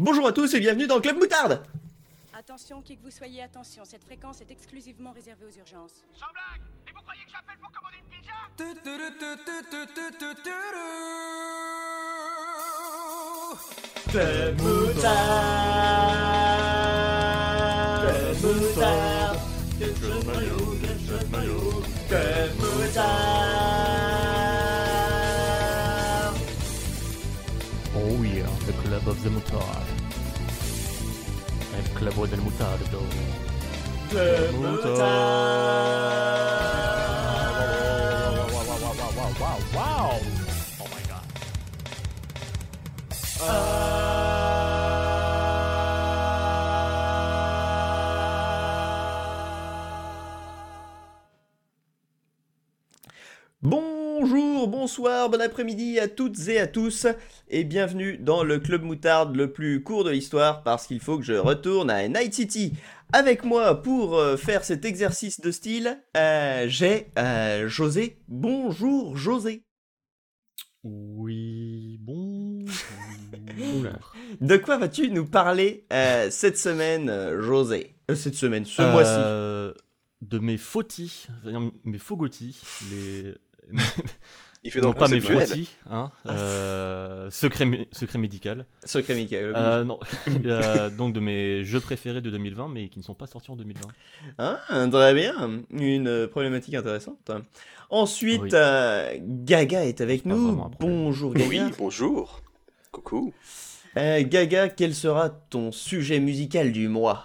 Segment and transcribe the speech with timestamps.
[0.00, 1.60] Bonjour à tous et bienvenue dans le Club Moutarde
[2.32, 6.04] Attention, qui que vous soyez, attention, cette fréquence est exclusivement réservée aux urgences.
[6.14, 8.30] Sans blague Et vous croyez que j'appelle pour commander une pizza
[14.08, 15.88] Club Moutarde
[18.00, 19.38] Club Moutarde
[19.80, 20.76] Club Maillot,
[21.08, 23.98] Club Maillot Club Moutarde
[28.00, 29.87] Oh yeah, the club of the mutard.
[32.00, 33.00] El club del mutardo.
[34.08, 35.02] Club Moutarde
[38.52, 40.20] Wow, wow, wow, wow, wow, wow, wow.
[40.80, 41.24] Oh my god.
[43.40, 43.97] Bonjour,
[55.08, 57.06] bonsoir, bon après-midi à toutes et à tous
[57.48, 61.24] et bienvenue dans le Club Moutarde le plus court de l'histoire parce qu'il faut que
[61.24, 62.74] je retourne à Night City.
[63.14, 68.18] Avec moi pour euh, faire cet exercice de style, euh, j'ai euh, José.
[68.28, 69.62] Bonjour José.
[70.84, 72.66] Oui, bon.
[74.42, 77.94] De quoi vas-tu nous parler euh, cette semaine, José?
[78.14, 79.74] Cette semaine, ce mois-ci.
[80.20, 81.28] De mes fautis,
[81.84, 82.60] mes faugotis,
[82.90, 83.34] les.
[84.68, 85.20] Il fait non pas mes
[85.90, 86.10] hein.
[86.26, 88.66] euh, secret, mé- secret médical.
[88.84, 89.52] Secret Michael.
[89.56, 89.98] Euh, non,
[90.44, 93.56] euh, donc de mes jeux préférés de 2020, mais qui ne sont pas sortis en
[93.56, 93.80] 2020.
[94.36, 94.60] Ah,
[94.90, 95.62] très bien.
[95.70, 97.30] Une problématique intéressante.
[97.88, 98.50] Ensuite, Oui.
[98.52, 100.62] euh, Gaga est avec nous.
[100.80, 101.70] Bonjour Oui, Gaga.
[101.78, 102.42] bonjour.
[102.92, 103.32] Coucou.
[103.96, 107.24] Euh, Gaga, quel sera ton sujet musical du mois?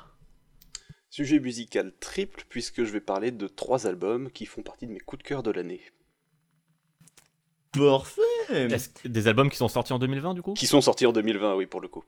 [1.10, 5.00] Sujet musical triple, puisque je vais parler de trois albums qui font partie de mes
[5.02, 5.82] coups de cœur de l'année.
[7.78, 8.68] Parfait.
[9.06, 10.54] Des albums qui sont sortis en 2020 du coup?
[10.54, 12.04] Qui sont sortis en 2020, oui, pour le coup.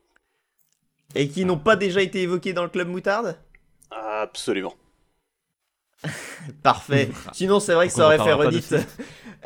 [1.14, 3.38] Et qui n'ont pas déjà été évoqués dans le club moutarde?
[3.90, 4.74] Absolument.
[6.62, 7.10] Parfait.
[7.32, 8.74] Sinon, c'est vrai que ça aurait fait redite.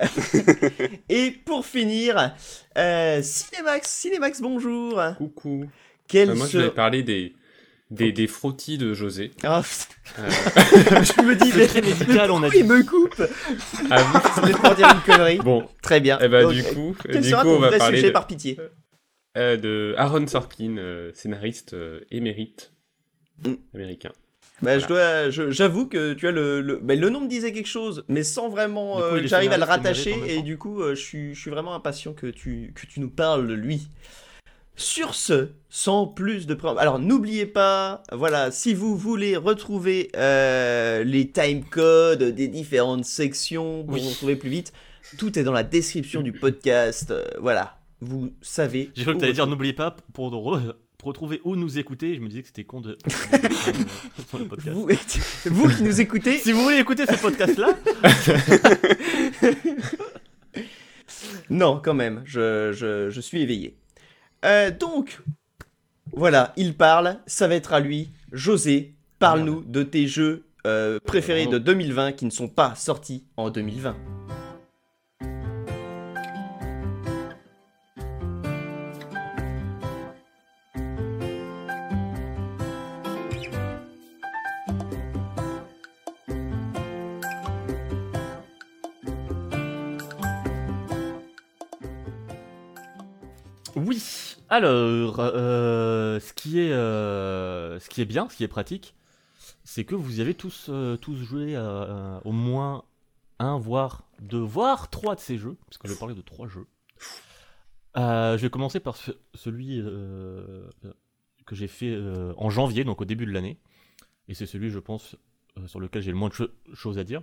[1.09, 2.35] Et pour finir,
[2.77, 5.01] euh, Cinemax, Cinemax, bonjour.
[5.19, 5.67] Coucou.
[6.09, 7.35] Quel Euh, moi, se- je vais parler des,
[7.91, 9.33] des, des frottis de José.
[9.43, 9.63] Ah,
[10.19, 12.69] Euh, je me dis, mais, médical, on a pourquoi il dit.
[12.69, 13.23] me coupe
[13.91, 14.21] ah oui.
[14.35, 15.39] C'est peut-être pour dire une connerie.
[15.39, 16.19] Bon, Très bien.
[16.19, 18.09] et bah Donc, du coup, quel du sera coup ton on va vrai parler sujet
[18.09, 18.59] de, par pitié
[19.37, 22.73] euh, de Aaron Sorkin, euh, scénariste euh, émérite
[23.45, 23.55] Mm.
[23.75, 24.11] américain.
[24.61, 27.69] Bah, je dois, j'avoue que tu as le, le, bah, le nom me disait quelque
[27.69, 31.35] chose, mais sans vraiment, euh, j'arrive à le rattacher et du coup, euh, je suis,
[31.35, 33.89] je suis vraiment impatient que tu, que tu nous parles de lui.
[34.81, 41.05] Sur ce, sans plus de préambule, alors n'oubliez pas, voilà, si vous voulez retrouver euh,
[41.05, 44.01] les timecodes des différentes sections pour Oui.
[44.03, 44.73] vous retrouver plus vite,
[45.19, 47.11] tout est dans la description du podcast.
[47.11, 48.91] euh, voilà, vous savez.
[48.97, 50.73] J'ai cru que où t'allais dire n'oubliez pas pour, re-
[51.05, 52.15] retrouver où nous écouter.
[52.15, 52.97] Je me disais que c'était con de.
[54.31, 54.71] sur le podcast.
[54.75, 54.89] Vous,
[55.45, 57.77] vous qui nous écoutez, Si vous voulez écouter ce podcast-là,
[61.51, 63.77] Non, quand même, je, je, je suis éveillé.
[64.45, 65.21] Euh, donc,
[66.13, 68.11] voilà, il parle, ça va être à lui.
[68.33, 73.51] José, parle-nous de tes jeux euh, préférés de 2020 qui ne sont pas sortis en
[73.51, 73.97] 2020.
[94.51, 98.95] Alors, euh, ce qui est, euh, ce qui est bien, ce qui est pratique,
[99.63, 101.57] c'est que vous avez tous, euh, tous joué
[102.25, 102.85] au moins
[103.39, 106.67] un, voire deux, voire trois de ces jeux, parce je vais parler de trois jeux.
[107.95, 109.81] Je vais commencer par ce- celui
[111.47, 111.97] que j'ai fait
[112.37, 113.57] en janvier, donc au début de l'année,
[114.29, 115.17] et c'est celui, je pense,
[115.67, 117.23] sur lequel j'ai le moins de cho- choses à dire,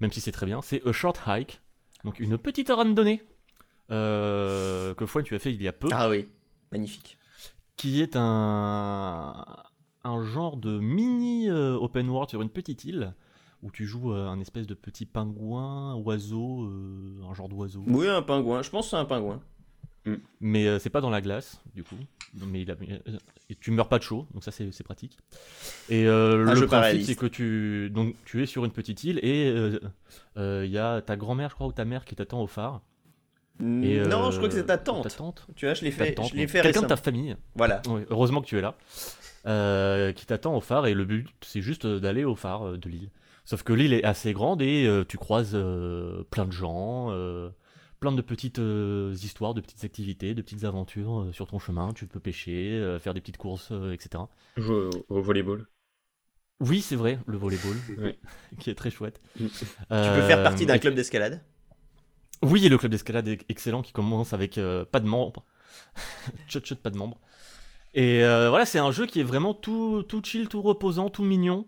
[0.00, 0.62] même si c'est très bien.
[0.62, 1.60] C'est A Short Hike,
[2.04, 3.22] donc une petite randonnée
[3.90, 6.28] que Fouane tu as fait il y a peu, Ah oui,
[6.72, 7.18] magnifique.
[7.76, 9.44] qui est un,
[10.04, 13.14] un genre de mini euh, open world sur une petite île
[13.62, 17.84] où tu joues euh, un espèce de petit pingouin, oiseau, euh, un genre d'oiseau.
[17.86, 19.40] Oui, un pingouin, je pense que c'est un pingouin.
[20.40, 21.96] Mais euh, c'est pas dans la glace, du coup.
[22.34, 23.18] Mais il a- euh,
[23.50, 25.18] et tu meurs pas de chaud, donc ça c'est pratique.
[25.90, 29.50] Et euh, le principe c'est que tu donc tu es sur une petite île et
[29.50, 29.78] euh,
[30.38, 32.80] euh, il y a ta grand-mère, je crois, ou ta mère qui t'attend au phare.
[33.60, 35.04] Et, non, euh, je crois que c'est ta tante.
[35.04, 35.46] Ta tante.
[35.56, 37.36] Tu vois, je l'ai fait, tante, je l'ai fait Quelqu'un de ta famille.
[37.54, 37.82] Voilà.
[37.88, 38.74] Oui, heureusement que tu es là.
[39.46, 42.76] Euh, qui t'attend au phare et le but c'est juste euh, d'aller au phare euh,
[42.76, 43.08] de l'île.
[43.46, 47.48] Sauf que l'île est assez grande et euh, tu croises euh, plein de gens, euh,
[48.00, 51.92] plein de petites euh, histoires, de petites activités, de petites aventures euh, sur ton chemin.
[51.94, 54.24] Tu peux pêcher, euh, faire des petites courses, euh, etc.
[54.58, 55.66] Jouer au, au volleyball.
[56.60, 58.18] Oui, c'est vrai, le volleyball, Ouais.
[58.60, 59.22] qui est très chouette.
[59.40, 59.46] Mm.
[59.46, 61.40] Tu peux faire partie d'un club d'escalade.
[62.42, 65.44] Oui, le club d'escalade est excellent qui commence avec euh, pas de membres.
[66.48, 67.20] chut chut, pas de membres.
[67.92, 71.66] Et euh, voilà, c'est un jeu qui est vraiment tout, chill, tout reposant, tout mignon.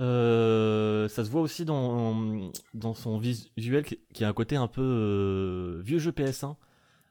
[0.00, 2.52] Euh, ça se voit aussi dans,
[2.94, 6.56] son visuel qui, a un côté un peu vieux jeu PS1,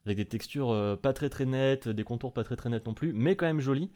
[0.06, 3.14] avec des textures pas très très nettes, des contours pas très très nets non plus,
[3.14, 3.92] mais quand même jolis.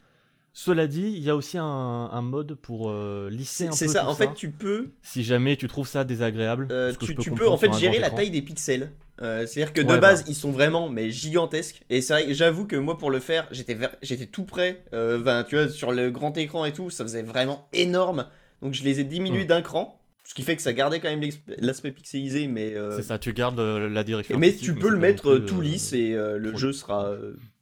[0.58, 3.86] Cela dit, il y a aussi un, un mode pour euh, lisser C'est un c'est
[3.88, 6.66] peu ça, tout en fait, tu peux, si jamais tu trouves ça désagréable.
[6.70, 8.90] euh, tu, peux tu peux comprendre en fait gérer la taille des pixels.
[9.20, 11.82] Euh, C'est-à-dire que de Ouais, base, ils sont vraiment mais gigantesques.
[11.90, 14.82] Et c'est vrai, j'avoue que moi, pour le faire, j'étais ver- j'étais tout près.
[14.92, 18.26] Ben, tu vois, sur le grand écran et tout, ça faisait vraiment énorme.
[18.62, 19.48] Donc je les ai diminués Mm.
[19.48, 23.18] d'un cran, ce qui fait que ça gardait quand même l'aspect pixelisé, mais C'est ça,
[23.18, 24.38] tu gardes la direction.
[24.38, 27.10] mais tu peux c'est le mettre tout lisse et le jeu sera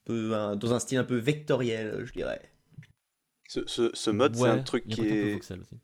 [0.07, 2.41] dans un style un peu vectoriel, je dirais.
[3.55, 5.39] Ce, ce- ce mode, c'est un truc qui est.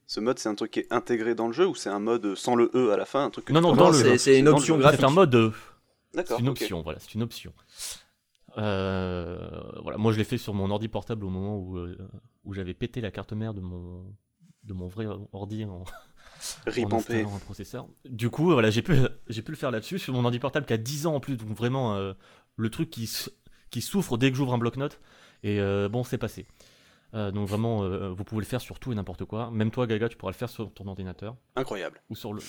[0.08, 2.34] Ce mode, c'est un truc qui est intégré dans le jeu ou c'est un mode
[2.34, 4.76] sans le E à la fin, un truc que Non, non, Non, c'est une option
[4.76, 4.98] graphique.
[5.00, 5.52] C'est un mode, euh,
[6.14, 6.38] D'accord.
[6.38, 7.52] c'est une option, voilà, c'est une option.
[8.58, 9.48] Euh,
[9.82, 11.96] voilà, moi je l'ai fait sur mon ordi portable au moment où, euh,
[12.44, 14.04] où j'avais pété la carte mère de mon,
[14.64, 15.84] de mon vrai ordi en,
[16.82, 17.86] en en processeur.
[18.04, 18.94] Du coup, voilà, j'ai pu,
[19.28, 21.36] j'ai pu le faire là-dessus sur mon ordi portable qui a 10 ans en plus,
[21.36, 22.14] donc vraiment euh,
[22.56, 23.08] le truc qui,
[23.70, 24.98] qui souffre dès que j'ouvre un bloc-notes.
[25.44, 25.58] Et
[25.88, 26.46] bon, c'est passé.
[27.14, 29.50] Euh, donc vraiment, euh, vous pouvez le faire sur tout et n'importe quoi.
[29.52, 32.00] Même toi, Gaga, tu pourras le faire sur ton ordinateur Incroyable.
[32.10, 32.40] ou sur le.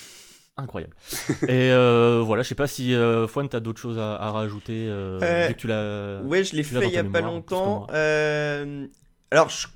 [0.56, 0.94] Incroyable.
[1.48, 4.86] et euh, voilà, je sais pas si euh, Fouane, t'as d'autres choses à, à rajouter
[4.88, 6.20] euh, Euh, vu que tu l'as.
[6.22, 7.86] Ouais, je l'ai fait il y a ta pas longtemps.
[7.92, 8.86] Euh,
[9.30, 9.68] Alors, je-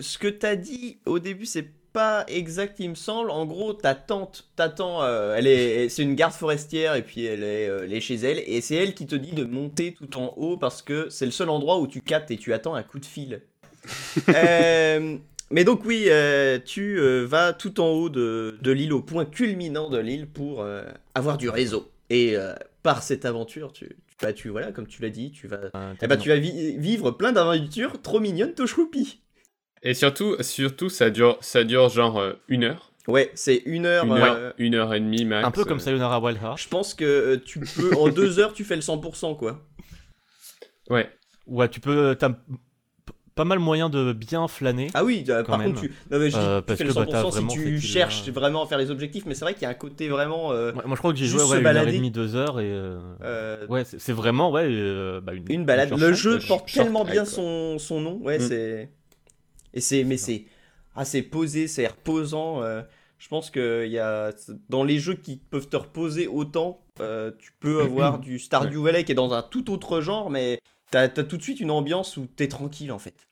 [0.00, 3.30] ce que t'as dit au début, c'est pas exact, il me semble.
[3.30, 5.02] En gros, ta tante t'attend.
[5.02, 8.14] euh, elle est, c'est une garde forestière et puis elle est, euh, elle est chez
[8.14, 11.26] elle et c'est elle qui te dit de monter tout en haut parce que c'est
[11.26, 13.42] le seul endroit où tu captes et tu attends un coup de fil.
[14.34, 15.16] Euh,
[15.50, 19.24] mais donc oui, euh, tu euh, vas tout en haut de, de l'île, au point
[19.24, 20.84] culminant de l'île pour euh,
[21.14, 21.90] avoir du réseau.
[22.10, 25.48] Et euh, par cette aventure, tu, tu, bah, tu voilà, comme tu l'as dit, tu
[25.48, 29.20] vas Euh, eh bah, tu vas vi- vivre plein d'aventures trop mignonnes, to choupi.
[29.82, 32.92] Et surtout, surtout ça, dure, ça dure genre euh, une heure.
[33.08, 34.04] Ouais, c'est une heure.
[34.06, 34.16] Une euh,
[34.48, 35.46] heure, une heure et demie max.
[35.46, 36.58] Un peu comme euh, Sayonara Wild Heart.
[36.60, 39.60] Je pense que euh, tu peux, en deux heures, tu fais le 100%, quoi.
[40.88, 41.10] Ouais.
[41.46, 42.16] Ouais, tu peux.
[43.34, 44.88] Pas mal moyen de bien flâner.
[44.94, 45.68] Ah oui, euh, par même.
[45.68, 47.30] contre, tu, non, mais je dis, Euh, tu parce fais le que, bah, t'as 100%
[47.30, 49.70] si vraiment tu cherches vraiment à faire les objectifs, mais c'est vrai qu'il y a
[49.70, 50.52] un côté vraiment.
[50.52, 52.10] euh, Ouais, moi, je crois que j'ai juste joué se ouais, une heure et demie,
[52.10, 52.70] deux heures et.
[52.70, 55.90] euh, euh, Ouais, c'est c'est vraiment ouais, euh, bah, une, une balade.
[55.98, 58.48] Le jeu porte short tellement bien son, son nom, ouais, Mm.
[58.48, 58.90] c'est.
[59.74, 60.44] Et c'est, mais c'est,
[60.94, 62.62] ah, c'est posé, c'est reposant.
[62.62, 62.82] euh,
[63.18, 64.32] je pense que il y a
[64.68, 69.04] dans les jeux qui peuvent te reposer autant, euh, tu peux avoir du Stardew Valley
[69.04, 70.60] qui est dans un tout autre genre, mais
[70.92, 73.26] t'as, tout de suite une ambiance où t'es tranquille en fait.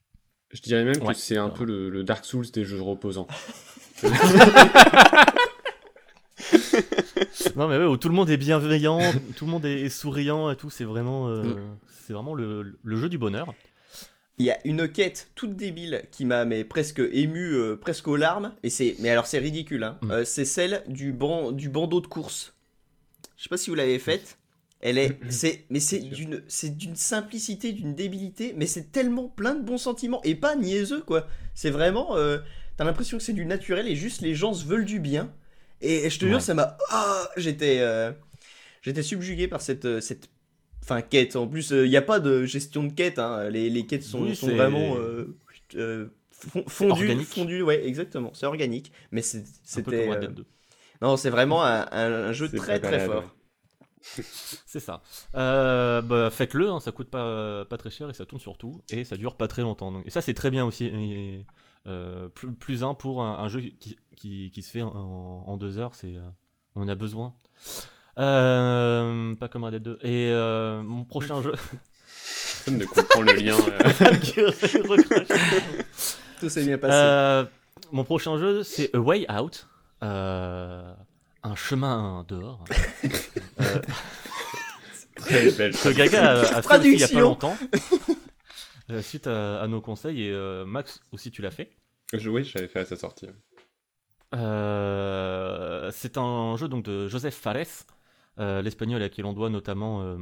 [0.51, 1.13] Je dirais même Ouais.
[1.13, 3.27] que c'est un peu le, le Dark Souls des jeux reposants.
[7.55, 8.99] Non mais ouais, où tout le monde est bienveillant,
[9.35, 11.77] tout le monde est, est souriant et tout, c'est vraiment, euh, Mm.
[12.07, 13.53] c'est vraiment le, le jeu du bonheur.
[14.37, 18.15] Il y a une quête toute débile qui m'a mais presque ému, euh, presque aux
[18.15, 18.53] larmes.
[18.63, 19.83] Et c'est, mais alors c'est ridicule.
[19.83, 19.97] Hein.
[20.01, 20.11] Mm.
[20.11, 22.53] Euh, c'est celle du ban, du bandeau de course.
[23.37, 24.37] Je sais pas si vous l'avez faite.
[24.81, 29.53] Elle est, c'est, mais c'est d'une, c'est d'une simplicité, d'une débilité, mais c'est tellement plein
[29.55, 31.27] de bons sentiments et pas niaiseux quoi.
[31.53, 32.39] C'est vraiment, euh,
[32.77, 35.31] t'as l'impression que c'est du naturel et juste les gens se veulent du bien.
[35.81, 36.31] Et, je te Ouais.
[36.31, 38.11] jure, ça m'a, ah, j'étais, euh,
[38.81, 40.29] j'étais subjugué par cette, euh, cette,
[40.83, 41.35] enfin quête.
[41.35, 43.19] En plus, il n'y a pas de gestion de quête.
[43.19, 43.49] Hein.
[43.49, 45.35] Les, les quêtes sont, Oui, sont vraiment euh,
[45.75, 48.31] euh, fon- fondues, fondues, ouais, exactement.
[48.33, 50.45] C'est organique, mais c'était, comme Red euh, Dead 2.
[51.01, 53.23] non, c'est vraiment un, un- un jeu très très fort.
[53.23, 53.29] ouais.
[54.65, 55.01] C'est ça.
[55.35, 58.81] Euh, bah, faites-le, hein, ça coûte pas, pas très cher et ça tourne sur tout
[58.89, 59.91] et ça dure pas très longtemps.
[59.91, 60.85] Donc, et ça c'est très bien aussi.
[60.85, 61.45] Et,
[61.87, 64.89] euh, plus, plus un pour un, un jeu qui, qui, qui se fait en,
[65.47, 66.21] en deux heures, c'est euh,
[66.75, 67.33] on en a besoin.
[68.17, 69.99] Euh, pas comme Red Dead 2.
[70.01, 71.53] Et euh, mon prochain jeu.
[72.65, 73.55] Personne ne comprend le lien.
[73.57, 75.05] euh.
[76.39, 76.93] Tout s'est bien passé.
[76.93, 77.45] Euh,
[77.91, 79.67] mon prochain jeu c'est A Way Out.
[80.03, 80.93] Euh,
[81.43, 82.63] un chemin dehors.
[83.59, 83.79] Euh,
[85.15, 85.73] Très belle.
[85.77, 87.55] que Gaga a, a fait il y a pas longtemps.
[88.89, 91.71] Euh, suite à, à nos conseils et euh, Max aussi tu l'as fait.
[92.13, 93.27] Je- Oui, j'avais fait à sa sortie.
[94.33, 97.85] Euh, c'est un jeu donc de Joseph Fares,
[98.37, 100.17] l'espagnol à qui l'on doit notamment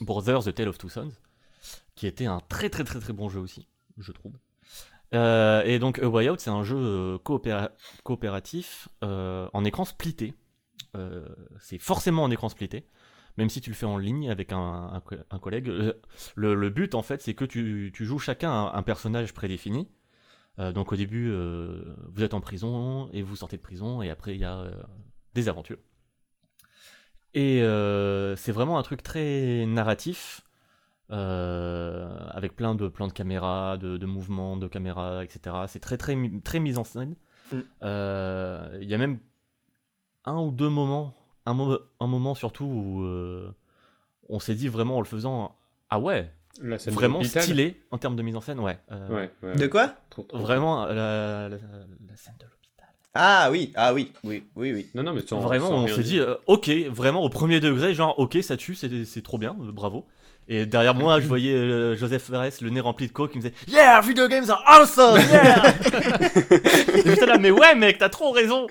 [0.00, 1.12] Brothers The Tale of Two Sons,
[1.94, 3.66] qui était un très très très très bon jeu aussi,
[3.98, 4.32] je trouve.
[5.14, 9.84] Euh, et donc A Way Out, c'est un jeu euh, coopéra- coopératif euh, en écran
[9.84, 10.34] splitté.
[11.58, 12.86] C'est forcément en écran splitté
[13.38, 15.66] même si tu le fais en ligne avec un, un co- un collègue.
[16.34, 19.88] Le, but, en fait, c'est que tu, joues chacun un, personnage prédéfini.
[20.58, 21.32] Donc au début,
[22.12, 24.70] vous êtes en prison et vous sortez de prison et après il y a
[25.32, 25.78] des aventures.
[27.32, 27.62] Et
[28.36, 30.42] c'est vraiment un truc très narratif,
[31.12, 35.54] euh, avec plein de plans de caméra, de, de mouvements de caméra, etc.
[35.68, 37.14] C'est très très très mise en scène.
[37.52, 37.56] Mm.
[37.82, 39.18] Euh, Il y a même
[40.24, 41.14] un ou deux moments,
[41.46, 43.52] un, mo- un moment surtout où euh,
[44.28, 45.56] on s'est dit vraiment en le faisant,
[45.90, 48.78] ah ouais, La scène de vraiment stylé en termes de mise en scène, ouais.
[48.92, 49.56] euh, Ouais, ouais.
[49.56, 49.94] De quoi?
[50.32, 52.88] Vraiment la, la- la scène de l'hôpital.
[53.14, 54.86] Ah oui, ah oui, oui, oui, oui.
[54.94, 57.92] Non, non, mais sans, Vraiment, sans on s'est dit, euh, ok, vraiment au premier degré,
[57.92, 60.06] genre, ok, ça tue, c'est trop bien, bravo.
[60.48, 63.42] Et derrière moi, je voyais euh, Joseph Fares, le nez rempli de coke, qui me
[63.42, 65.68] disait Yeah, video games are awesome, yeah
[66.96, 68.66] Et J'étais là, mais ouais, mec, t'as trop raison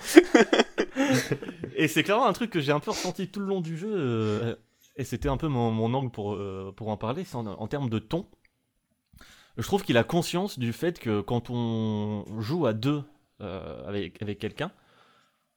[1.75, 3.91] Et c'est clairement un truc que j'ai un peu ressenti tout le long du jeu,
[3.93, 4.55] euh,
[4.97, 7.67] et c'était un peu mon, mon angle pour, euh, pour en parler, c'est en, en
[7.67, 8.25] termes de ton.
[9.57, 13.03] Je trouve qu'il a conscience du fait que quand on joue à deux
[13.39, 14.71] avec, avec quelqu'un,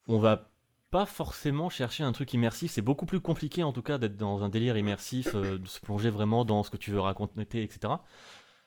[0.09, 0.49] on va
[0.95, 2.71] pas forcément chercher un truc immersif.
[2.71, 5.81] C'est beaucoup plus compliqué en tout cas d'être dans un délire immersif, euh, de se
[5.81, 7.95] plonger vraiment dans ce que tu veux raconter, etc.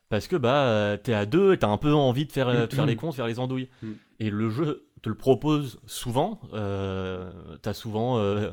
[0.10, 2.68] Parce que bah euh, t'es à deux et t'as un peu envie de faire, euh,
[2.68, 3.70] de faire les cons, de faire les andouilles.
[3.82, 3.92] Mm.
[4.20, 6.42] Et le jeu te le propose souvent.
[6.54, 7.32] Euh,
[7.62, 8.52] t'as souvent euh,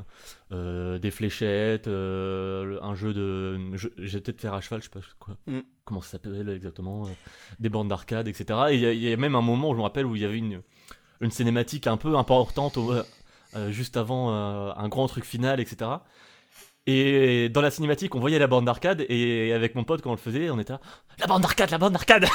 [0.52, 3.58] euh, des fléchettes, un jeu de.
[3.98, 5.36] J'ai peut-être faire à cheval, je sais pas quoi.
[5.48, 5.60] Mm.
[5.84, 7.08] Comment ça s'appelle exactement
[7.58, 8.44] Des bandes d'arcade, etc.
[8.70, 10.22] Et il y, a- il y a même un moment, je me rappelle, où il
[10.22, 10.60] y avait une,
[11.20, 12.94] une cinématique un peu importante au-
[13.70, 15.90] juste avant euh, un grand truc final, etc.
[16.86, 20.14] Et dans la cinématique, on voyait la bande d'arcade, et avec mon pote, quand on
[20.14, 20.80] le faisait, on était là,
[21.18, 22.26] la bande d'arcade, la bande d'arcade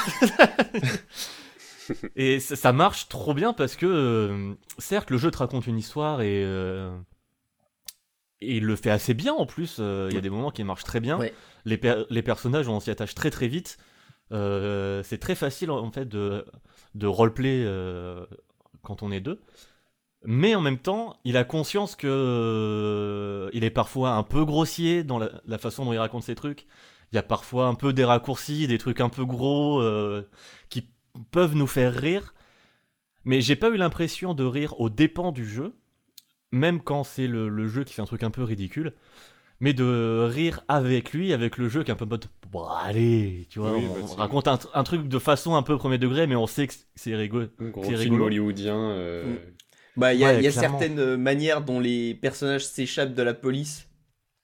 [2.16, 5.78] Et ça, ça marche trop bien parce que, euh, certes, le jeu te raconte une
[5.78, 6.96] histoire et, euh,
[8.40, 9.76] et il le fait assez bien en plus.
[9.80, 11.18] euh, Il y a des moments qui marchent très bien.
[11.18, 11.34] Ouais.
[11.64, 13.76] Les, per- les personnages, on s'y attache très très vite.
[14.32, 16.44] Euh, c'est très facile en fait de,
[16.94, 18.24] de roleplay euh,
[18.82, 19.40] quand on est deux.
[20.24, 25.02] Mais en même temps, il a conscience que euh, il est parfois un peu grossier
[25.02, 26.66] dans la, la façon dont il raconte ses trucs.
[27.12, 30.28] Il y a parfois un peu des raccourcis, des trucs un peu gros euh,
[30.68, 30.86] qui
[31.30, 32.34] peuvent nous faire rire.
[33.24, 35.74] Mais j'ai pas eu l'impression de rire aux dépens du jeu,
[36.52, 38.94] même quand c'est le, le jeu qui fait un truc un peu ridicule.
[39.62, 43.46] Mais de rire avec lui, avec le jeu qui est un peu mode bon allez,
[43.50, 45.98] tu vois, Oui, on, bah, on raconte un, un truc de façon un peu premier
[45.98, 47.46] degré, mais on sait que c'est rigolo.
[47.60, 48.74] Un gros c'est film hollywoodien.
[48.76, 49.38] euh, Mm.
[49.96, 50.78] Bah, il y a, Ouais, il y a clairement.
[50.78, 53.86] certaines euh, manières dont les personnages s'échappent de la police.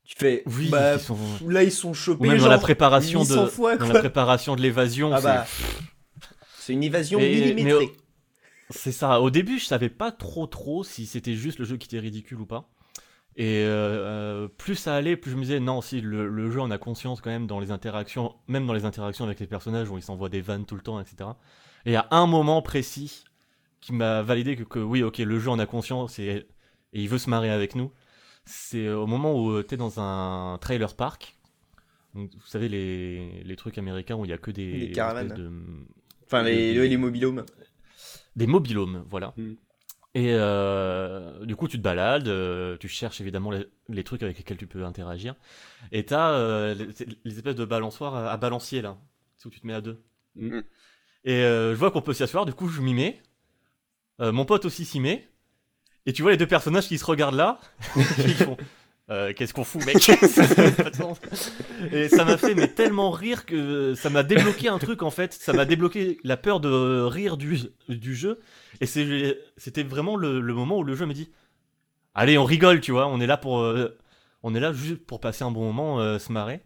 [0.05, 2.29] Tu fais, Oui, bah, ils sont- pff, là ils sont Ou chopés.
[2.29, 5.47] même dans la préparation de, dans la préparation de l'évasion, Ah c'est- bah,
[6.59, 7.91] c'est une évasion Mais- mais millimétrée.
[8.71, 9.21] C'est ça.
[9.21, 12.41] Au début, je savais pas trop trop si c'était juste le jeu qui était ridicule
[12.41, 12.69] ou pas.
[13.37, 16.61] Et euh, euh, plus ça allait, plus je me disais non, si le, le jeu
[16.61, 19.91] en a conscience quand même dans les interactions, même dans les interactions avec les personnages
[19.91, 21.31] où ils s'envoient des vannes tout le temps, etc.
[21.85, 23.25] Et a un moment précis
[23.87, 26.29] qui m'a validé que, que oui, ok, le jeu en a conscience et,
[26.93, 27.93] et il veut se marrer avec nous.
[28.45, 31.37] C'est au moment où tu es dans un trailer park.
[32.15, 35.29] Donc, vous savez, les, les trucs américains où il y a que des, Les caravanes.
[35.35, 35.51] de,
[36.27, 37.45] Enfin, les, le- les, les mobilhomes.
[38.37, 39.35] des mobilhomes, voilà.
[39.37, 39.53] Mm.
[40.15, 44.39] Et euh, du coup, tu te balades, euh, tu cherches évidemment les, les trucs avec
[44.39, 45.35] lesquels tu peux interagir.
[45.93, 46.89] Et t'as euh, les,
[47.25, 48.97] les espèces de balançoires à, à balancier là,
[49.37, 50.03] c'est où tu te mets à deux.
[50.37, 50.61] Mm.
[51.25, 53.21] Et euh, je vois qu'on peut s'y asseoir, du coup je m'y mets.
[54.21, 55.29] Euh, mon pote aussi s'y met.
[56.07, 57.59] Et tu vois les deux personnages qui se regardent là,
[57.95, 58.57] qui font
[59.11, 60.09] euh, Qu'est-ce qu'on fout, mec?
[61.93, 65.33] Et ça m'a fait mais tellement rire que ça m'a débloqué un truc en fait.
[65.33, 67.59] Ça m'a débloqué la peur de rire du,
[67.89, 68.41] du jeu.
[68.81, 71.31] Et c'était vraiment le, le moment où le jeu me dit
[72.15, 73.61] Allez, on rigole, tu vois, on est là pour.
[73.61, 73.99] euh,
[74.43, 76.63] on est là juste pour passer un bon moment, se marrer.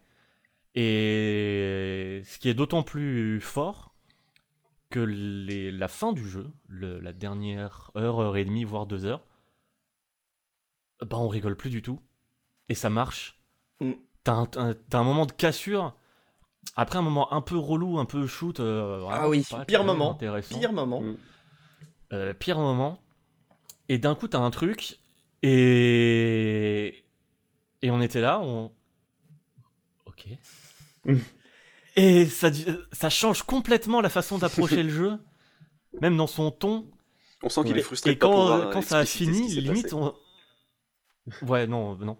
[0.75, 3.90] Et ce qui est d'autant plus fort
[4.91, 9.05] que les, la fin du jeu, le- la dernière heure, heure et demie, voire deux
[9.05, 9.23] heures,
[11.01, 11.99] bah on rigole plus du tout.
[12.69, 13.41] Et ça marche.
[13.79, 13.93] Mm.
[14.23, 15.95] T'as un, moment de cassure.
[16.75, 18.59] Après un moment un peu relou, un peu shoot.
[18.59, 20.13] euh, Ah oui, pire moment.
[20.15, 21.01] Pire moment.
[21.01, 21.17] Mm.
[22.13, 23.01] Euh, pire moment.
[23.89, 24.99] Et d'un coup, t'as un truc.
[25.41, 27.03] Et.
[27.81, 28.71] Et on était là, on.
[30.05, 30.27] Ok.
[31.95, 35.17] Et ça, change complètement la façon d'approcher le jeu,
[36.01, 36.89] même dans son ton.
[37.43, 37.79] On sent qu'il Ouais.
[37.79, 40.13] est frustré Et quand, quand euh, ça a fini, limite, on.
[41.41, 42.17] Ouais, non, non.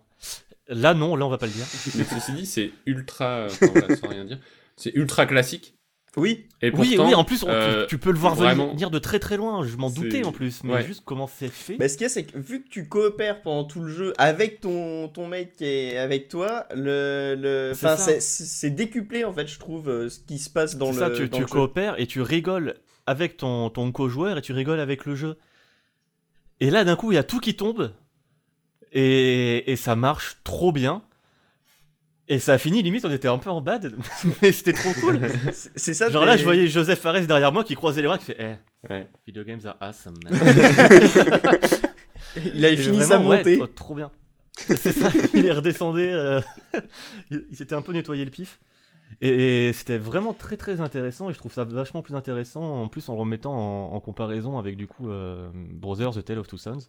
[0.68, 1.66] Là, non, là, on va pas le dire.
[1.96, 3.46] Mais ceci dit, c'est ultra.
[3.48, 4.40] Enfin, voilà, sans rien dire.
[4.78, 5.76] C'est ultra classique.
[6.18, 6.46] Oui.
[6.62, 9.00] Et Oui, pourtant, oui, en plus, on- euh, tu, peux le voir vraiment, venir de
[9.00, 9.66] très très loin.
[9.66, 10.84] Je m'en doutais en plus, mais Ouais.
[10.86, 11.78] juste comment c'est fait?
[11.78, 14.14] Bah, ce qu'il y a, c'est que vu que tu coopères pendant tout le jeu
[14.18, 17.72] avec ton, ton mate qui est avec toi, le, le...
[17.74, 18.04] C'est Enfin, ça.
[18.12, 21.00] c'est- c'est c'est décuplé en fait, je trouve, euh, ce qui se passe dans C'est
[21.00, 21.00] le.
[21.00, 21.54] ça, tu, dans tu le jeu.
[21.54, 22.76] coopères et tu rigoles
[23.08, 25.38] avec ton, ton co-joueur et tu rigoles avec le jeu.
[26.60, 27.94] Et là, d'un coup, il y a tout qui tombe
[28.92, 31.04] et, et ça marche trop bien.
[32.34, 33.94] Et ça a fini, limite, on était un peu en bad,
[34.42, 35.20] mais c'était trop cool.
[35.76, 36.10] C'est- ça.
[36.10, 38.90] Genre là, je voyais Joseph Fares derrière moi qui croisait les bras, qui fait Eh,
[38.90, 39.08] Ouais.
[39.28, 40.34] video games are awesome, man.
[42.56, 43.58] Il a Et fini vraiment, sa montée.
[43.58, 44.12] trop, trop bien.
[44.58, 46.02] C'est ça, il est redescendu.
[46.02, 46.40] euh,
[47.30, 48.60] il il s'était un peu nettoyé le pif.
[49.20, 51.30] Et, et c'était vraiment très très intéressant.
[51.30, 54.78] Et je trouve ça vachement plus intéressant en plus en remettant en, en comparaison avec
[54.78, 56.80] du coup euh, Brothers The Tale of Two Sons.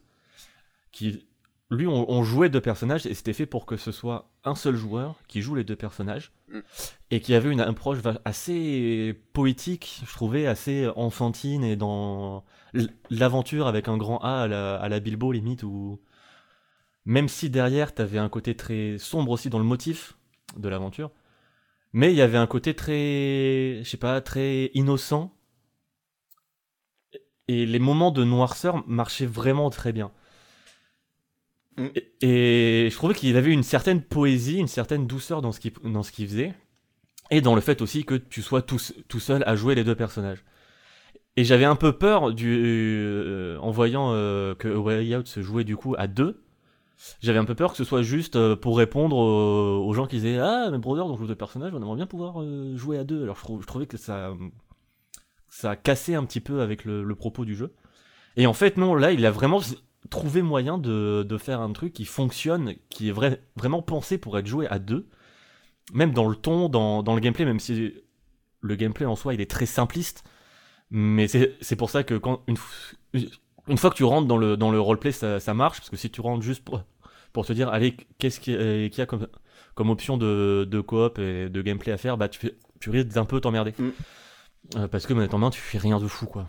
[0.93, 1.27] Qui,
[1.73, 4.77] lui, on, on jouait deux personnages et c'était fait pour que ce soit un seul
[4.77, 6.33] joueur qui joue les deux personnages.
[6.49, 6.61] Mm.
[7.11, 12.45] Et qui avait une approche assez poétique, je trouvais, assez enfantine et dans
[13.11, 16.01] l'aventure avec un grand A à la, à la Bilbo limite où
[17.05, 20.17] même si derrière t'avais un côté très sombre aussi dans le motif
[20.57, 21.11] de l'aventure
[21.93, 25.35] mais il y avait un côté très je sais pas très innocent
[27.49, 30.13] et les moments de noirceur marchaient vraiment très bien
[31.77, 31.87] Mm.
[32.21, 36.55] et, je trouvais qu'il avait une certaine poésie une certaine douceur dans ce qu'il faisait
[37.31, 40.45] et dans le fait aussi que tu sois tout, seul à jouer les deux personnages
[41.37, 45.65] et j'avais un peu peur du, euh, en voyant euh, que Way Out se jouait
[45.65, 46.43] du coup à deux.
[47.23, 50.37] J'avais un peu peur que ce soit juste euh, pour répondre aux, gens qui disaient
[50.37, 52.45] Ah, mais Brother, donc joue deux personnages, on aimerait bien pouvoir
[52.77, 53.23] jouer à deux.
[53.23, 54.35] Alors je trouvais que ça,
[55.49, 57.73] ça cassait un petit peu avec le, le propos du jeu.
[58.37, 59.61] Et en fait, non, là, il a vraiment
[60.13, 64.39] trouvé moyen de, de faire un truc qui fonctionne, qui est vrai, vraiment pensé pour
[64.39, 65.09] être joué à deux.
[65.93, 67.95] Même dans le ton, dans, dans le gameplay, même si
[68.61, 70.23] le gameplay en soi, il est très simpliste.
[70.91, 72.57] Mais c'est pour ça que quand une,
[73.79, 75.79] fois que tu rentres dans le, dans le roleplay, ça, ça marche.
[75.79, 76.85] Parce que si tu rentres juste pour,
[77.33, 79.27] pour te dire, allez, qu'est-ce qu'il y a- qu'il y a comme,
[79.75, 82.51] comme option de, de coop et de gameplay à faire, bah tu,
[82.81, 83.73] tu risques d'un peu t'emmerder.
[83.79, 83.89] Mm.
[84.77, 86.49] Euh, parce que manette en main, tu fais rien de fou, quoi.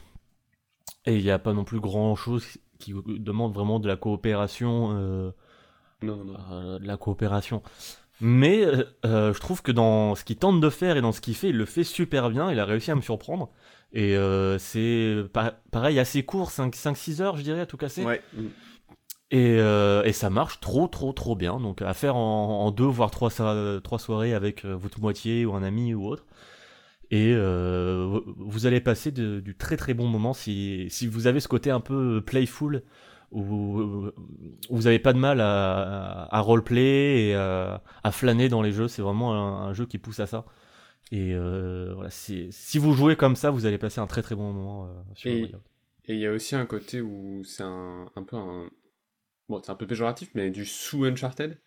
[1.05, 2.45] Et il n'y a pas non plus grand chose
[2.83, 4.89] qui demande vraiment de la coopération.
[4.93, 5.31] euh,
[6.01, 6.35] Non, non.
[6.51, 7.61] euh, de la coopération.
[8.21, 8.65] Mais
[9.05, 11.49] euh, je trouve que dans ce qu'il tente de faire et dans ce qu'il fait,
[11.49, 12.51] il le fait super bien.
[12.51, 13.49] Il a réussi à me surprendre.
[13.91, 14.15] Et
[14.59, 18.03] c'est pa- pareil, assez court, 5-6 heures, je dirais, à tout casser.
[18.05, 18.21] Ouais.
[19.31, 21.59] Et, euh, et ça marche trop, trop, trop bien.
[21.59, 23.29] Donc à faire en, en deux, voire trois,
[23.81, 26.25] trois soirées avec votre moitié ou un ami ou autre.
[27.15, 31.39] Et euh, vous- allez passer de- du très très bon moment si, si vous avez
[31.39, 32.81] ce côté un peu playful
[33.31, 34.11] où, où
[34.69, 38.87] vous n'avez pas de mal à, à, roleplay et à, à flâner dans les jeux.
[38.87, 40.45] C'est vraiment un, un jeu qui pousse à ça.
[41.11, 42.49] Et euh, voilà, si,
[42.79, 45.51] vous jouez comme ça, vous allez passer un très très bon moment euh, sur Et-
[46.07, 48.69] il y a aussi un côté où c'est un, un peu un.
[49.49, 51.59] Bon, c'est un peu péjoratif, mais du sous-Uncharted.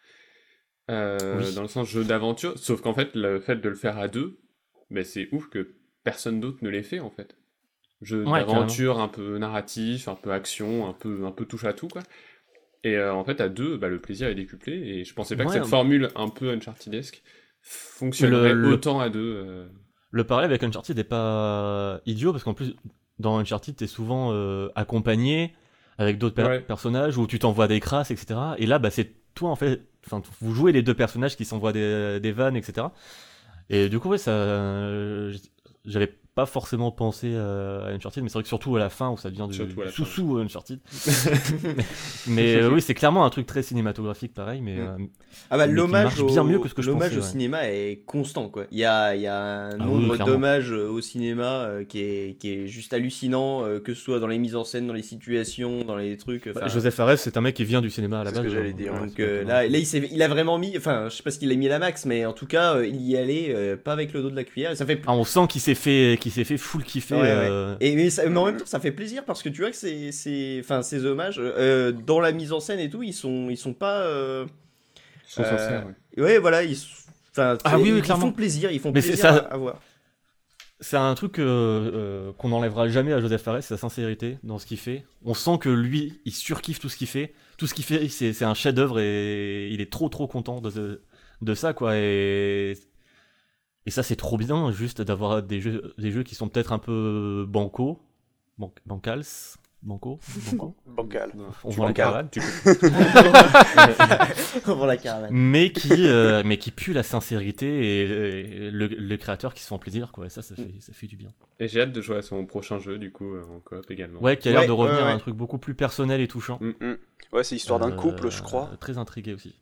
[0.91, 1.55] Euh, Oui.
[1.55, 2.59] Dans le sens jeu d'aventure.
[2.59, 4.39] Sauf qu'en fait, le fait de le faire à deux,
[4.91, 7.37] ben, c'est ouf que personne d'autre ne l'ait fait, en fait.
[8.03, 11.73] Jeu Ouais, d'aventure un peu narratif, un peu action, un peu, un peu touche à
[11.73, 12.03] tout, quoi.
[12.85, 14.75] Et euh, en fait, à deux, bah, le plaisir est décuplé.
[14.75, 15.67] Et je pensais pas que cette hein.
[15.67, 17.23] formule un peu Unchartedesque
[17.63, 19.43] fonctionnerait Le- le- autant à deux.
[19.45, 19.67] euh.
[20.11, 22.77] Le parallèle avec Uncharted n'est pas idiot parce qu'en plus,
[23.19, 25.53] dans Uncharted, t'es souvent euh, accompagné
[25.99, 26.61] avec d'autres per- Ouais.
[26.61, 28.39] personnages où tu t'envoies des crasses, etc.
[28.59, 29.83] Et là, bah, c'est toi en fait.
[30.07, 32.87] Enfin, vous jouez les deux personnages qui s'envoient des, des vannes, etc.
[33.71, 35.37] Et du coup, ouais, ça, euh,
[35.85, 39.11] j'avais pas forcément pensé euh, à Uncharted, mais c'est vrai que surtout à la fin
[39.11, 39.91] où ça devient du fin.
[39.91, 40.79] sous-sous Uncharted.
[42.29, 44.75] mais euh, oui, c'est clairement un truc très cinématographique, pareil, mais.
[44.77, 44.81] Mm.
[44.81, 45.07] euh,
[45.51, 47.27] Ah bah l'hommage bien mieux que ce que je l'hommage au ouais.
[47.27, 48.65] cinéma est constant quoi.
[48.71, 49.37] Il y a, il y a
[49.69, 53.95] un Ah nombre d'hommages au cinéma euh, qui, est, qui est juste hallucinant, euh, que
[53.95, 56.53] ce soit dans les mises en scène, dans les situations, dans les trucs.
[56.53, 58.51] bah, Joseph Fares, c'est un mec qui vient du cinéma à la C'est ce base.
[58.53, 61.09] que j'allais dire, ouais, Donc euh, là, là il, s'est- il a vraiment mis, enfin
[61.09, 62.87] je sais pas ce qu'il a mis à la max, mais en tout cas euh,
[62.87, 64.73] il y allait euh, pas avec le dos de la cuillère.
[64.73, 67.15] Et ça fait Ah, on sent qu'il s'est fait, qu'il s'est fait full kiffer.
[67.15, 67.29] Ouais, ouais.
[67.29, 69.71] euh, Et mais, ça- mais en même temps, ça fait plaisir parce que tu vois
[69.71, 73.13] que c'est, c'est, enfin, ces hommages euh, dans la mise en scène et tout, ils
[73.15, 74.01] sont, ils sont pas.
[74.01, 74.47] euh,
[75.29, 75.87] Ils sont Euh, sincères,
[76.17, 76.23] ouais.
[76.23, 76.77] Ouais, voilà, ils,
[77.31, 79.37] enfin, Ah c'est- oui, oui, ils font plaisir, ils font Mais c'est plaisir ça.
[79.37, 79.81] à, à voir.
[80.81, 81.45] C'est un truc euh,
[81.95, 85.05] euh, qu'on n'enlèvera jamais à Joseph Fares, sa sincérité dans ce qu'il fait.
[85.25, 87.33] On sent que lui, il surkiffe tout ce qu'il fait.
[87.57, 91.01] Tout ce qu'il fait, c'est c'est un chef-d'œuvre et il est trop trop content de,
[91.41, 91.97] de ça, quoi.
[91.97, 92.75] Et,
[93.87, 96.79] et ça, c'est trop bien, juste d'avoir des jeux, des jeux qui sont peut-être un
[96.79, 98.01] peu bancaux,
[98.59, 99.23] ban- bancals,
[99.83, 100.19] Banco
[100.51, 101.31] Banco Bancal.
[101.63, 102.29] On Tu vend la caravane.
[102.31, 102.41] Tu-
[104.65, 105.31] Pour la caravane.
[105.33, 108.01] mais qui euh, mais qui pue la sincérité et,
[108.67, 110.27] et le, le créateur qui se font plaisir quoi.
[110.27, 111.31] Et ça, ça fait, ça fait du bien.
[111.61, 114.21] Et j'ai hâte de jouer à son prochain jeu, du coup, euh, en coop également.
[114.21, 115.11] Ouais, qui a l'air Ouais, de revenir ouais, ouais.
[115.13, 116.59] à un truc beaucoup plus personnel et touchant.
[117.33, 118.71] Ouais, c'est l'histoire d'un Euh, couple, je crois.
[118.81, 119.55] Très intrigué aussi.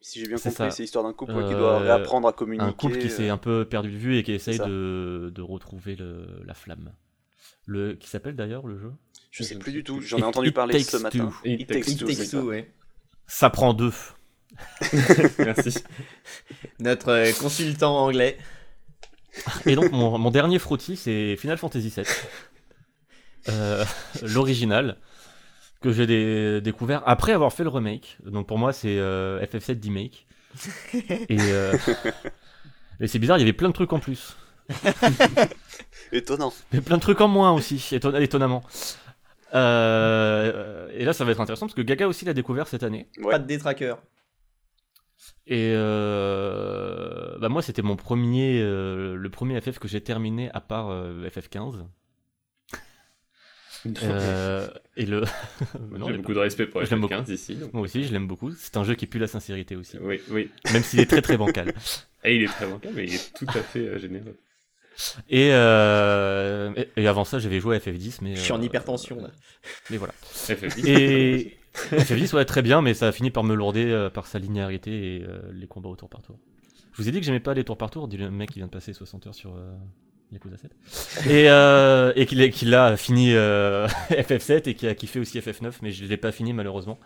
[0.00, 0.70] Si j'ai bien c'est compris, ça.
[0.70, 2.64] c'est l'histoire d'un couple qui Euh, doit réapprendre à communiquer.
[2.64, 5.42] Un couple qui s'est euh, un peu perdu de vue et qui essaye de, de
[5.42, 6.92] retrouver le, la flamme.
[7.66, 8.92] Le, qui s'appelle d'ailleurs le jeu?
[9.30, 11.30] Je sais plus du tout, j'en ai entendu It parler ce matin.
[11.44, 12.44] It Takes It Two, Takes Two, ça.
[12.44, 12.70] ouais.
[13.26, 13.92] Ça prend deux.
[15.38, 15.78] Merci.
[16.80, 18.36] Notre euh, consultant anglais.
[19.66, 22.04] Et donc mon, mon dernier frottis c'est Final Fantasy VII.
[23.48, 23.84] Euh,
[24.22, 24.98] L'original
[25.80, 28.18] que j'ai dé- découvert après avoir fait le remake.
[28.24, 30.26] Donc pour moi c'est euh, FF7 remake.
[31.28, 31.76] Et, euh,
[33.00, 34.36] et c'est bizarre, il y avait plein de trucs en plus.
[36.12, 36.52] Étonnant.
[36.72, 38.62] Mais plein de trucs en moins aussi, éton- étonnamment.
[39.54, 43.08] Euh, et là, ça va être intéressant parce que Gaga aussi l'a découvert cette année.
[43.18, 43.30] Ouais.
[43.32, 44.02] Pas de détraqueur.
[45.46, 50.60] Et euh, bah moi, c'était mon premier, euh, le premier FF que j'ai terminé à
[50.60, 51.84] part euh, FF15.
[54.02, 55.22] Euh, et le.
[55.98, 57.54] Non, J'ai beaucoup de respect pour Je l'aime FF15 ici.
[57.56, 58.52] donc- Moi aussi, je l'aime beaucoup.
[58.52, 60.50] C'est un jeu qui pue la sincérité aussi, Oui, oui.
[60.72, 61.72] même s'il est très très bancal.
[62.24, 64.36] Et il est très bancal, mais il est tout à fait euh, généreux.
[65.30, 68.36] Et, euh, et, et avant ça, j'avais joué à FF10, mais.
[68.36, 69.30] Je suis en euh, hypertension là.
[69.88, 70.12] Mais voilà.
[70.34, 70.86] FF10.
[70.86, 71.56] Et
[71.90, 75.16] FF10, ouais, très bien, mais ça a fini par me lourder euh, par sa linéarité
[75.16, 76.38] et euh, les combats au tour par tour.
[76.92, 78.58] Je vous ai dit que j'aimais pas les tours par tour, dit le mec qui
[78.58, 79.54] vient de passer 60 heures sur
[80.32, 80.70] Yakuza 7.
[81.28, 85.90] Et, euh, et qu'il a fini euh, FF7 et qui a kiffé aussi FF9, mais
[85.90, 86.98] je l'ai pas fini malheureusement.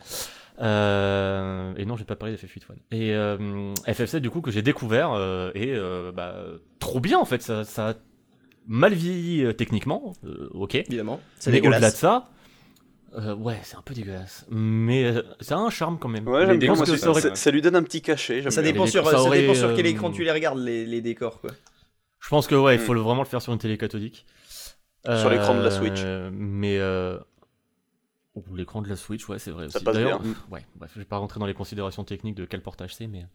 [0.60, 2.76] Euh, et non, j'ai pas parlé d'FF8 One.
[2.92, 6.36] Et euh, FF7 du coup que j'ai découvert euh, et euh, bah,
[6.78, 7.94] trop bien en fait, ça, ça a
[8.66, 10.76] mal vieilli euh, techniquement, euh, ok.
[10.76, 11.20] Évidemment.
[11.46, 12.28] Mais au-delà de ça,
[13.16, 14.46] euh, ouais, c'est un peu dégueulasse.
[14.50, 16.26] Mais euh, ça a un charme quand même.
[16.26, 16.74] Ouais, bien.
[16.74, 18.48] ça, lui donne un petit cachet.
[18.50, 21.50] Ça dépend, sur, ça dépend sur quel écran tu les regardes, les, les décors quoi.
[22.24, 22.84] Je pense que ouais, il Hmm.
[22.84, 24.24] faut vraiment le faire sur une télé cathodique.
[25.04, 26.00] Sur l'écran de la Euh, Switch.
[26.32, 27.18] Mais euh...
[28.34, 29.68] ou l'écran de la Switch, ouais, c'est vrai.
[29.68, 29.84] Ça aussi.
[29.84, 30.34] passe D'ailleurs, bien.
[30.50, 33.26] ouais, bref, je vais pas rentrer dans les considérations techniques de quel portage c'est, mais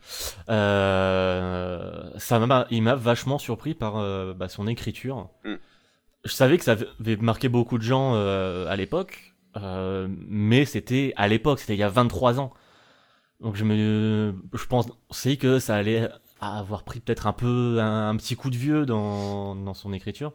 [0.49, 2.10] euh...
[2.17, 5.30] ça m'a, il m'a vachement surpris par euh, bah, son écriture.
[5.45, 5.56] Hmm.
[6.25, 11.13] Je savais que ça avait marqué beaucoup de gens euh, à l'époque, euh, mais c'était
[11.15, 12.54] à l'époque, c'était il y a 23 ans.
[13.39, 16.10] Donc je me, je pensais que ça allait
[16.41, 20.34] avoir pris peut-être un peu un, petit coup de vieux dans, dans son écriture.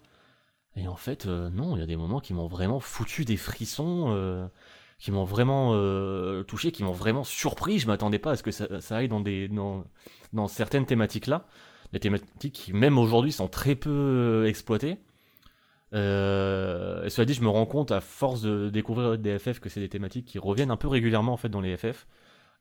[0.77, 3.37] Et en fait, euh, non, il y a des moments qui m'ont vraiment foutu des
[3.37, 4.47] frissons, euh,
[4.99, 7.79] qui m'ont vraiment euh, touché, qui m'ont vraiment surpris.
[7.79, 9.85] Je m'attendais pas à ce que ça, aille dans, des, dans,
[10.33, 11.47] dans certaines thématiques-là.
[11.93, 14.99] Des thématiques qui, même aujourd'hui, sont très peu exploitées.
[15.93, 15.97] Et
[17.09, 19.89] cela dit, je me rends compte, à force de découvrir des FF, que c'est des
[19.89, 22.09] thématiques qui reviennent un peu régulièrement en fait dans les FF,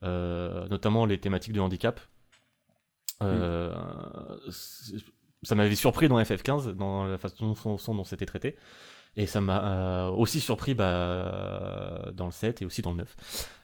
[0.04, 2.00] notamment les thématiques de handicap.
[3.24, 3.76] Euh,
[4.52, 4.98] c'est-
[5.44, 7.54] ça m'avait surpris dans FF15, dans la façon
[7.88, 8.56] dont c'était traité.
[9.16, 13.16] Et ça m'a euh, aussi surpris bah, dans le 7 et aussi dans le 9.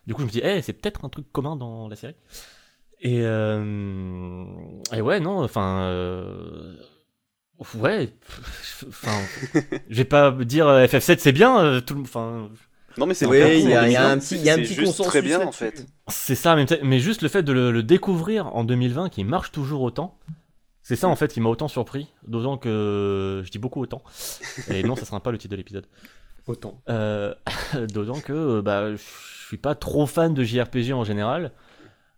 [0.05, 2.15] Du coup, je me dis, eh, c'est peut-être un truc commun dans la série.
[3.01, 4.45] Et, euh,
[4.93, 5.81] et ouais, non, enfin.
[5.83, 6.75] euh,
[7.75, 8.13] ouais.
[8.87, 9.17] Enfin.
[9.89, 11.81] je vais pas dire euh, FF7 c'est bien.
[11.81, 12.49] tout le- Enfin.
[12.97, 13.47] Non, mais c'est Oui, bien.
[13.53, 15.07] il y a- il y a un petit- y a un c'est petit juste consensus
[15.11, 15.85] très bien en fait.
[16.07, 19.81] C'est ça, mais, juste le fait de le, le découvrir en 2020 qui marche toujours
[19.81, 20.17] autant,
[20.81, 24.01] c'est ça en fait qui m'a autant surpris, d'autant que je dis beaucoup autant.
[24.69, 25.85] Et non, ça sera pas le titre de l'épisode.
[26.47, 26.81] Autant.
[26.89, 27.33] Euh,
[27.93, 29.01] d'autant que bah, je
[29.47, 31.51] suis pas trop fan de JRPG en général,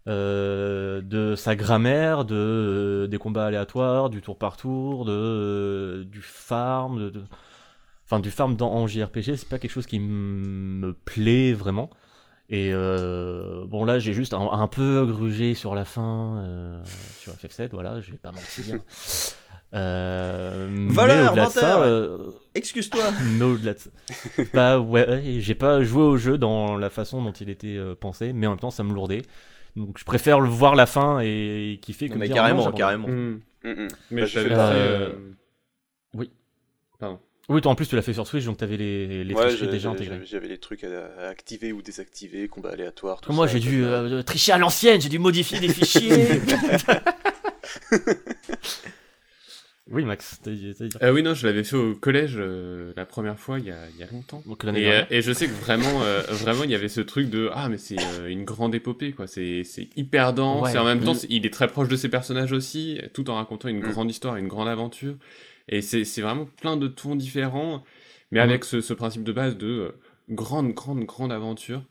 [0.08, 6.04] euh, de sa grammaire, de, euh, des combats aléatoires, du tour par tour, de, euh,
[6.06, 7.24] du farm, de, de-
[8.12, 11.90] enfin du farm dans, en JRPG, c'est pas quelque chose qui me plaît vraiment.
[12.50, 16.84] Et euh, bon là j'ai juste un, un peu grugé sur la fin euh,
[17.20, 18.80] sur FF7, voilà, je vais pas mentir.
[19.74, 21.82] Euh, mais Voleur, au-delà de ça, menteur.
[21.84, 22.18] euh,
[22.56, 23.04] Excuse-toi.
[23.40, 23.90] mais au-delà de ça.
[24.54, 27.96] Bah ouais, ouais, j'ai pas joué au jeu dans la façon dont il était euh,
[27.96, 29.22] pensé, mais en même temps ça me lourdait.
[29.78, 32.72] Donc je préfère le voir la fin et kiffer que Non, mais dire, carrément, non,
[32.74, 33.08] carrément.
[33.08, 33.40] Hmm.
[33.64, 33.88] Mm, mm.
[34.12, 34.78] Mais Bah, je je fais pareil.
[34.78, 35.10] euh,
[36.16, 36.32] Oui.
[37.50, 39.70] Oui, toi en plus tu l'as fait sur Switch, donc t'avais les, les Ouais, tricheries
[39.70, 40.22] déjà intégrées.
[40.26, 43.20] j'avais les trucs à, à activer ou désactiver, combat aléatoire.
[43.20, 43.88] tout moi j'ai dû ça.
[43.88, 46.28] euh, tricher à l'ancienne, j'ai dû modifier des fichiers.
[49.90, 50.98] oui Max, t'as dit- t'as dit.
[51.02, 53.78] Euh, oui, non, je l'avais fait au collège euh, la première fois il y a,
[53.94, 54.42] il y a longtemps.
[54.46, 55.08] Donc l'année Et, euh, dernière.
[55.12, 57.78] et je sais que vraiment, euh, vraiment, il y avait ce truc de ah mais
[57.78, 59.28] c'est euh, une grande épopée quoi.
[59.28, 59.64] C'est
[59.98, 60.76] hyper dense Ouais.
[60.76, 63.68] et en même temps il est très proche de ses personnages aussi, tout en racontant
[63.68, 63.92] une Mm.
[63.92, 65.16] grande histoire, une grande aventure.
[65.70, 67.84] Et c'est vraiment plein de tons différents,
[68.32, 69.92] mais avec ce, ce principe de base de euh,
[70.30, 71.84] grande, grande, grande aventure.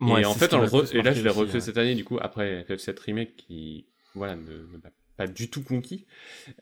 [0.00, 1.60] Ouais, et en fait, on le re- et là, je l'ai refait ouais.
[1.60, 5.62] cette année, du coup, après FF7 Remake qui, voilà, ne, ne m'a pas du tout
[5.62, 6.04] conquis.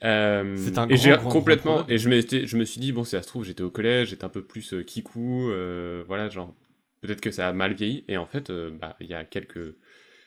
[0.05, 3.05] Euh, C'est un et j'ai complètement, grand et je, m'étais- je me suis dit, bon,
[3.05, 6.29] si ça se trouve, j'étais au collège, j'étais un peu plus euh, kikou, euh, voilà,
[6.29, 6.55] genre,
[7.01, 8.05] peut-être que ça a mal vieilli.
[8.09, 9.75] Et en fait, euh, bah, il y a quelques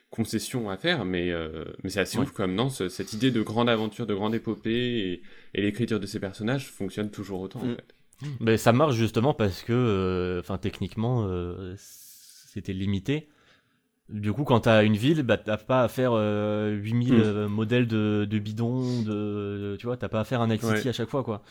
[0.09, 2.23] concessions à faire, mais, euh, mais c'est assez Ouais.
[2.23, 5.21] ouf quand même, non ce- Cette idée de grande aventure, de grande épopée, et,
[5.53, 7.75] et l'écriture de ces personnages fonctionne toujours autant, en Mm.
[7.75, 7.95] fait.
[8.39, 13.27] Mais ça marche justement parce que, euh, enfin, techniquement, euh, c'était limité.
[14.07, 17.47] Du coup, quand t'as une ville, bah, t'as pas à faire euh, 8000 Mm.
[17.47, 20.87] modèles de, de bidons, de, tu vois, t'as pas à faire un Night City Ouais.
[20.87, 21.41] à chaque fois, quoi.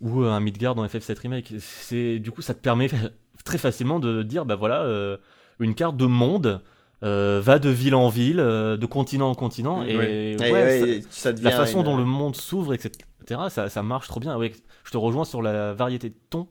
[0.00, 1.54] Ou euh, un Midgard dans FF7 Remake.
[1.58, 2.88] C'est, du coup, ça te permet
[3.44, 5.16] très facilement de dire, bah voilà, euh,
[5.58, 6.62] une carte de monde
[7.04, 10.36] euh, va de ville en ville, euh, de continent en continent, Mm, et ouais.
[10.40, 12.92] Ouais, ouais, ouais, ça- ça devient la façon une- dont le monde s'ouvre, etc.,
[13.50, 14.36] ça, ça marche trop bien.
[14.36, 14.52] Ouais,
[14.84, 16.48] je te rejoins sur la variété de tons.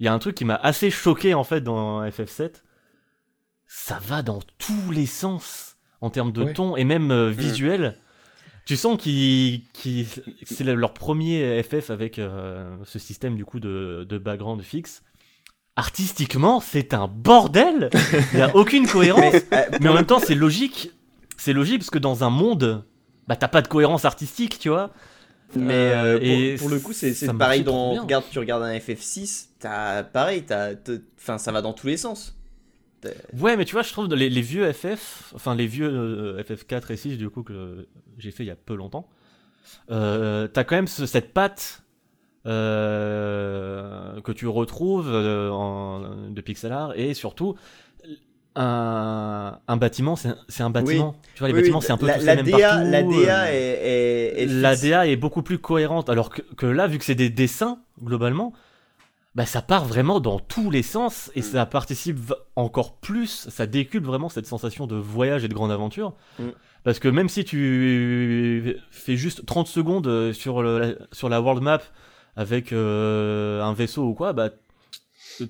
[0.00, 2.62] Il y a un truc qui m'a assez choqué en fait dans FF7.
[3.66, 6.52] Ça va dans tous les sens en termes de Ouais.
[6.52, 7.96] ton et même euh, visuel.
[8.66, 9.90] Tu sens qu'ils, que
[10.44, 15.02] c'est leur premier FF avec euh, ce système du coup de, de background fixe.
[15.76, 17.90] Artistiquement, c'est un bordel.
[18.32, 19.34] Il n'y a aucune cohérence.
[19.50, 20.92] Mais, euh, Mais en même temps, c'est logique.
[21.36, 22.84] C'est logique parce que dans un monde,
[23.26, 24.90] bah t'as pas de cohérence artistique, tu vois.
[25.56, 27.94] Mais Euh, euh, pour, et pour le coup, c'est pareil dans.
[28.02, 30.44] Regarde, tu regardes un FF6, t'as pareil,
[31.18, 32.36] enfin, ça va dans tous les sens.
[33.38, 36.90] Ouais, mais tu vois, je trouve les, les vieux FF, enfin les vieux euh, FF4
[36.90, 39.10] et 6 du coup que j'ai fait il y a peu longtemps,
[39.90, 41.82] euh, t'as quand même ce- cette patte
[42.46, 47.54] euh, que tu retrouves euh, en- de pixel art et surtout
[48.56, 51.16] un, un bâtiment, c'est un bâtiment.
[51.34, 52.68] Tu vois, les Oui, bâtiments, oui, c'est un peu la, tous la les mêmes DA,
[52.68, 52.90] partout.
[52.90, 54.76] La DA euh, est, est- est la.
[54.76, 56.08] DA est beaucoup plus cohérente.
[56.08, 58.52] Alors que, que là, vu que c'est des dessins, globalement,
[59.34, 61.42] bah, ça part vraiment dans tous les sens et Mm.
[61.42, 66.12] ça participe encore plus, ça décuple vraiment cette sensation de voyage et de grande aventure.
[66.38, 66.44] Mm.
[66.84, 71.80] Parce que même si tu fais juste 30 secondes sur, le- sur la world map
[72.36, 74.50] avec euh, un vaisseau ou quoi, bah,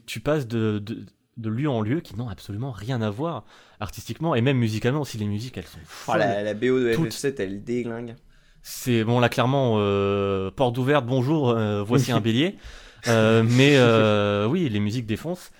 [0.07, 1.05] tu passes de, de,
[1.37, 3.45] de lieu en lieu qui n'ont absolument rien à voir
[3.81, 5.19] artistiquement et même musicalement aussi.
[5.19, 6.19] Les musiques, elles sont Oh, folles.
[6.21, 7.11] la, la BO de Toutes.
[7.13, 8.17] FF7, elle déglingue.
[8.63, 12.57] C'est bon là clairement euh, porte ouverte, bonjour, euh, voici un bélier.
[13.09, 13.77] Euh, mais
[14.51, 15.53] oui, les musiques défoncent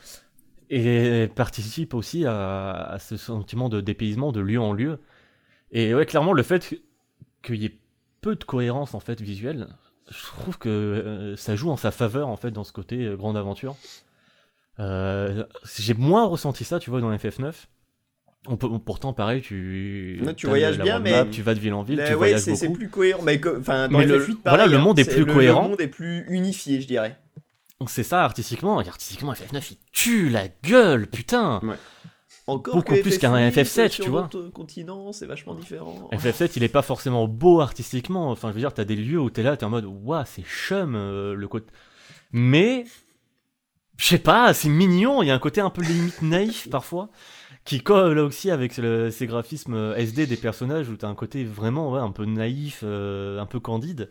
[0.71, 5.01] et participent aussi à, à ce sentiment de dépaysement de lieu en lieu.
[5.71, 6.81] Et ouais, clairement le fait
[7.43, 7.79] qu'il y ait
[8.23, 9.69] peu de cohérence en fait visuelle,
[10.11, 13.17] je trouve que euh, ça joue en sa faveur en fait dans ce côté euh,
[13.17, 13.77] grande aventure.
[14.81, 15.45] Euh,
[15.79, 17.53] J'ai moins ressenti ça, tu vois, dans FF9.
[18.47, 21.83] On peut, pourtant, pareil, tu, Non, tu voyages bien, mais- tu vas de ville en
[21.83, 23.23] ville, Mais tu ouais, voyages c'est plus cohérent.
[23.23, 25.63] Mais enfin, dans Mais le- FF8, voilà, le hein, monde est plus le- cohérent.
[25.63, 27.17] Le monde est plus unifié, je dirais.
[27.87, 31.61] C'est ça artistiquement, et artistiquement FF9 il tue la gueule, putain
[32.47, 34.29] Encore Beaucoup plus qu'un FF8, FF7, sur tu vois.
[34.31, 36.11] d'autres continents, c'est vachement différent.
[36.13, 39.31] FF7 il est pas forcément beau artistiquement, enfin je veux dire t'as des lieux où
[39.31, 41.67] t'es là, t'es en mode waouh c'est chum euh, le côté...
[42.33, 42.85] Mais,
[43.97, 47.09] je sais pas, c'est mignon, il y a un côté un peu limite naïf parfois,
[47.65, 51.93] qui colle aussi avec le- ces graphismes SD des personnages où t'as un côté vraiment
[51.93, 54.11] ouais, un peu naïf, euh, un peu candide.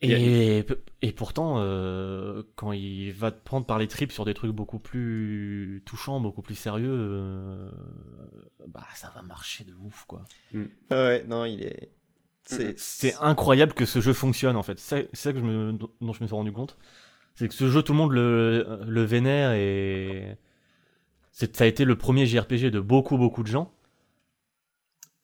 [0.00, 0.64] Et,
[1.02, 4.78] et pourtant, euh, quand il va te prendre par les tripes sur des trucs beaucoup
[4.78, 7.70] plus touchants, beaucoup plus sérieux, euh,
[8.68, 10.22] bah ça va marcher de ouf quoi.
[10.90, 11.90] Ah ouais, non, il est.
[12.44, 14.78] C'est C'est incroyable que ce jeu fonctionne en fait.
[14.78, 16.76] C'est c'est ça que je me, dont je me suis rendu compte.
[17.36, 20.38] C'est que ce jeu, tout le monde le, le vénère et
[21.32, 23.72] c'est- ça a été le premier JRPG de beaucoup beaucoup de gens.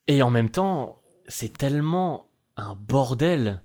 [0.06, 3.62] Et en même temps, c'est tellement un bordel.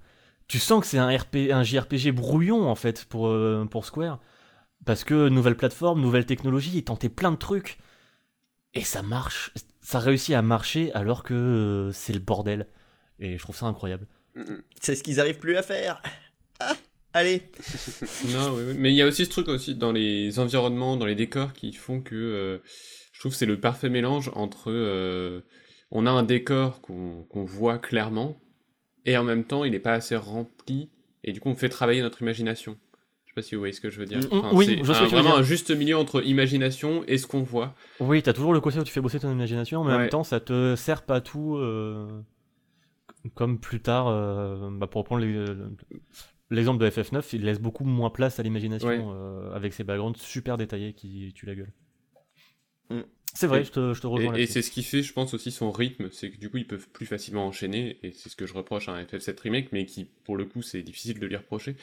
[0.50, 4.20] Tu sens que c'est un, RP, un JRPG brouillon en fait pour, euh, pour Square.
[4.86, 7.78] Parce que nouvelle plateforme, nouvelle technologie, ils tentaient plein de trucs.
[8.74, 9.54] Et ça marche.
[9.82, 12.68] Ça réussit à marcher alors que euh, c'est le bordel.
[13.20, 14.08] Et je trouve ça incroyable.
[14.80, 16.02] C'est ce qu'ils arrivent plus à faire.
[16.60, 16.76] Ah,
[17.14, 17.44] allez.
[18.34, 18.74] Non, oui, oui.
[18.78, 21.74] mais il y a aussi ce truc aussi dans les environnements, dans les décors qui
[21.74, 22.58] font que euh,
[23.14, 25.42] je trouve que c'est le parfait mélange entre euh,
[25.92, 28.40] on a un décor qu'on qu'on voit clairement
[29.06, 30.90] et en même temps il n'est pas assez rempli
[31.24, 32.78] et du coup on fait travailler notre imagination.
[33.26, 34.20] Je sais pas si vous voyez ce que je veux dire.
[34.20, 35.38] Mm, oui, c'est je ce un- vraiment dire.
[35.40, 37.76] un juste milieu entre imagination et ce qu'on voit.
[38.00, 40.02] Oui, t'as toujours le côté où tu fais bosser ton imagination, mais en Ouais.
[40.02, 41.56] même temps, ça te sert pas tout.
[41.58, 42.08] euh,
[43.36, 45.46] comme plus tard, euh, bah, pour reprendre les-
[46.50, 49.00] l'exemple de FF9, il laisse beaucoup moins place à l'imagination Ouais.
[49.02, 51.72] euh, avec ses backgrounds super détaillés qui tuent la gueule.
[53.34, 54.54] C'est vrai, Et- je te, je te Et, rejoins et là-dessus.
[54.54, 56.88] c'est ce qui fait, je pense, aussi son rythme, c'est que du coup, ils peuvent
[56.92, 60.08] plus facilement enchaîner, et c'est ce que je reproche à un FF7 Remake, mais qui,
[60.26, 61.76] pour le coup, c'est difficile de lui reprocher.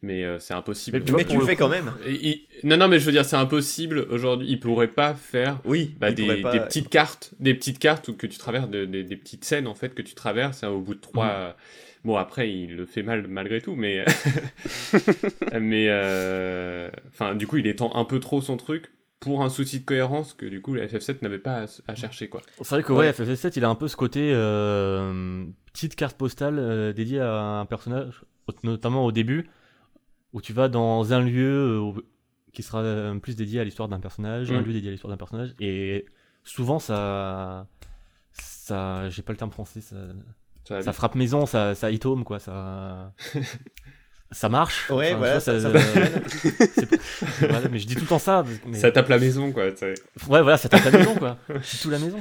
[0.00, 0.98] mais euh, c'est impossible.
[0.98, 1.92] Mais tu Mais le fais coup- quand même.
[2.06, 4.46] Et Non, non, mais je veux dire, c'est impossible aujourd'hui.
[4.48, 8.06] Il pourrait pas faire Oui, bah, des, pourrait pas- des petites cartes, des petites cartes
[8.06, 10.68] ou que tu traverses, de- des, des petites scènes en fait que tu traverses hein,
[10.68, 11.56] au bout de trois.
[12.04, 14.04] Bon après il le fait mal malgré tout, mais
[15.60, 19.80] mais euh, enfin du coup il étend un peu trop son truc pour un souci
[19.80, 22.40] de cohérence que du coup la FF7 n'avait pas à, à chercher quoi.
[22.58, 26.58] C'est vrai que ouais, FF7 il a un peu ce côté euh, petite carte postale
[26.58, 28.24] euh, dédiée à un personnage,
[28.62, 29.48] notamment au début,
[30.32, 32.02] où tu vas dans un lieu euh, où-
[32.52, 32.82] qui sera
[33.20, 34.64] plus dédié à l'histoire d'un personnage, un Mm.
[34.64, 36.06] lieu dédié à l'histoire d'un personnage, et
[36.44, 37.66] souvent ça,
[38.32, 39.96] ça, j'ai pas le terme français, ça,
[40.82, 43.12] Ça frappe maison, ça, ça hit home quoi, ça,
[44.30, 44.90] ça marche.
[44.90, 45.68] Ouais, Enfin, voilà, ça- ça
[47.40, 48.44] voilà, mais je dis tout le temps ça.
[48.66, 49.64] mais- Ça tape la maison quoi.
[50.28, 51.38] Ouais, voilà, ça tape la maison, quoi.
[51.62, 52.20] C'est tout la maison.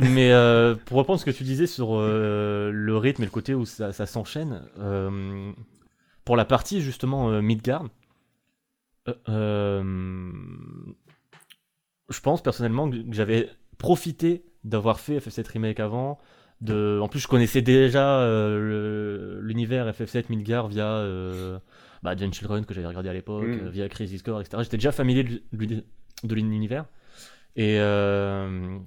[0.00, 3.54] Mais euh, pour reprendre ce que tu disais sur euh, le rythme et le côté
[3.54, 5.52] où ça, ça s'enchaîne, euh,
[6.24, 7.84] pour la partie justement euh, Midgard,
[9.08, 9.82] euh, euh,
[12.08, 16.18] je pense personnellement que j'avais profité d'avoir fait FF7 Remake avant.
[16.60, 16.98] De...
[17.02, 21.58] En plus, je connaissais déjà euh, l'univers FF7 Midgard via euh,
[22.02, 23.68] bah, Children que j'avais regardé à l'époque, Mm.
[23.68, 24.62] via Crazy Score, etc.
[24.62, 26.84] J'étais déjà familier de, l'univers.
[27.56, 28.78] Et euh,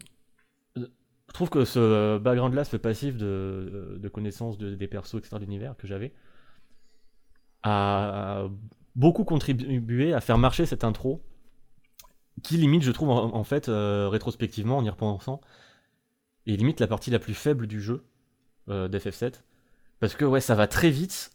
[0.75, 5.41] je trouve que ce background-là, ce passif de, de connaissance de- des persos, etc., de
[5.45, 6.13] l'univers que j'avais,
[7.63, 8.45] a
[8.95, 11.23] beaucoup contribué à faire marcher cette intro,
[12.43, 15.41] qui limite, je trouve, en, en fait, euh, rétrospectivement, en y repensant,
[16.45, 18.03] et limite la partie la plus faible du jeu
[18.69, 19.41] euh, d'FF7.
[19.99, 21.31] Parce que, ouais, ça va très vite,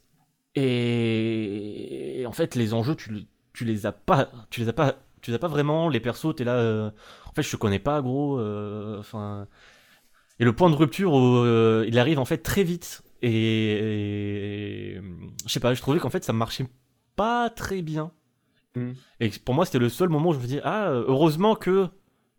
[0.55, 3.11] et, et en fait, les enjeux, tu,
[3.53, 5.89] tu les as pas, tu les as pas, tu les as pas vraiment.
[5.89, 6.91] Les persos, t'es là, euh,
[7.27, 8.39] en fait, je te connais pas, gros.
[8.39, 9.47] euh, Enfin,
[10.41, 11.13] et le point de rupture,
[11.87, 13.03] il arrive en fait très vite.
[13.23, 13.33] Et,
[14.93, 15.01] et-
[15.47, 16.67] je sais pas, je trouvais qu'en fait, ça marchait
[17.17, 18.13] pas très bien.
[18.77, 18.91] Mm.
[19.21, 21.89] Et pour moi, c'était le seul moment où je me dis, ah, heureusement que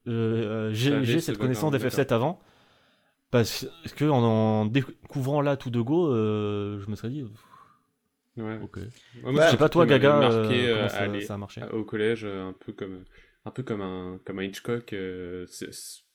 [0.08, 2.40] euh, j'ai cette connaissance background, d'FF7 avant.
[3.32, 7.24] Parce que en, en découvrant là tout de go, euh, je me serais dit,
[8.38, 8.58] Ouais.
[8.62, 8.78] ok.
[8.78, 11.34] Ouais, moi, c'est je sais pas toi, Gaga, euh, marqué, euh, comment ça, aller- ça
[11.34, 11.62] a marché.
[11.74, 13.04] au collège, un peu comme
[13.46, 15.46] un peu comme un comme un Hitchcock, euh,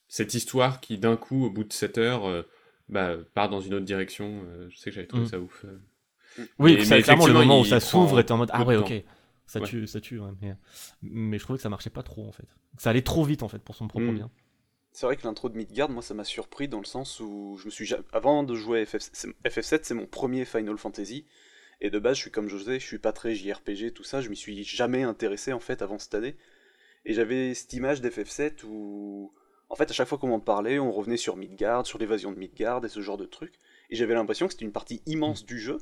[0.07, 2.45] cette histoire qui d'un coup, au bout de 7 heures,
[2.89, 4.43] bah, part dans une autre direction.
[4.69, 5.27] je sais que j'avais trouvé Mm.
[5.27, 5.65] ça ouf.
[6.59, 8.75] Oui, Mais- mais clairement, le moment où ça s'ouvre et t'es en mode Ah ouais,
[8.75, 8.93] ok,
[9.45, 9.67] ça Ouais.
[9.67, 10.19] tue, ça tue.
[10.19, 10.55] ouais, mais,
[11.03, 12.47] mais je trouvais que ça marchait pas trop en fait.
[12.77, 14.15] Ça allait trop vite en fait pour son propre Mm.
[14.15, 14.31] bien.
[14.95, 17.65] C'est vrai que l'intro de Midgard, moi, ça m'a surpris dans le sens où je
[17.65, 19.09] me suis avant de jouer à FF...
[19.11, 21.25] c'est- FF7, c'est mon premier Final Fantasy.
[21.81, 24.29] Et de base, je suis comme José, je suis pas très JRPG, tout ça, je
[24.29, 26.37] m'y suis jamais intéressé en fait avant cette année.
[27.03, 29.33] Et j'avais cette image d'FF7 où,
[29.67, 32.37] en fait, à chaque fois qu'on m'en parlait, on revenait sur Midgard, sur l'évasion de
[32.39, 33.55] Midgard et ce genre de trucs.
[33.89, 35.79] Et j'avais l'impression que c'était une partie immense du jeu.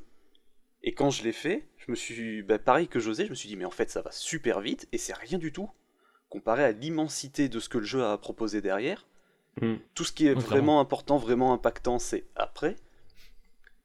[0.82, 3.48] Et quand je l'ai fait, je me suis, bah, pareil que José, je me suis
[3.48, 5.70] dit, mais en fait, ça va super vite et c'est rien du tout
[6.34, 9.06] comparé à l'immensité de ce que le jeu a proposé derrière.
[9.62, 9.74] Mm.
[9.94, 12.74] Tout ce qui est vraiment important, vraiment impactant, c'est après.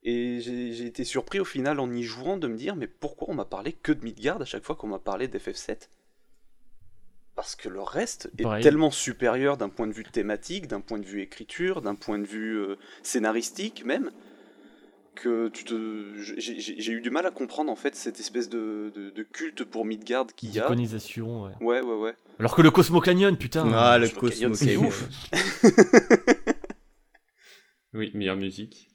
[0.02, 3.34] Et j'ai été surpris au final en y jouant de me dire mais pourquoi on
[3.34, 5.88] m'a parlé que de Midgard à chaque fois qu'on m'a parlé d'FF7
[7.36, 8.62] Parce que le reste est Pareil.
[8.64, 12.26] tellement supérieur d'un point de vue thématique, d'un point de vue écriture, d'un point de
[12.26, 14.10] vue euh, scénaristique même,
[15.14, 16.14] que tu te...
[16.38, 19.84] j'ai- eu du mal à comprendre en fait cette espèce de, de- de culte pour
[19.84, 20.64] Midgard qu'il y a.
[20.64, 21.52] Iconisation, ouais.
[21.60, 22.14] Ouais, ouais, ouais.
[22.40, 23.70] Alors que le Cosmo Canyon, putain.
[23.74, 25.08] Ah, le me canyon, Cosmo c'est ouf.
[27.92, 28.88] Oui, meilleure musique.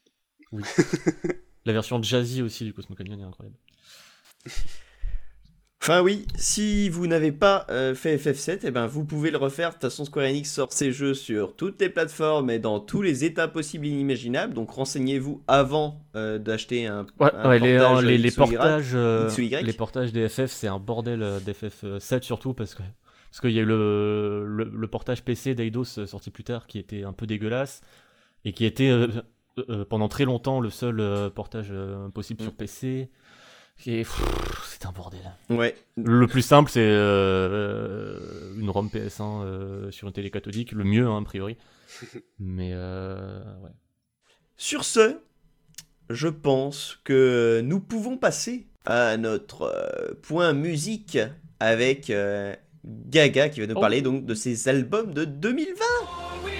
[1.65, 3.58] La version jazzy aussi du Cosmo Canyon est incroyable.
[5.84, 9.69] Enfin oui, si vous n'avez pas euh, fait FF7, eh ben vous pouvez le refaire.
[9.69, 13.03] De toute façon, Square Enix sort ses jeux sur toutes les plateformes et dans tous
[13.03, 14.55] les états possibles et inimaginables.
[14.55, 19.29] Donc renseignez-vous avant euh, d'acheter un, Ouais, un ouais, les, portage les, les portages, euh,
[19.38, 22.81] les portages des FF, c'est un bordel euh, d'FF 7 surtout parce que
[23.36, 26.67] parce qu'il y a eu le, le, le portage PC d'Eidos euh, sorti plus tard
[26.67, 27.82] qui était un peu dégueulasse
[28.45, 29.08] et qui était euh,
[29.67, 31.74] euh, pendant très longtemps le seul euh, portage
[32.13, 32.45] possible Mm.
[32.45, 33.10] sur PC.
[33.88, 35.19] Et pff, c'était un bordel.
[35.50, 35.76] Ouais.
[35.98, 41.17] Le plus simple, c'est une ROM PS1 euh, sur une télé cathodique, le mieux hein,
[41.17, 41.58] a priori.
[42.39, 43.71] Mais ouais.
[44.56, 45.19] Sur ce,
[46.10, 51.17] je pense que nous pouvons passer à notre point musique
[51.60, 53.80] avec euh, Gaga qui va nous Oh.
[53.80, 56.55] parler donc de ses albums de 2020.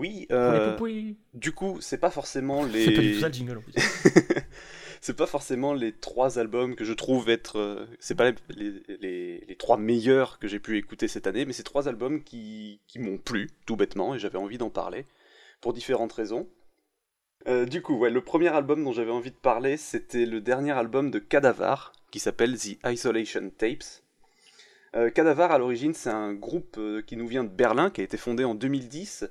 [0.00, 0.70] Oui, euh,
[1.34, 2.84] du coup, c'est pas forcément les.
[2.86, 3.74] C'est pas du tout ça le jingle en plus.
[5.00, 7.58] c'est pas forcément les trois albums que je trouve être.
[7.58, 11.44] euh, c'est pas les, les- les- les trois meilleurs que j'ai pu écouter cette année,
[11.44, 15.04] mais c'est trois albums qui, qui m'ont plu, tout bêtement, et j'avais envie d'en parler,
[15.60, 16.48] pour différentes raisons.
[17.48, 20.72] Euh, du coup, ouais, le premier album dont j'avais envie de parler, c'était le dernier
[20.72, 24.02] album de Cadavar, qui s'appelle The Isolation Tapes.
[24.96, 28.16] Euh, Cadavar, à l'origine, c'est un groupe qui nous vient de Berlin, qui a été
[28.16, 29.24] fondé en 2010,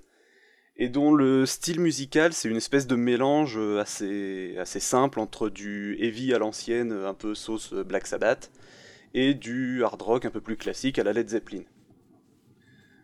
[0.82, 5.50] et dont le style musical, c'est une espèce de mélange euh, assez, assez simple entre
[5.50, 8.50] du heavy à l'ancienne, un peu sauce euh, Black Sabbath,
[9.14, 11.64] et du hard rock un peu plus classique à la Led Zeppelin.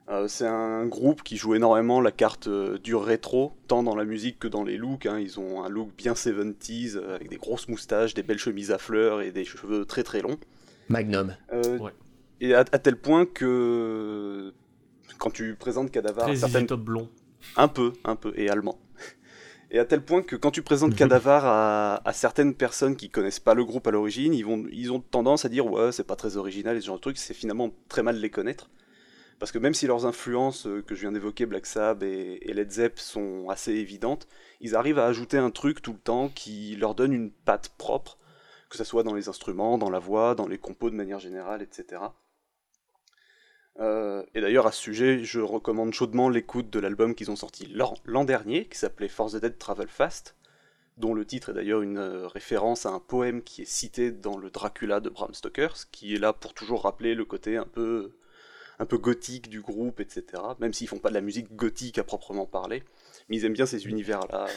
[0.08, 4.06] Euh, c'est un groupe qui joue énormément la carte euh, du rétro, tant dans la
[4.06, 5.08] musique que dans les looks.
[5.08, 5.20] hein.
[5.20, 8.78] Ils ont un look bien 70s, euh, avec des grosses moustaches, des belles chemises à
[8.78, 10.38] fleurs et des cheveux très très longs.
[10.90, 11.36] Magnum.
[11.52, 11.92] Euh, Ouais.
[12.40, 14.54] Et à, à tel point que
[15.18, 16.68] quand tu présentes Cadavar, certaines...
[16.68, 17.10] Top blond.
[17.58, 18.80] Un peu, un peu, et allemand.
[19.72, 23.40] Et à tel point que quand tu présentes Cadavar à, à certaines personnes qui connaissent
[23.40, 26.16] pas le groupe à l'origine, ils, vont, ils ont tendance à dire ouais, c'est pas
[26.16, 28.70] très original et ce genre de truc, c'est finalement très mal les connaître.
[29.40, 32.54] Parce que même si leurs influences euh, que je viens d'évoquer, Black Sabbath et, et
[32.54, 34.28] Led Zepp, sont assez évidentes,
[34.62, 38.18] ils arrivent à ajouter un truc tout le temps qui leur donne une patte propre,
[38.70, 41.62] que ce soit dans les instruments, dans la voix, dans les compos de manière générale,
[41.62, 42.02] etc.
[43.80, 47.72] Euh, et d'ailleurs, à ce sujet, je recommande chaudement l'écoute de l'album qu'ils ont sorti
[48.06, 50.36] l'an dernier, qui s'appelait For the Dead Travel Fast,
[50.98, 54.38] dont le titre est d'ailleurs une euh, référence à un poème qui est cité dans
[54.38, 57.66] le Dracula de Bram Stoker, ce qui est là pour toujours rappeler le côté un
[57.66, 58.16] peu,
[58.80, 60.42] un peu gothique du groupe, etc.
[60.60, 62.84] Même s'ils font pas de la musique gothique à proprement parler,
[63.28, 64.48] mais ils aiment bien ces univers-là,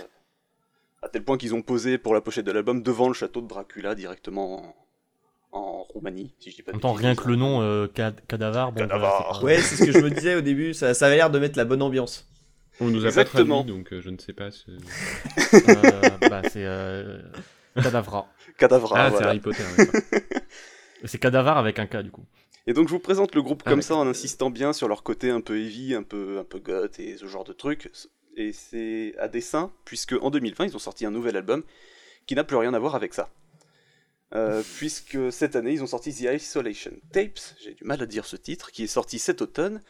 [1.02, 3.48] à tel point qu'ils ont posé pour la pochette de l'album devant le château de
[3.48, 4.76] Dracula directement
[5.52, 8.72] en, Roumanie, si je dis pas de temps, rien que le nom, euh, cad- Cadavar.
[8.72, 9.22] Bon, Cadavar.
[9.22, 11.30] voilà, pas- Ouais, c'est ce que je me disais au début, ça, ça avait l'air
[11.30, 12.26] de mettre la bonne ambiance.
[12.80, 13.62] On nous a Exactement.
[13.62, 14.50] pas traduit, donc euh, je ne sais pas.
[14.50, 17.18] ce- Euh, bah, c'est euh,
[17.82, 18.28] Cadavra.
[18.58, 19.24] Cadavra, ah, c'est.
[19.24, 19.62] Harry Potter.
[21.04, 22.24] C'est Cadavar avec un K du coup.
[22.66, 23.82] Et donc je vous présente le groupe Ah, comme ouais.
[23.84, 26.98] ça en insistant bien sur leur côté un peu heavy, un peu, un peu goth
[26.98, 27.88] et ce genre de trucs.
[28.36, 31.62] Et c'est à dessein, puisque en 2020 ils ont sorti un nouvel album
[32.26, 33.28] qui n'a plus rien à voir avec ça.
[34.34, 38.26] Euh, puisque cette année ils ont sorti The Isolation Tapes, j'ai du mal à dire
[38.26, 39.80] ce titre, qui est sorti cet automne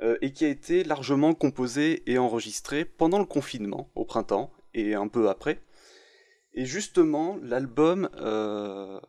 [0.00, 4.94] euh, et qui a été largement composé et enregistré pendant le confinement, au printemps et
[4.94, 5.60] un peu après.
[6.54, 9.00] Et justement, l'album, euh,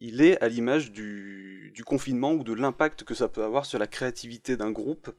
[0.00, 3.78] il est à l'image du, du confinement ou de l'impact que ça peut avoir sur
[3.78, 5.10] la créativité d'un groupe,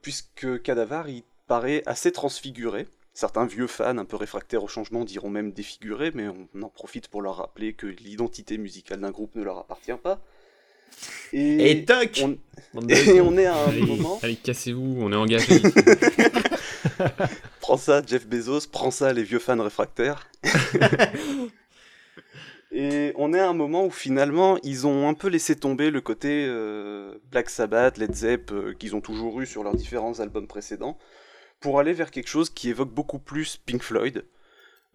[0.00, 2.86] puisque Cadavar, il paraît assez transfiguré.
[3.16, 7.08] Certains vieux fans un peu réfractaires au changement diront même défiguré, mais on en profite
[7.08, 10.20] pour leur rappeler que l'identité musicale d'un groupe ne leur appartient pas.
[11.32, 12.22] Et, Et toc
[12.74, 14.20] on, et est à un Allez, moment...
[14.22, 15.62] allez, cassez-vous, on est engagé.
[17.62, 20.28] Prends ça, Jeff Bezos, prends ça, les vieux fans réfractaires.
[22.70, 26.02] Et on est à un moment où finalement, ils ont un peu laissé tomber le
[26.02, 30.46] côté euh, Black Sabbath, Led Zepp, euh, qu'ils ont toujours eu sur leurs différents albums
[30.46, 30.98] précédents,
[31.60, 34.24] pour aller vers quelque chose qui évoque beaucoup plus Pink Floyd,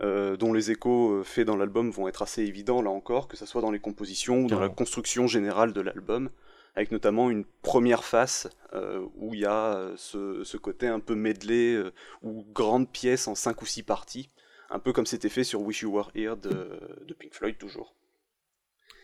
[0.01, 3.37] euh, dont les échos euh, faits dans l'album vont être assez évidents là encore, que
[3.37, 6.29] ce soit dans les compositions ou dans la construction générale de l'album,
[6.75, 11.15] avec notamment une première face euh, où il y a ce, ce côté un peu
[11.15, 11.91] medley euh,
[12.21, 14.29] ou grande pièce en 5 ou 6 parties,
[14.69, 17.93] un peu comme c'était fait sur Wish You Were Here de, de Pink Floyd toujours.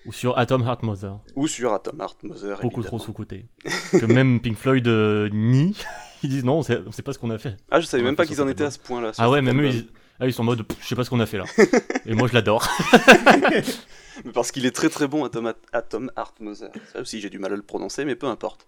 [0.05, 1.19] Ou sur Atom Heart Mother.
[1.35, 2.59] Ou sur Atom Heart Mother.
[2.61, 2.83] Beaucoup évidemment.
[2.83, 3.45] trop sous-côté.
[3.91, 5.75] que même Pink Floyd euh, nie.
[6.23, 7.57] Ils disent non, on sait, on sait pas ce qu'on a fait.
[7.69, 9.11] Ah, je savais On même pas qu'ils en étaient à ce point-là.
[9.17, 9.87] Ah ouais, même eux, ils,
[10.19, 11.45] ah, ils sont en mode je sais pas ce qu'on a fait là.
[12.05, 12.67] Et moi je l'adore.
[14.25, 16.71] Mais Parce qu'il est très très bon, Atom, Atom Heart Mother.
[16.91, 18.65] Ça aussi, j'ai du mal à le prononcer, mais peu importe.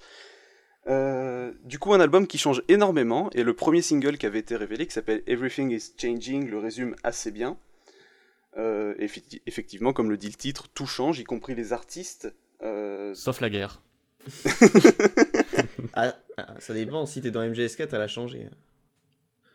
[0.88, 4.55] Euh, du coup, un album qui change énormément, et le premier single qui avait été
[4.55, 7.57] révélé, qui s'appelle Everything is Changing, le résume assez bien.
[8.57, 12.33] Euh, effecti- effectivement, comme le dit le titre, tout change, y compris les artistes.
[12.63, 13.81] Euh, Sauf la guerre.
[15.93, 18.45] Ah, ah, ça dépend, si t'es dans MGS4, elle a changé.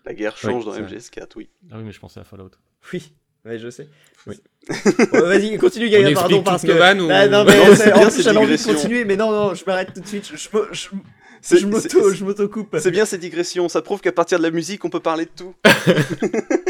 [0.05, 0.81] la guerre change Oui, dans ça.
[0.83, 1.49] MGS4, oui.
[1.71, 2.51] Ah oui, mais je pensais à Fallout.
[2.93, 3.13] Oui,
[3.45, 3.89] ouais, je sais.
[4.27, 4.41] Oui.
[5.13, 6.73] Vas-y, continue, Gaïa, On pardon, parce que.
[6.73, 9.17] ou- Ah, non, Non, mais c'est c'est- en bien, plus, j'avais envie de continuer, mais
[9.17, 10.27] non, non, je m'arrête tout de suite.
[10.35, 12.77] Je, je, m'auto-coupe.
[12.81, 15.31] C'est bien ces digressions, ça prouve qu'à partir de la musique, on peut parler de
[15.37, 15.55] tout.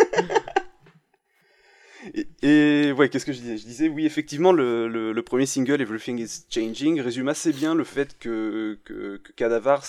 [2.14, 6.44] et, ouais, qu'est-ce que je disais Je disais, oui, effectivement, le, premier single, Everything is
[6.48, 9.84] Changing, résume assez bien le fait que, que, que Cadavar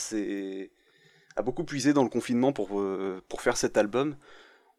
[1.35, 4.15] a beaucoup puisé dans le confinement pour, euh, pour faire cet album.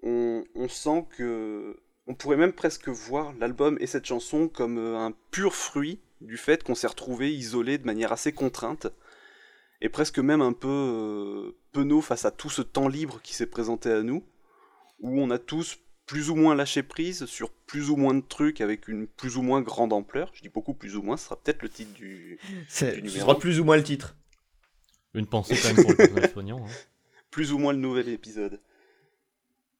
[0.02, 1.78] On, on sent que.
[2.08, 6.36] On pourrait même presque voir l'album et cette chanson comme euh, un pur fruit du
[6.36, 8.86] fait qu'on s'est retrouvé isolé de manière assez contrainte
[9.80, 13.46] et presque même un peu euh, penaud face à tout ce temps libre qui s'est
[13.46, 14.24] présenté à nous,
[15.00, 18.60] où on a tous plus ou moins lâché prise sur plus ou moins de trucs
[18.60, 20.30] avec une plus ou moins grande ampleur.
[20.34, 22.38] Je dis beaucoup plus ou moins, ce sera peut-être le titre du,
[22.68, 24.16] Ce sera plus ou moins le titre.
[25.14, 26.64] Une pensée quand même pour le personnage soignant.
[26.64, 26.70] hein.
[27.30, 28.60] plus ou moins le nouvel épisode.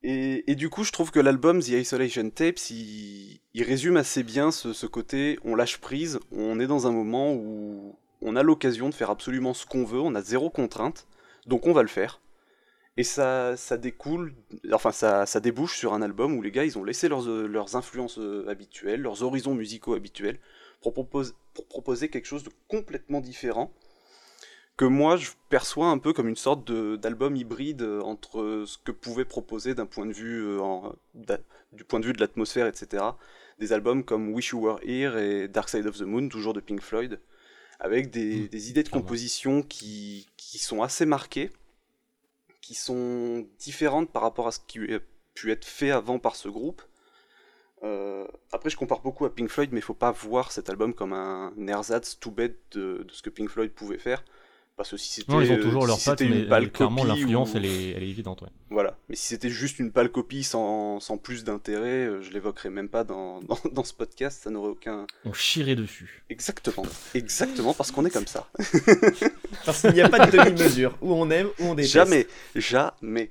[0.02, 4.22] Et, et du coup, je trouve que l'album The Isolation Tapes, il, il résume assez
[4.22, 8.42] bien ce, ce côté on lâche prise, on est dans un moment où on a
[8.42, 11.06] l'occasion de faire absolument ce qu'on veut, on a zéro contrainte,
[11.46, 12.20] donc on va le faire.
[12.99, 14.32] Et ça, ça découle,
[14.72, 17.47] enfin ça, ça débouche sur un album où les gars ils ont laissé leurs, euh,
[17.47, 20.38] leurs influences euh, habituelles, leurs horizons musicaux habituels,
[20.80, 23.72] pour, propose- pour proposer quelque chose de complètement différent
[24.78, 28.92] que moi je perçois un peu comme une sorte d'album hybride euh, entre ce que
[28.92, 30.94] pouvait proposer d'un point de vue en-
[31.72, 33.03] du point de vue de l'atmosphère etc
[33.59, 36.61] des albums comme Wish You Were Here et Dark Side of the Moon toujours de
[36.61, 37.20] Pink Floyd
[37.80, 41.51] avec des, Mm, des idées de composition qui, qui sont assez marquées
[42.66, 44.98] qui sont différentes par rapport à ce qui a
[45.34, 46.82] pu être fait avant par ce groupe
[47.82, 50.94] euh, après, je compare beaucoup à Pink Floyd, mais il faut pas voir cet album
[50.94, 54.24] comme un ersatz tout bête de, de ce que Pink Floyd pouvait faire.
[54.76, 56.48] Parce que si c'était Non, ils ont euh, toujours si leurs pattes, c'était mais une
[56.48, 58.42] pâle mais clairement copie l'influence ou- elle, est, elle est évidente.
[58.42, 58.48] Ouais.
[58.68, 58.98] Voilà.
[59.08, 62.90] Mais si c'était juste une pâle copie sans, sans plus d'intérêt, euh, je l'évoquerai même
[62.90, 65.06] pas dans, dans, dans ce podcast, ça n'aurait aucun...
[65.24, 66.22] On chierait dessus.
[66.28, 66.82] Exactement.
[67.14, 68.48] Exactement, parce qu'on est comme ça.
[69.64, 70.96] Parce qu'il n'y a pas de demi-mesure.
[71.00, 71.94] Où on aime, où on déteste.
[71.94, 72.26] Jamais.
[72.54, 73.30] Jamais.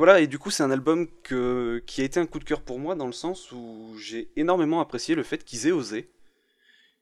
[0.00, 2.78] Voilà, et du coup c'est un album qui a été un coup de cœur pour
[2.78, 6.10] moi dans le sens où j'ai énormément apprécié le fait qu'ils aient osé,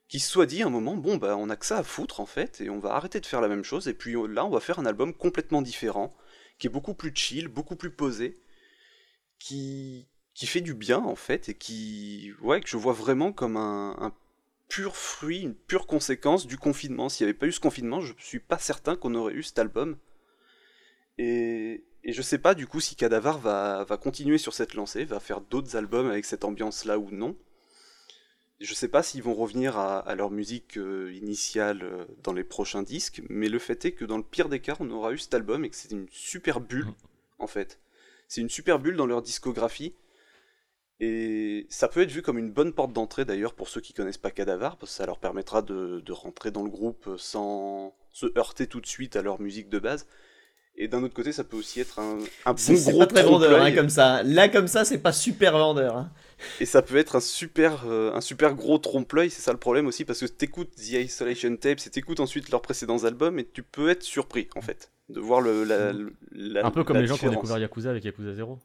[0.09, 2.19] qu'ils se soient dit à un moment, bon bah on a que ça à foutre
[2.19, 4.49] en fait, et on va arrêter de faire la même chose, et puis là on
[4.49, 6.13] va faire un album complètement différent,
[6.57, 8.37] qui est beaucoup plus chill, beaucoup plus posé,
[9.39, 13.55] qui, qui fait du bien en fait, et qui, ouais, que je vois vraiment comme
[13.55, 14.13] un,
[14.67, 17.07] pur fruit, une pure conséquence du confinement.
[17.07, 19.57] S'il n'y avait pas eu ce confinement, je suis pas certain qu'on aurait eu cet
[19.57, 19.97] album.
[21.17, 25.05] Et, et je sais pas du coup si Cadavar va, va continuer sur cette lancée,
[25.05, 27.35] va faire d'autres albums avec cette ambiance-là ou non.
[28.59, 32.43] Je sais pas s'ils vont revenir à, à leur musique euh, initiale euh, dans les
[32.43, 35.17] prochains disques, mais le fait est que dans le pire des cas, on aura eu
[35.17, 36.93] cet album et que c'est une super bulle, Mhm.
[37.39, 37.79] en fait.
[38.27, 39.93] C'est une super bulle dans leur discographie.
[40.99, 44.17] Et ça peut être vu comme une bonne porte d'entrée d'ailleurs pour ceux qui connaissent
[44.17, 48.25] pas Cadavar, parce que ça leur permettra de, de rentrer dans le groupe sans se
[48.37, 50.05] heurter tout de suite à leur musique de base.
[50.75, 53.49] Et d'un autre côté, ça peut aussi être un, un bon gros pas très vendeur,
[53.49, 53.75] hein, trompe-l'œil.
[53.75, 54.23] comme ça.
[54.23, 55.97] Là, comme ça, c'est pas super vendeur.
[55.97, 56.11] hein.
[56.61, 59.87] Et ça peut être un super, euh, un super gros trompe-l'œil, c'est ça le problème
[59.87, 63.61] aussi, parce que t'écoutes The Isolation Tapes et t'écoutes ensuite leurs précédents albums et tu
[63.61, 65.91] peux être surpris en fait de voir le, la,
[66.31, 68.57] la- un peu comme la les gens qui ont découvert Yakuza avec Yakuza 0.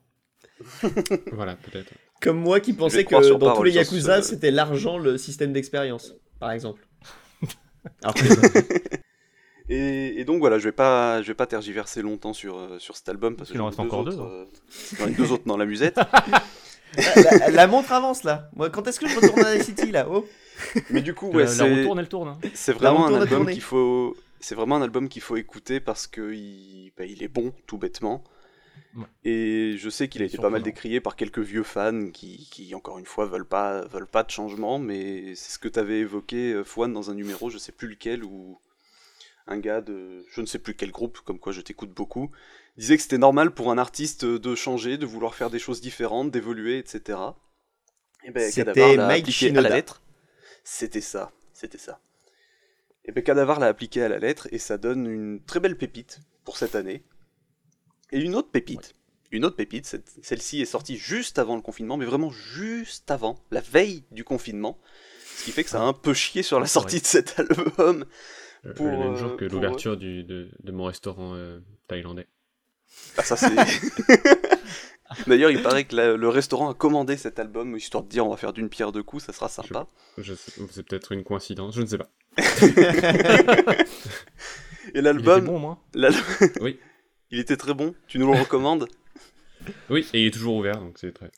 [1.33, 1.91] Voilà, peut-être.
[2.23, 6.53] Comme moi qui pensais que dans tous les Yakuza, c'était l'argent le système d'expérience, par
[6.53, 6.87] exemple.
[8.03, 8.23] Alors que-
[9.69, 12.97] Et, et donc voilà, je vais pas, je vais pas tergiverser longtemps sur, euh, sur
[12.97, 14.45] cet album parce qu'il que en reste encore autres, deux, euh,
[14.99, 15.99] j'en ai deux autres dans la musette.
[16.97, 18.51] la, la montre avance là.
[18.55, 20.27] Moi, quand est-ce que je retourne à la City là Oh
[20.91, 22.29] Mais du coup, ouais, la c'est retourne, elle tourne.
[22.29, 22.39] hein.
[22.55, 26.33] c'est vraiment un album qu'il faut, c'est vraiment un album qu'il faut écouter parce que
[26.35, 28.23] il, bah, il est bon tout bêtement.
[28.97, 29.05] Ouais.
[29.25, 32.75] Et je sais qu'il a été pas mal décrié par quelques vieux fans qui, qui
[32.77, 35.99] encore une fois, veulent pas, veulent pas de changement, mais c'est ce que tu avais
[36.01, 38.59] évoqué, euh, Fouane, dans un numéro, je sais plus lequel, où
[39.47, 42.31] un gars de je ne sais plus quel groupe, comme quoi je t'écoute beaucoup,
[42.77, 46.31] disait que c'était normal pour un artiste de changer, de vouloir faire des choses différentes,
[46.31, 47.19] d'évoluer, etc.
[48.25, 49.69] Et ben, C'était Mike appliqué à Shinoda.
[49.69, 50.03] la lettre.
[50.65, 52.01] C'était ça, c'était ça.
[53.05, 56.21] Et ben Cadavar l'a appliqué à la lettre et ça donne une très belle pépite
[56.45, 57.05] pour cette année.
[58.13, 58.95] Et une autre pépite.
[59.31, 63.61] Une autre pépite, celle-ci est sortie juste avant le confinement, mais vraiment juste avant, la
[63.61, 64.79] veille du confinement.
[65.37, 67.39] Ce qui fait que ça a un peu chié sur la Ah, sortie de cet
[67.39, 68.07] album.
[68.67, 71.61] Euh, Pour, le même euh, jour que pour, l'ouverture du- de, de mon restaurant euh,
[71.89, 72.27] thaïlandais.
[73.19, 73.51] Ah, ça c'est.
[75.27, 78.31] D'ailleurs, il paraît que la- le restaurant a commandé cet album, histoire de dire on
[78.31, 79.87] va faire d'une pierre deux coups, ça sera sympa.
[80.23, 82.09] C'est peut-être une coïncidence, je ne sais pas.
[84.87, 85.79] Et Il était l'album, bon, moi.
[86.61, 86.79] Oui.
[87.31, 88.87] il était très bon, tu nous le recommandes?
[89.89, 91.31] Oui, et il est toujours ouvert, donc c'est très.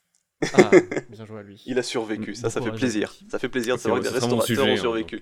[0.52, 0.70] Ah,
[1.08, 1.62] bien joué à lui.
[1.66, 3.14] Il a survécu, ça, ça fait plaisir.
[3.30, 5.20] Ça fait plaisir de savoir que des restaurateurs sujet, ont hein, survécu.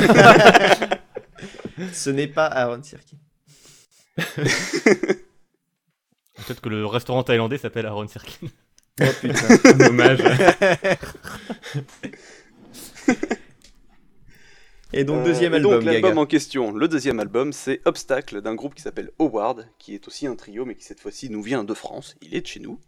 [0.00, 0.96] euh.
[1.92, 3.16] Ce n'est pas Aaron Sirkin.
[6.34, 8.48] Peut-être que le restaurant thaïlandais s'appelle Aaron Sirkin.
[9.00, 9.72] Oh putain.
[9.78, 10.20] Dommage.
[14.92, 18.40] Et donc, Euh, deuxième et album, donc l'album en question, le deuxième album, c'est Obstacle
[18.42, 21.42] d'un groupe qui s'appelle Howard, qui est aussi un trio, mais qui cette fois-ci nous
[21.42, 22.16] vient de France.
[22.22, 22.80] Il est de chez nous.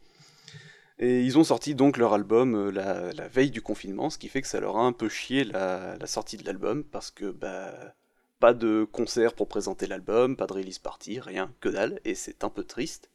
[0.99, 4.29] Et ils ont sorti donc leur album euh, la, la veille du confinement, ce qui
[4.29, 7.31] fait que ça leur a un peu chié la, la sortie de l'album, parce que
[7.31, 7.95] bah
[8.43, 12.43] pas de concert pour présenter l'album, pas de release party, rien, que dalle, et c'est
[12.43, 13.09] un peu triste.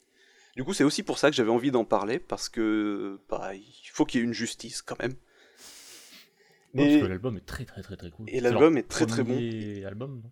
[0.56, 3.90] Du coup, c'est aussi pour ça que j'avais envie d'en parler, parce que bah, il
[3.92, 5.16] faut qu'il y ait une justice quand même.
[6.74, 8.26] Non, Et- parce que l'album est très très très très cool.
[8.30, 9.34] et l'album est très, très bon.
[9.34, 10.32] premier album, non?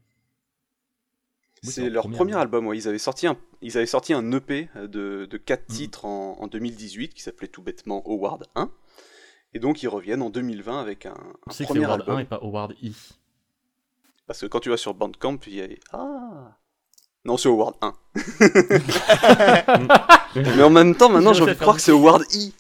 [1.63, 2.77] Oui, C'est leur premier album, ouais.
[2.77, 5.75] Ils avaient sorti un, ils avaient sorti un EP de, de 4 Mhm.
[5.75, 8.71] titres en, en 2018 qui s'appelait tout bêtement Howard 1.
[9.53, 11.11] Et donc ils reviennent en 2020 avec un,
[11.47, 12.15] un sais que c'est premier Howard album.
[12.17, 12.91] 1 et pas Howard E.
[14.27, 15.67] Parce que quand tu vas sur Bandcamp, il y a...
[15.91, 16.57] Ah
[17.23, 17.93] Non, c'est Howard 1.
[20.35, 22.51] Mais en même temps, maintenant Je j'ai envie de croire que c'est Howard E.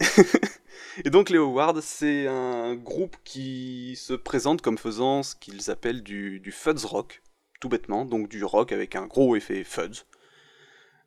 [1.04, 6.02] Et donc les Howard, c'est un groupe qui se présente comme faisant ce qu'ils appellent
[6.02, 7.22] du, du fuzz rock,
[7.60, 10.06] tout bêtement, donc du rock avec un gros effet fuzz.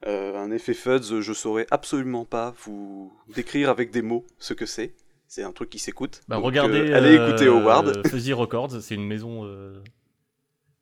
[0.08, 4.66] Euh, un effet fuzz, je saurais absolument pas vous décrire avec des mots ce que
[4.66, 4.96] c'est.
[5.34, 6.20] C'est un truc qui s'écoute.
[6.28, 6.92] Bah, Donc, regardez.
[6.92, 8.06] euh, allez euh, écouter Howard.
[8.10, 9.46] Fuzzy Records, c'est une maison.
[9.46, 9.82] euh,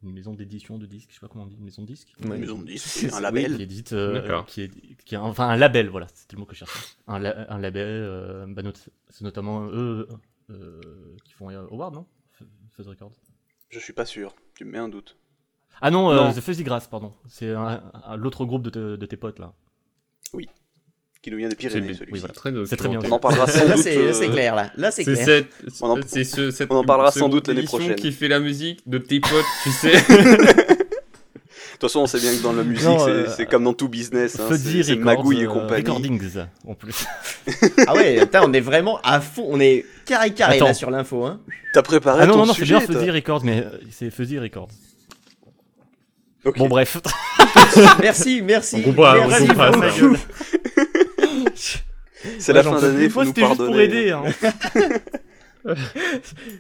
[0.02, 2.16] Une maison d'édition de disques, je sais pas comment on dit, une maison de disques.
[2.24, 2.34] Ouais.
[2.36, 3.58] Une maison de disques, C'est- un oui, label.
[3.58, 3.94] Qui édite.
[3.94, 4.72] euh, qui est,
[5.06, 6.80] qui est- enfin, un label, voilà, c'était le mot que je cherchais.
[7.06, 8.72] Un, la- un label, euh, bah, not-
[9.10, 10.08] c'est notamment eux
[10.50, 10.82] euh,
[11.26, 12.08] qui font euh, Howard, non?
[12.72, 13.12] Fuzz Records.
[13.70, 15.16] Je suis pas sûr, tu me mets un doute.
[15.80, 16.34] Ah non, euh, Non.
[16.34, 17.14] The Fuzzy Grass, pardon.
[17.28, 17.54] C'est
[18.18, 19.54] l'autre groupe de, te- de tes potes là.
[21.22, 22.12] Qui nous vient des Pyrénées, celui-ci.
[22.14, 22.34] Oui, voilà.
[22.34, 23.00] Très C'est très bien.
[23.04, 23.86] On en parlera sans Là, doute.
[23.88, 24.72] euh, c'est clair, là.
[24.78, 25.18] Là, c'est clair.
[25.26, 25.48] cette,
[25.82, 27.96] On en- c'est ce, cette- on en parlera sans doute l'année prochaine.
[27.96, 29.92] qui fait la musique de tes potes, tu sais.
[29.92, 33.64] De toute façon, on sait bien que dans la musique, Non, c'est euh, c'est comme
[33.66, 34.38] dans tout business.
[34.40, 35.82] Hein, Fuzzy c'est magouille et euh, compagnie.
[35.82, 36.22] Recordings,
[36.68, 37.06] en plus.
[37.88, 39.46] Ah ouais, putain, on est vraiment à fond.
[39.50, 40.66] On est carré carré Attends.
[40.68, 41.26] là sur l'info.
[41.26, 41.40] Hein.
[41.74, 44.40] T'as préparé Ah non, ton non, non, c'est bien Fuzzy Records, mais euh, c'est Fuzzy
[44.40, 44.70] Records.
[46.46, 46.58] Ok.
[46.58, 46.98] Bon, bref.
[48.02, 48.78] Merci, merci.
[48.80, 49.82] On comprend, on merci comprend, beaucoup.
[49.82, 49.88] ça.
[49.88, 50.18] ma gueule.
[52.40, 54.12] C'est la Ouais, fin d'année, faut nous c'était juste pour aider.
[54.12, 54.24] Hein.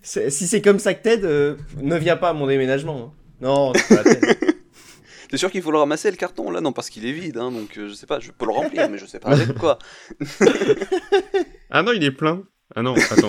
[0.03, 3.13] Si c'est comme ça que t'aides, euh, ne viens pas à mon déménagement.
[3.13, 3.13] hein.
[3.41, 4.35] Non, c'est pas la peine.
[5.29, 6.59] T'es sûr qu'il faut le ramasser le carton là?
[6.59, 8.89] Non, parce qu'il est vide, hein, donc euh, je sais pas, je peux le remplir,
[8.89, 9.79] mais je sais pas avec quoi.
[11.71, 12.41] Ah non, il est plein.
[12.75, 13.27] Ah non, attends.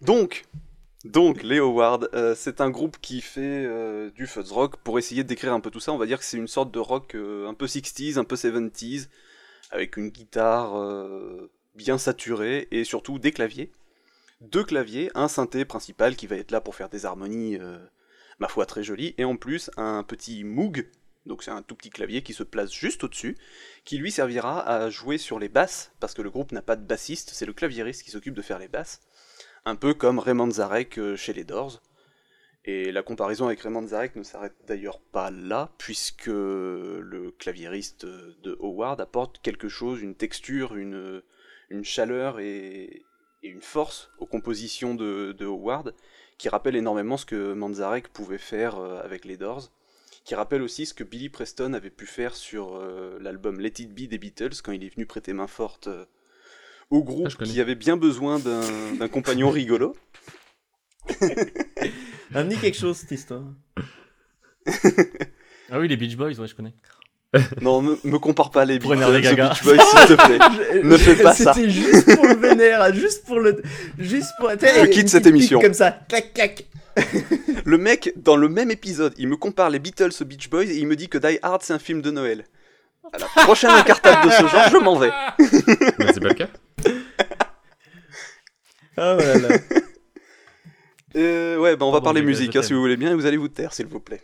[0.00, 0.44] Donc,
[1.04, 4.76] donc les euh, c'est un groupe qui fait euh, du fuzz rock.
[4.78, 6.72] Pour essayer de décrire un peu tout ça, on va dire que c'est une sorte
[6.72, 9.08] de rock euh, un peu 60s, un peu 70s,
[9.70, 10.74] avec une guitare
[11.74, 13.70] bien saturée et surtout des claviers.
[14.40, 17.58] Deux claviers, un synthé principal qui va être là pour faire des harmonies,
[18.38, 20.88] ma foi, très jolies, et en plus un petit Moog,
[21.26, 23.36] donc c'est un tout petit clavier qui se place juste au-dessus,
[23.84, 26.86] qui lui servira à jouer sur les basses, parce que le groupe n'a pas de
[26.86, 29.00] bassiste, c'est le claviériste qui s'occupe de faire les basses
[29.64, 31.80] un peu comme Raymond Zarek euh, chez les Doors.
[32.64, 38.58] Et la comparaison avec Raymond Zarek ne s'arrête d'ailleurs pas là, puisque le claviériste de
[38.60, 41.22] Howard apporte quelque chose, une texture, une,
[41.82, 43.06] chaleur et,
[43.42, 45.94] une force aux compositions de, de Howard,
[46.36, 49.70] qui rappelle énormément ce que Manzarek pouvait faire euh, avec les Doors,
[50.24, 53.94] qui rappelle aussi ce que Billy Preston avait pu faire sur euh, l'album Let It
[53.94, 55.88] Be des Beatles, quand il est venu prêter main forte
[56.90, 59.94] au groupe Ah, qui avait bien besoin d'un compagnon rigolo.
[61.18, 63.42] Dit quelque chose cette histoire.
[65.70, 66.74] Ah oui, les Beach Boys, ouais, je connais.
[67.60, 68.78] Non, me, me compare pas les.
[68.78, 70.82] Beach Boys, s'il te plaît.
[70.82, 71.52] Ne fais pas ça.
[71.52, 73.62] C'était juste pour le vénère, juste pour le.
[73.98, 74.50] Juste pour.
[74.50, 75.60] Je quitte cette émission.
[75.60, 76.66] Comme ça, clac, clac.
[77.64, 80.76] Le mec, dans le même épisode, il me compare les Beatles aux Beach Boys et
[80.78, 82.44] il me dit que Die Hard c'est un film de Noël.
[83.12, 85.10] À la prochaine incartade de ce genre, je m'en vais.
[85.98, 86.48] Mais c'est pas le cas.
[88.98, 89.58] Ah voilà.
[91.16, 93.38] Euh, ouais, bah on va parler musique, hein, si vous voulez bien, et vous allez
[93.38, 94.20] vous taire, s'il vous plaît.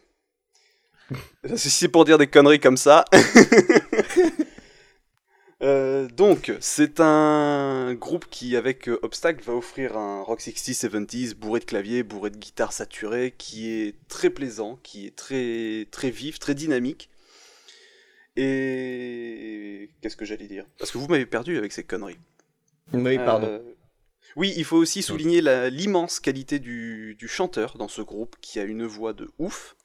[1.57, 3.07] C'est pour dire des conneries comme ça.
[5.62, 11.35] Euh, donc, c'est un groupe qui, avec euh, Obstacle, va offrir un rock 60s, 70s,
[11.35, 16.11] bourré de claviers, bourré de guitares saturées, qui est très plaisant, qui est très, très
[16.11, 17.09] vif, très dynamique.
[18.37, 19.89] Et.
[20.03, 20.66] Qu'est-ce que j'allais dire?
[20.79, 22.18] Parce que vous m'avez perdu avec ces conneries.
[22.93, 23.47] Oui, pardon.
[23.47, 23.75] Euh,
[24.37, 28.64] Oui, il faut aussi souligner l'immense qualité du, du chanteur dans ce groupe qui a
[28.64, 29.76] une voix de ouf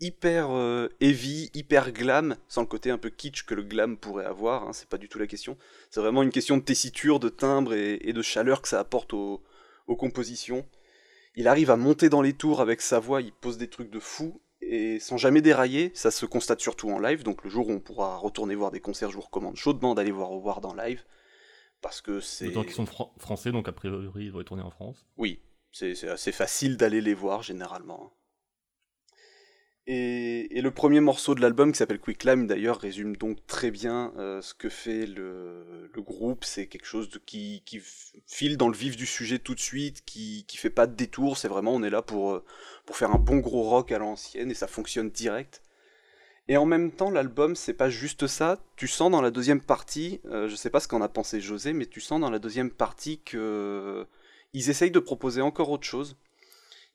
[0.00, 4.24] hyper euh, heavy, hyper glam, sans le côté un peu kitsch que le glam pourrait
[4.24, 5.56] avoir, hein, c'est pas du tout la question.
[5.90, 9.42] C'est vraiment une question de tessiture, de timbre et, de chaleur que ça apporte aux,
[9.98, 10.66] compositions.
[11.34, 13.98] Il arrive à monter dans les tours avec sa voix, il pose des trucs de
[13.98, 17.72] fou, et sans jamais dérailler, ça se constate surtout en live, donc le jour où
[17.72, 21.02] on pourra retourner voir des concerts, je vous recommande chaudement d'aller voir Howard en live,
[21.80, 22.46] parce que c'est...
[22.46, 22.86] D'autant qu'ils sont
[23.18, 25.06] français, donc a priori ils vont tourner en France.
[25.16, 25.40] Oui,
[25.72, 28.12] c'est assez facile d'aller les voir généralement.
[29.90, 34.12] Et, le premier morceau de l'album, qui s'appelle Quick Climb, d'ailleurs, résume donc très bien
[34.18, 36.44] euh, ce que fait le, groupe.
[36.44, 37.62] C'est quelque chose de, qui,
[38.26, 41.38] file dans le vif du sujet tout de suite, qui, qui fait pas de détour.
[41.38, 42.44] C'est vraiment, on est là pour, euh,
[42.84, 45.62] pour faire un bon gros rock à l'ancienne et ça fonctionne direct.
[46.48, 48.58] Et en même temps, l'album, c'est pas juste ça.
[48.76, 51.74] Tu sens dans la deuxième partie, euh, je sais pas ce qu'en a pensé José,
[51.74, 54.06] mais tu sens dans la deuxième partie que
[54.54, 56.16] ils essayent de proposer encore autre chose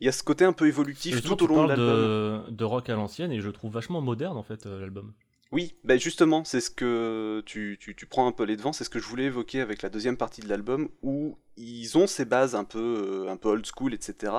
[0.04, 1.88] il y a ce côté un peu évolutif tout au long de l'album.
[1.88, 5.14] De, de rock à l'ancienne et je le trouve vachement moderne en fait euh, l'album.
[5.54, 8.84] Oui, ben justement, c'est ce que tu, tu, tu, prends un peu les devants, c'est
[8.84, 12.26] ce que je voulais évoquer avec la deuxième partie de l'album où ils ont ces
[12.26, 14.34] bases un peu, euh, un peu old school, etc.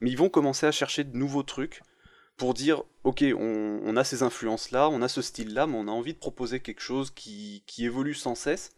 [0.00, 1.80] Mais ils vont commencer à chercher de nouveaux trucs
[2.40, 5.92] pour dire ok, on, on a ces influences-là, on a ce style-là, mais on a
[5.92, 8.72] envie de proposer quelque chose qui, qui évolue sans cesse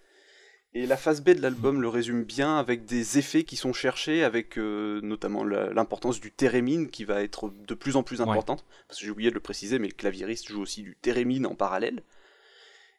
[0.75, 4.25] et la phase B de l'album le résume bien avec des effets qui sont cherchés,
[4.25, 8.65] avec euh, notamment l'importance du thérémine qui va être de plus en plus importante.
[8.89, 11.55] Parce que j'ai oublié de le préciser, mais le claviériste joue aussi du thérémine en
[11.55, 12.03] parallèle.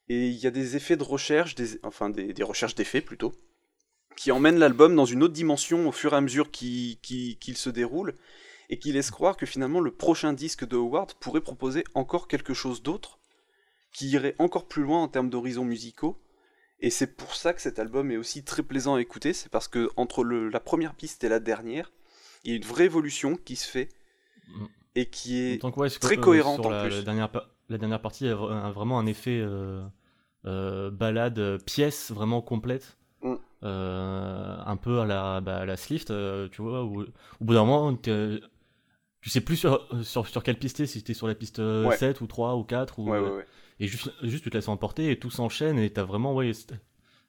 [0.07, 3.33] Et il y a des effets de recherche, des, enfin des, recherches d'effets plutôt,
[4.15, 8.13] qui emmènent l'album dans une autre dimension au fur et à mesure qu'il se déroule,
[8.73, 12.55] et qui laisse croire que finalement le prochain disque de Howard pourrait proposer encore quelque
[12.55, 13.19] chose d'autre,
[13.93, 16.19] qui irait encore plus loin en termes d'horizons musicaux,
[16.79, 19.67] et c'est pour ça que cet album est aussi très plaisant à écouter, c'est parce
[19.67, 21.91] que entre la première piste et la dernière,
[22.43, 23.89] il y a une vraie évolution qui se fait
[24.47, 24.65] mm.
[24.95, 25.61] et qui est,
[26.01, 26.97] très euh, cohérente en la, plus.
[26.97, 27.29] La dernière,
[27.69, 29.85] la dernière partie a vraiment un effet euh,
[30.47, 32.97] euh, balade, pièce vraiment complète.
[33.21, 33.35] Mm.
[33.61, 36.11] un peu à la, bah, la Slift,
[36.49, 37.05] tu vois, où, au
[37.45, 37.95] bout d'un moment,
[39.23, 41.61] tu sais plus sur, sur, quelle piste t'es, si t'es sur la piste
[41.97, 42.99] 7 ou 3 ou 4.
[42.99, 43.13] Ou,
[43.79, 46.51] et juste, juste tu te laisses emporter et tout s'enchaîne et t'as vraiment ouais,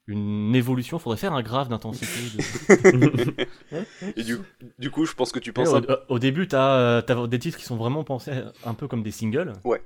[0.08, 0.98] une évolution.
[0.98, 2.06] Faudrait faire un graphe d'intensité.
[4.16, 4.38] et du,
[4.78, 5.68] du, coup, je pense que tu penses.
[6.08, 8.32] Au, début, t'as as des titres qui sont vraiment pensés
[8.64, 9.52] un peu comme des singles.
[9.64, 9.80] Ouais.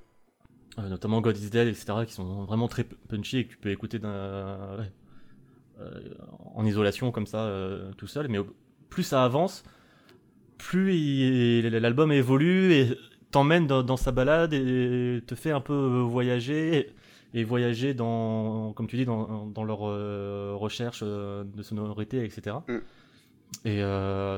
[0.78, 3.70] Euh, notamment God is Dead, etc., qui sont vraiment très punchy et que tu peux
[3.70, 4.86] écouter euh,
[6.54, 8.28] en isolation comme ça, euh, tout seul.
[8.28, 8.38] Mais
[8.88, 9.64] plus ça avance,
[10.58, 12.98] plus l'album évolue et
[13.30, 16.92] t'emmène dans, sa balade et te fait un peu euh, voyager
[17.34, 22.56] et voyager dans, comme tu dis, dans, dans leur euh, recherche euh, de sonorité, etc.
[22.66, 22.78] Mm.
[23.64, 23.80] Et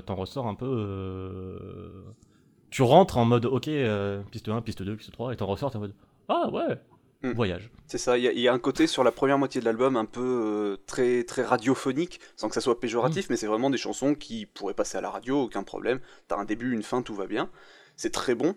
[0.07, 2.05] t'en ressors un peu.
[2.71, 3.69] Tu rentres en mode ok,
[4.31, 5.95] piste 1, piste 2, piste 3, et t'en ressors en mode
[6.29, 6.79] ah ouais,
[7.23, 7.33] mm.
[7.33, 7.71] voyage.
[7.87, 10.79] C'est ça, il y, a un côté sur la première moitié de l'album un peu
[10.87, 13.27] très, très radiophonique, sans que ça soit péjoratif, mm.
[13.31, 16.01] mais c'est vraiment des chansons qui pourraient passer à la radio, aucun problème.
[16.29, 17.51] T'as un début, une fin, tout va bien.
[17.97, 18.55] C'est très bon.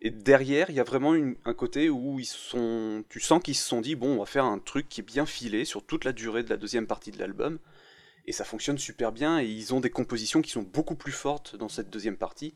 [0.00, 3.66] Et derrière, il y a vraiment un côté où ils sont, tu sens qu'ils se
[3.66, 6.12] sont dit bon, on va faire un truc qui est bien filé sur toute la
[6.12, 7.58] durée de la deuxième partie de l'album,
[8.26, 9.40] et ça fonctionne super bien.
[9.40, 12.54] Et ils ont des compositions qui sont beaucoup plus fortes dans cette deuxième partie.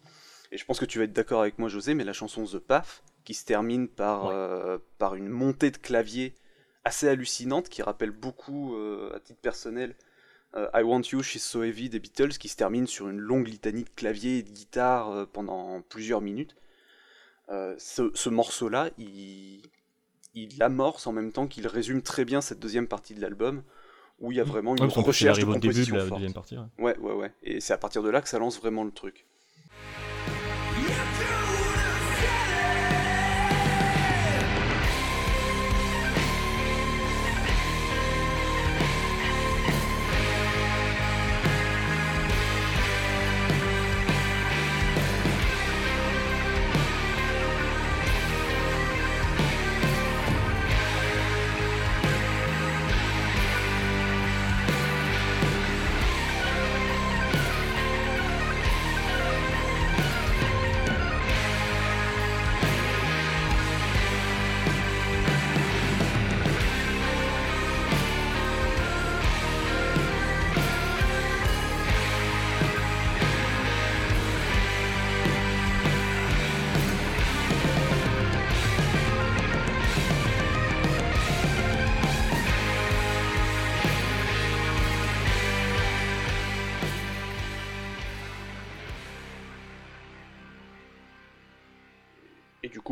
[0.53, 2.59] Et je pense que tu vas être d'accord avec moi, José, mais la chanson The
[2.59, 6.35] Path, qui se termine par, euh, par une montée de clavier
[6.85, 9.95] assez hallucinante, qui rappelle beaucoup, euh, à titre personnel,
[10.55, 13.47] euh, I Want You, She's So Heavy des Beatles, qui se termine sur une longue
[13.47, 16.57] litanie de clavier et de guitare pendant plusieurs minutes.
[17.49, 19.63] Ce, morceau-là, il,
[20.35, 23.63] il amorce en même temps qu'il résume très bien cette deuxième partie de l'album,
[24.21, 24.49] où il y a mmh.
[24.49, 26.13] vraiment une recherche de composition forte.
[26.13, 27.33] Deuxième partie, ouais, ouais, ouais.
[27.43, 29.27] Et c'est à partir de là que ça lance vraiment le truc.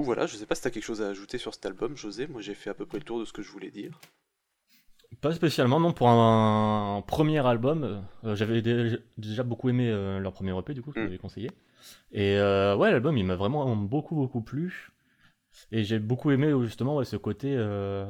[0.00, 2.26] Coup, voilà, je sais pas si t'as quelque chose à ajouter sur cet album, José.
[2.26, 3.98] Moi, j'ai fait à peu près le tour de ce que je voulais dire.
[5.20, 5.92] Pas spécialement, non.
[5.92, 10.92] Pour un, premier album, euh, j'avais déjà beaucoup aimé euh, leur premier EP, du coup,
[10.92, 11.18] que mm.
[11.18, 11.50] conseillé.
[12.12, 14.92] Et euh, ouais, l'album, il m'a vraiment beaucoup, beaucoup plu.
[15.72, 17.56] Et j'ai beaucoup aimé justement ce côté,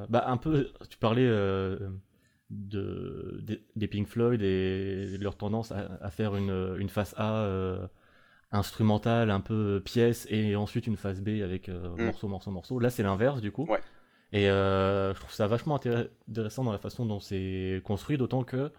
[0.08, 1.26] bah, un peu, tu parlais
[2.50, 3.42] de,
[3.76, 7.88] des Pink Floyd et de leur tendance à, faire une, une face A
[8.52, 12.02] instrumentale, un peu pièce, et ensuite une phase B avec mm.
[12.02, 12.78] morceau, morceau, morceau.
[12.78, 13.66] Là, c'est l'inverse, du coup.
[13.66, 13.80] Ouais.
[14.32, 18.70] Et euh, je trouve ça vachement intéressant dans la façon dont c'est construit, d'autant que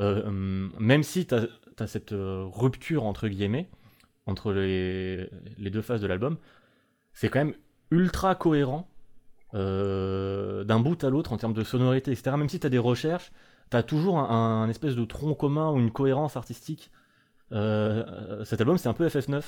[0.00, 3.68] euh, hum, même si tu as, cette euh, rupture, entre guillemets,
[4.26, 6.38] entre les, les deux phases de l'album,
[7.12, 7.54] c'est quand même
[7.90, 8.88] ultra cohérent
[9.52, 12.36] d'un bout à l'autre en termes de sonorité, etc.
[12.36, 13.32] Même si tu as des recherches,
[13.70, 16.90] tu as toujours un, espèce de tronc commun ou une cohérence artistique.
[17.50, 19.42] Cet album, c'est un peu FF9.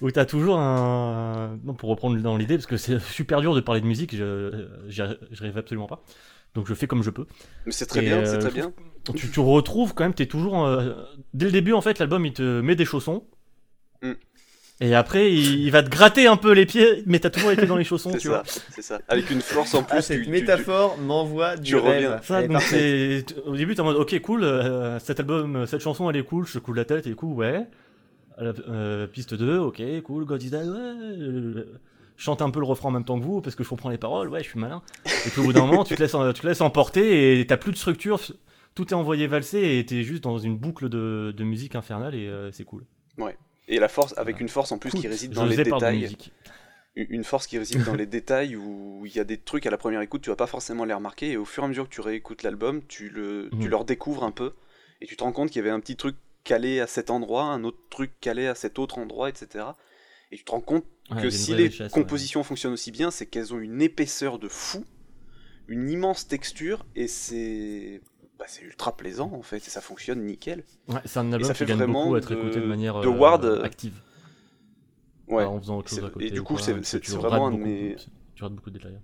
[0.00, 1.58] où tu as toujours un.
[1.64, 5.40] Non, pour reprendre dans l'idée, parce que c'est super dur de parler de musique, je
[5.40, 6.02] rêve absolument pas.
[6.54, 7.26] Donc je fais comme je peux.
[7.66, 8.72] Mais c'est très bien, c'est euh, très bien.
[9.16, 10.64] Tu, tu, retrouves quand même, tu es toujours.
[10.64, 10.94] Euh,
[11.34, 13.26] dès le début, en fait, l'album il te met des chaussons.
[14.02, 14.12] Mm.
[14.80, 17.76] Et après, il, va te gratter un peu les pieds, mais t'as toujours été dans
[17.76, 19.98] les chaussons, tu ça, C'est ça, avec une force en plus.
[19.98, 22.20] Ah, cette métaphore m'envoie du rêve.
[22.24, 22.42] Ça,
[23.46, 26.46] au début, t'es en mode, ok, cool, euh, cet album, cette chanson, elle est cool,
[26.46, 27.66] je coule la tête, et cool, ouais.
[28.40, 31.64] Euh, piste 2, ok, cool, God is dead, ouais.
[32.16, 33.98] chante un peu le refrain en même temps que vous parce que je comprends les
[33.98, 34.82] paroles, ouais, je suis malin.
[35.06, 37.56] Et puis au bout d'un moment, tu te, laisses, tu te laisses emporter et t'as
[37.56, 38.20] plus de structure,
[38.74, 42.26] tout est envoyé valser et t'es juste dans une boucle de, de musique infernale et
[42.26, 42.84] euh, c'est cool.
[43.18, 43.36] Ouais.
[43.68, 46.16] Et la force, avec une force en plus qui réside dans les détails.
[46.96, 49.76] Une force qui réside dans les détails où il y a des trucs à la
[49.76, 51.94] première écoute, tu vas pas forcément les remarquer et au fur et à mesure que
[51.94, 53.68] tu réécoutes l'album, tu, le, tu mhm.
[53.68, 54.54] leur découvres un peu
[55.00, 57.44] et tu te rends compte qu'il y avait un petit truc calé à cet endroit,
[57.44, 59.64] un autre truc calé à cet autre endroit, etc.
[60.30, 60.84] Et tu te rends compte
[61.20, 64.84] que si les compositions fonctionnent aussi bien, c'est qu'elles ont une épaisseur de fou,
[65.68, 68.00] une immense texture, et c'est
[68.38, 70.64] bah, c'est ultra plaisant en fait, et ça fonctionne nickel.
[70.88, 73.62] Ouais, c'est un album ça fait vraiment beaucoup être écouté de manière de Ward, euh,
[73.62, 74.00] active.
[75.28, 75.44] Ouais.
[75.44, 76.26] en faisant autre chose à côté.
[76.26, 76.74] Et du coup, c'est
[77.14, 77.96] vraiment un de mes.
[78.34, 79.00] Tu rates beaucoup de détails.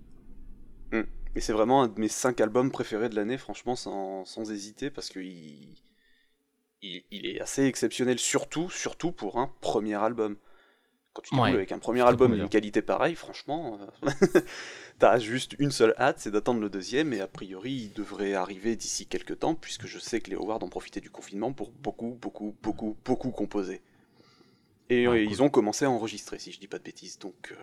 [0.91, 1.05] Hum.
[1.35, 4.89] Et c'est vraiment un de mes 5 albums préférés de l'année, franchement, sans, sans hésiter,
[4.89, 5.75] parce qu'il
[6.81, 10.35] il, est assez exceptionnel, surtout, surtout pour un premier album.
[11.13, 14.39] Quand tu te avec un premier album d'une qualité pareille, franchement, euh,
[14.99, 18.77] t'as juste une seule hâte, c'est d'attendre le deuxième, et a priori, il devrait arriver
[18.77, 22.17] d'ici quelques temps, puisque je sais que les Howard ont profité du confinement pour beaucoup,
[22.21, 23.81] beaucoup, beaucoup, beaucoup composer.
[24.89, 27.55] Et euh, ils ont commencé à enregistrer, si je dis pas de bêtises, donc euh,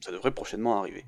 [0.00, 1.06] ça devrait prochainement arriver.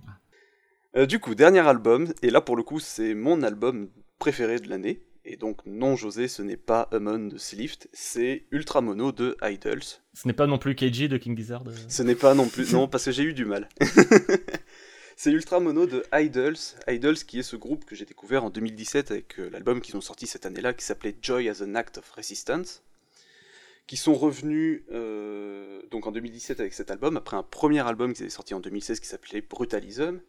[1.07, 5.03] du coup, dernier album, et là pour le coup, c'est mon album préféré de l'année.
[5.29, 9.83] Et donc, non, José, ce n'est pas Amon de Slift, c'est Ultramono de Idols.
[10.15, 11.73] Ce n'est pas non plus KG de King Gizzard euh.
[11.89, 13.69] Ce n'est pas non plus, non, parce que j'ai eu du mal.
[15.17, 16.57] c'est Ultramono de Idols.
[16.87, 20.01] Idols, qui est ce groupe que j'ai découvert en 2017 avec euh, l'album qu'ils ont
[20.01, 22.85] sorti cette année-là, qui s'appelait Joy as an Act of Resistance.
[23.89, 28.23] Qui sont revenus euh, donc en 2017 avec cet album, après un premier album qu'ils
[28.23, 30.21] avaient sorti en 2016 qui s'appelait Brutalism.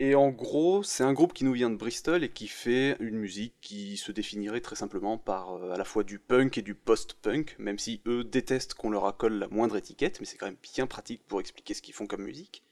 [0.00, 3.16] Et en gros, c'est un groupe qui nous vient de Bristol et qui fait une
[3.16, 6.76] musique qui se définirait très simplement par euh, à la fois du punk et du
[6.76, 10.56] post-punk, même si eux détestent qu'on leur accole la moindre étiquette, mais c'est quand même
[10.74, 12.62] bien pratique pour expliquer ce qu'ils font comme musique.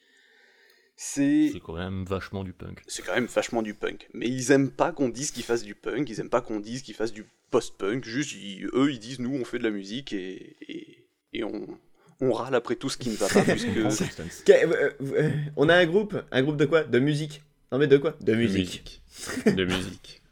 [0.95, 2.83] C'est quand même vachement du punk.
[2.87, 4.09] C'est quand même vachement du punk.
[4.15, 6.83] Mais ils aiment pas qu'on dise qu'ils fassent du punk, ils aiment pas qu'on dise
[6.83, 8.37] qu'ils fassent du post-punk, juste
[8.73, 11.79] eux ils disent nous on fait de la musique et, et, et on,
[12.21, 13.43] on râle après tout ce qui ne va pas.
[13.43, 14.51] puisque...
[14.51, 16.85] Euh, euh, on a un groupe, un groupe de quoi?
[16.85, 17.43] De musique.
[17.73, 18.15] Non mais de quoi?
[18.21, 19.03] De musique.
[19.47, 20.23] de musique.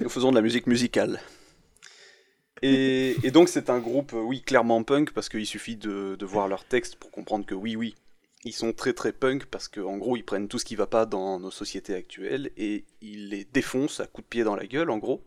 [0.00, 1.20] Nous faisons de la musique musicale.
[2.62, 6.48] Et, donc c'est un groupe, euh, oui, clairement punk, parce qu'il suffit de, de, voir
[6.48, 7.94] leur texte pour comprendre que oui, oui,
[8.44, 11.06] ils sont très très punk, parce qu'en gros ils prennent tout ce qui va pas
[11.06, 14.90] dans nos sociétés actuelles et ils les défoncent à coups de pied dans la gueule,
[14.90, 15.24] en gros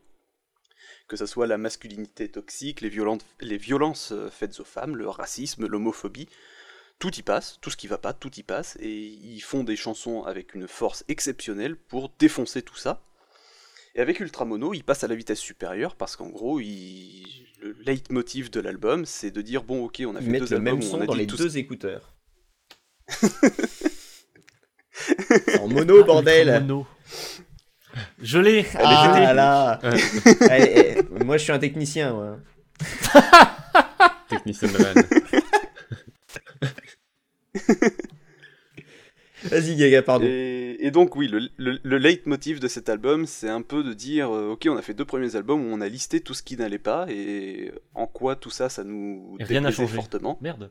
[1.11, 2.89] que ce soit la masculinité toxique, les,
[3.41, 6.29] les violences euh, faites aux femmes, le racisme, l'homophobie,
[6.99, 9.75] tout y passe, tout ce qui va pas, tout y passe, et ils font des
[9.75, 13.03] chansons avec une force exceptionnelle pour défoncer tout ça.
[13.93, 18.61] Et avec Ultramono, ils passent à la vitesse supérieure parce qu'en gros, le leitmotiv de
[18.61, 21.03] l'album, c'est de dire bon, ok, on a fait deux le albums même son on
[21.03, 22.15] dans les deux écouteurs.
[25.59, 26.61] en mono, bordel.
[26.61, 26.87] Mono.
[28.21, 28.65] Je l'ai.
[28.75, 29.79] Ah là.
[31.25, 32.39] moi, je suis un technicien.
[34.29, 35.03] technicien de vanne.
[39.43, 40.25] Vas-y, Gaga, pardon.
[40.27, 44.51] Et, donc, oui, le, le, leitmotiv de cet album, c'est un peu de dire euh,
[44.51, 46.77] Ok, on a fait deux premiers albums où on a listé tout ce qui n'allait
[46.77, 50.37] pas et en quoi tout ça, ça nous déplaisait fortement.
[50.41, 50.69] Merde.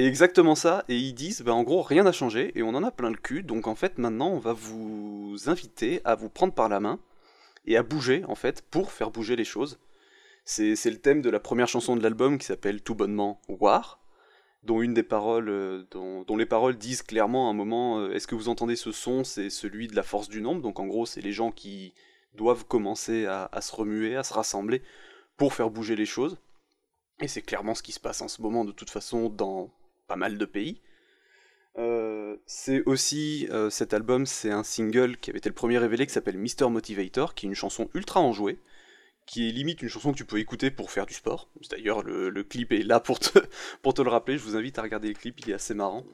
[0.00, 2.82] Et exactement ça, et ils disent, bah en gros, rien n'a changé, et on en
[2.82, 6.54] a plein le cul, donc en fait, maintenant, on va vous inviter à vous prendre
[6.54, 6.98] par la main,
[7.66, 9.78] et à bouger, en fait, pour faire bouger les choses.
[10.46, 14.02] C'est le thème de la première chanson de l'album qui s'appelle tout bonnement War,
[14.62, 18.26] dont une des paroles, euh, dont, les paroles disent clairement à un moment, euh, est-ce
[18.26, 19.22] que vous entendez ce son?
[19.22, 21.92] C'est celui de la force du nombre, donc en gros, c'est les gens qui
[22.32, 24.80] doivent commencer à se remuer, à se rassembler
[25.36, 26.38] pour faire bouger les choses.
[27.20, 29.70] Et c'est clairement ce qui se passe en ce moment de toute façon dans
[30.10, 30.80] pas mal de pays.
[31.78, 36.04] Euh, c'est aussi, euh, cet album, c'est un single qui avait été le premier révélé
[36.04, 36.68] qui s'appelle Mr.
[36.68, 38.58] Motivator, qui est une chanson ultra enjouée,
[39.24, 41.48] qui est limite une chanson que tu peux écouter pour faire du sport.
[41.70, 45.14] D'ailleurs, le, clip est là pour te, le rappeler, je vous invite à regarder le
[45.14, 46.04] clip, il est assez marrant.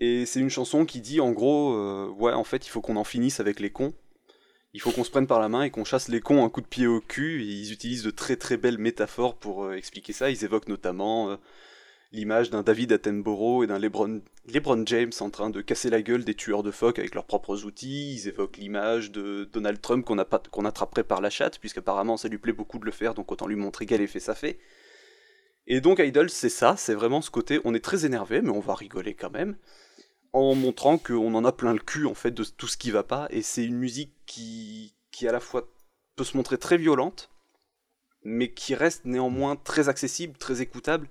[0.00, 2.96] Et c'est une chanson qui dit en gros, euh, ouais, en fait, il faut qu'on
[2.96, 3.92] en finisse avec les cons.
[4.72, 6.62] Il faut qu'on se prenne par la main et qu'on chasse les cons un coup
[6.62, 7.44] de pied au cul.
[7.44, 10.30] Ils utilisent de très très belles métaphores pour expliquer ça.
[10.30, 11.38] Ils évoquent notamment
[12.12, 14.20] l'image d'un David Attenborough et d'un LeBron,
[14.86, 18.14] James en train de casser la gueule des tueurs de phoques avec leurs propres outils.
[18.14, 22.38] Ils évoquent l'image de Donald Trump qu'on, qu'on attraperait par la chatte, puisqu'apparemment ça lui
[22.38, 24.58] plaît beaucoup de le faire, donc autant lui montrer quel effet ça fait.
[25.66, 28.60] Et donc Idol, c'est ça, c'est vraiment ce côté, on est très énervé, mais on
[28.60, 29.56] va rigoler quand même,
[30.32, 33.04] en montrant qu'on en a plein le cul en fait de tout ce qui va
[33.04, 35.68] pas, et c'est une musique qui, qui à la fois
[36.16, 37.30] peut se montrer très violente,
[38.24, 41.08] mais qui reste néanmoins très accessible, très écoutable,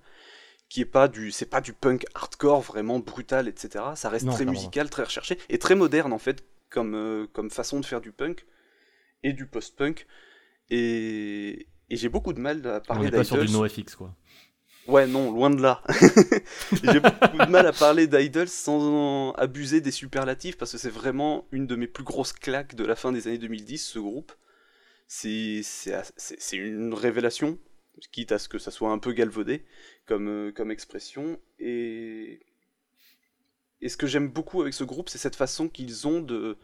[0.71, 4.45] qui est pas du c'est pas du punk hardcore vraiment brutal etc ça reste très
[4.45, 8.11] musical très recherché et très moderne en fait comme euh, comme façon de faire du
[8.11, 8.45] punk
[9.23, 10.07] et du post-punk.
[10.69, 14.15] Et, et j'ai beaucoup de mal à parler On pas sur du NoFX quoi.
[14.87, 15.83] Ouais non loin de là.
[16.71, 21.45] J'ai beaucoup de mal à parler d'Idols sans abuser des superlatifs parce que c'est vraiment
[21.51, 24.31] une de mes plus grosses claques de la fin des années 2010 ce groupe.
[25.07, 25.61] C'est
[26.53, 27.59] une révélation
[28.09, 29.65] quitte à ce que ça soit un peu galvaudé
[30.05, 31.39] comme, euh, comme expression.
[31.59, 32.45] Et,
[33.81, 36.57] et ce que j'aime beaucoup avec ce groupe, c'est cette façon qu'ils ont de,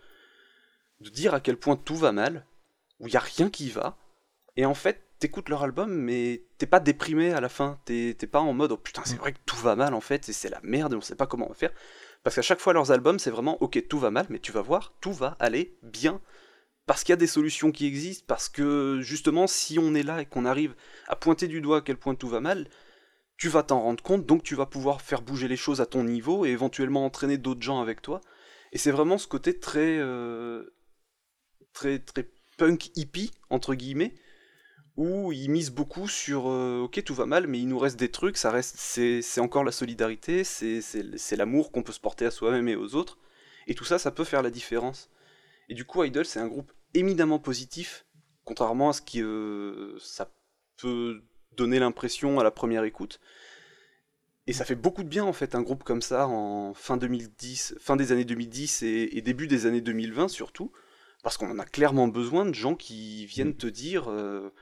[1.01, 2.45] de dire à quel point tout va mal,
[2.99, 3.97] où il n'y a rien qui va.
[4.55, 7.79] Et en fait, t'écoutes leur album, mais t'es pas déprimé à la fin.
[7.85, 10.33] T'es pas en mode, oh putain, c'est vrai que tout va mal en fait, et
[10.33, 11.73] c'est la merde, et on sait pas comment on va faire.
[12.23, 14.61] Parce qu'à chaque fois, leurs albums, c'est vraiment, ok, tout va mal, mais tu vas
[14.61, 16.21] voir, tout va aller bien
[16.87, 20.21] parce qu'il y a des solutions qui existent, parce que justement, si on est là
[20.21, 20.73] et qu'on arrive
[21.07, 22.67] à pointer du doigt à quel point tout va mal,
[23.37, 26.05] tu vas t'en rendre compte, donc tu vas pouvoir faire bouger les choses à ton
[26.05, 28.21] niveau et éventuellement entraîner d'autres gens avec toi.
[28.71, 30.73] Et c'est vraiment ce côté très, euh,
[31.73, 34.15] très, très punk hippie entre guillemets,
[34.95, 38.09] où ils misent beaucoup sur, euh, ok, tout va mal, mais il nous reste des
[38.11, 42.31] trucs, ça reste, c'est, encore la solidarité, c'est, c'est l'amour qu'on peut se porter à
[42.31, 43.19] soi-même et aux autres,
[43.67, 45.09] et tout ça, ça peut faire la différence.
[45.69, 48.05] Et du coup, Idol, c'est un groupe éminemment positif,
[48.45, 50.31] contrairement à ce qui euh, ça
[50.77, 51.23] peut
[51.55, 53.19] donner l'impression à la première écoute.
[54.45, 57.75] Et ça fait beaucoup de bien en fait un groupe comme ça en fin 2010,
[57.79, 60.71] fin des années 2010 et, début des années 2020 surtout,
[61.21, 63.57] parce qu'on en a clairement besoin de gens qui viennent mm.
[63.57, 64.53] te dire euh,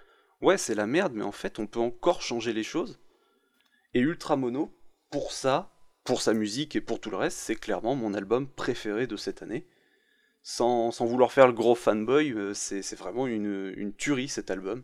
[0.42, 3.00] ouais c'est la merde mais en fait on peut encore changer les choses.
[3.94, 4.76] Et Ultra Mono
[5.12, 5.72] pour ça,
[6.04, 9.44] pour sa musique et pour tout le reste, c'est clairement mon album préféré de cette
[9.44, 9.68] année
[10.46, 14.84] sans, vouloir faire le gros fanboy, euh, c'est vraiment une, tuerie cet album.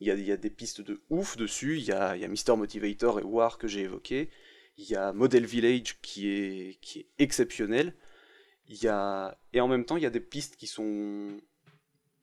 [0.00, 2.56] Il y, a, des pistes de ouf dessus, il y a, il Mr.
[2.56, 4.28] Motivator et War que j'ai évoqué,
[4.76, 6.78] il y a Model Village qui est,
[7.18, 7.94] exceptionnel,
[8.68, 11.28] et en même temps il y a des pistes qui sont...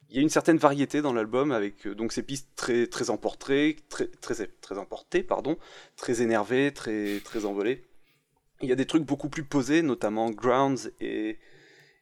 [0.10, 3.78] Il y a une certaine variété dans l'album avec euh, donc ces pistes très emportées,
[3.90, 5.58] très très très emportées pardon,
[5.96, 7.88] très énervées, très très envolées.
[8.62, 11.40] Il y a des trucs beaucoup plus posés, notamment Grounds et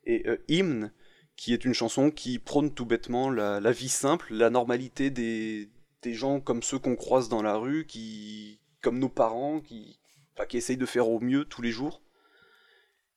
[0.05, 0.91] et euh, Hymn,
[1.35, 5.69] qui est une chanson qui prône tout bêtement la, vie simple, la normalité des,
[6.01, 9.99] des gens comme ceux qu'on croise dans la rue, qui, comme nos parents, qui,
[10.47, 12.01] qui essayent de faire au mieux tous les jours.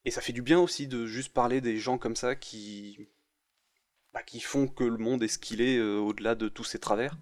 [0.04, 3.08] Et ça fait du bien aussi de juste parler des gens comme ça qui,
[4.14, 6.78] bah, qui font que le monde est ce qu'il est euh, au-delà de tous ses
[6.78, 7.18] travers.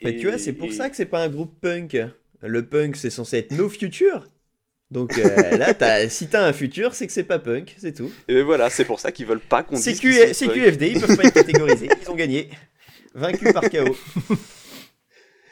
[0.00, 1.96] et, tu vois, c'est pour ça que c'est pas un groupe punk.
[2.42, 4.28] Le punk, c'est censé être nos futurs.
[4.90, 8.10] Donc euh, là, as, si t'as un futur, c'est que c'est pas punk, c'est tout.
[8.28, 10.00] Et voilà, c'est pour ça qu'ils veulent pas qu'on dise.
[10.32, 12.50] C'est QFD, ils peuvent pas être catégorisés, ils ont gagné.
[13.14, 13.96] Vaincu par KO.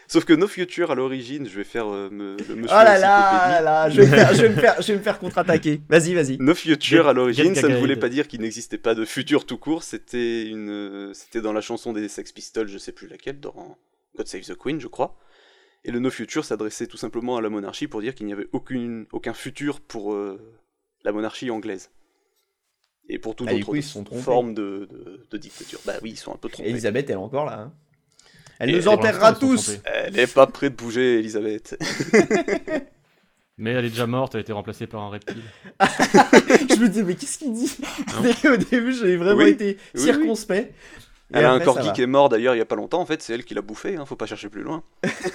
[0.07, 2.77] Sauf que No Future à l'origine, je vais faire euh, le monsieur.
[2.79, 5.19] Oh là là, là, je vais, faire, je vais me faire, je vais me faire
[5.19, 5.81] contre-attaquer.
[5.89, 6.37] Vas-y, vas-y.
[6.39, 9.57] No Future à l'origine, ça ne voulait pas dire qu'il n'existait pas de futur tout
[9.57, 9.83] court.
[9.83, 13.79] C'était une, c'était dans la chanson des Sex Pistols, je sais plus laquelle, dans
[14.17, 15.19] God Save the Queen, je crois.
[15.85, 18.49] Et le No Future s'adressait tout simplement à la monarchie pour dire qu'il n'y avait
[18.53, 20.41] aucune, aucun futur pour euh,
[21.05, 21.91] la monarchie anglaise.
[23.09, 24.89] Et pour toute ah, autre forme de,
[25.31, 25.79] de, dictature.
[25.85, 26.71] Bah oui, ils sont un peu trompés.
[26.71, 27.61] Elisabeth, elle est encore là.
[27.61, 27.73] Hein.
[28.59, 31.77] Elle nous enterrera tous Elle n'est pas prête de bouger, Elisabeth.
[33.59, 35.43] Mais elle est déjà morte, elle a été remplacée par un reptile.
[35.81, 37.71] je me disais, mais qu'est-ce qu'il dit?
[38.49, 39.51] Au début, j'avais vraiment Oui.
[39.51, 40.75] été Oui, circonspect.
[41.33, 43.07] Et Elle a un corgi qui est mort d'ailleurs il y a pas longtemps, en
[43.07, 44.83] fait, c'est elle qui l'a bouffé, hein, faut pas chercher plus loin.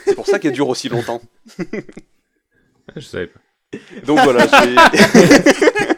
[0.06, 1.22] C'est pour ça qu'elle dure aussi longtemps.
[2.96, 3.40] Je savais pas.
[4.06, 4.76] Donc voilà, j'ai.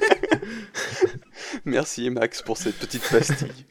[1.65, 3.65] Merci Max pour cette petite pastille.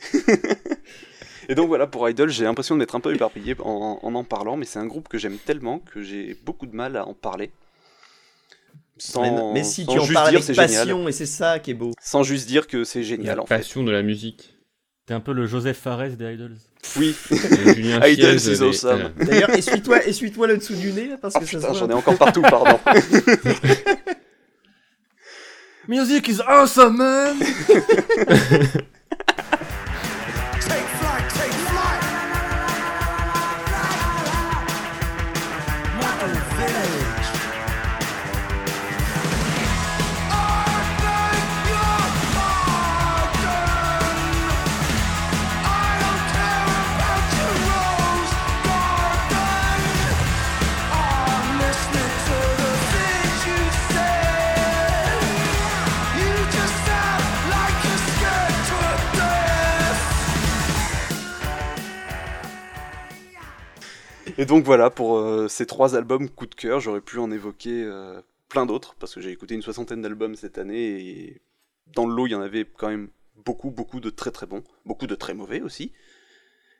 [1.49, 4.25] Et donc voilà, pour Idol, j'ai l'impression de m'être un peu éparpillé en, en en
[4.25, 7.15] parlant, mais c'est un groupe que j'aime tellement que j'ai beaucoup de mal à en
[7.15, 7.51] parler.
[8.99, 10.87] Sans, Mais, si sans tu en juste parles dire avec c'est génial.
[10.87, 11.93] passion, et c'est ça qui est beau.
[12.01, 13.49] Sans juste dire que c'est La génial fait.
[13.57, 14.55] passion de la musique.
[15.07, 16.57] T'es un peu le Joseph Fares des Idols.
[16.97, 19.11] Oui, Et Julien Idol, Chiez, c'est des- awesome.
[19.19, 21.95] D'ailleurs, essuie-toi essuie le dessous du nez, là, parce Oh que putain, se j'en ai
[21.95, 22.79] encore partout, pardon.
[25.89, 27.37] Music is awesome, man
[64.41, 67.85] Et donc voilà, pour euh, ces trois albums coup de cœur, j'aurais pu en évoquer
[67.85, 71.43] euh, plein d'autres, parce que j'ai écouté une soixantaine d'albums cette année, et
[71.95, 73.09] dans le lot, il y en avait quand même
[73.45, 75.93] beaucoup, beaucoup de très très bons, beaucoup de très mauvais aussi,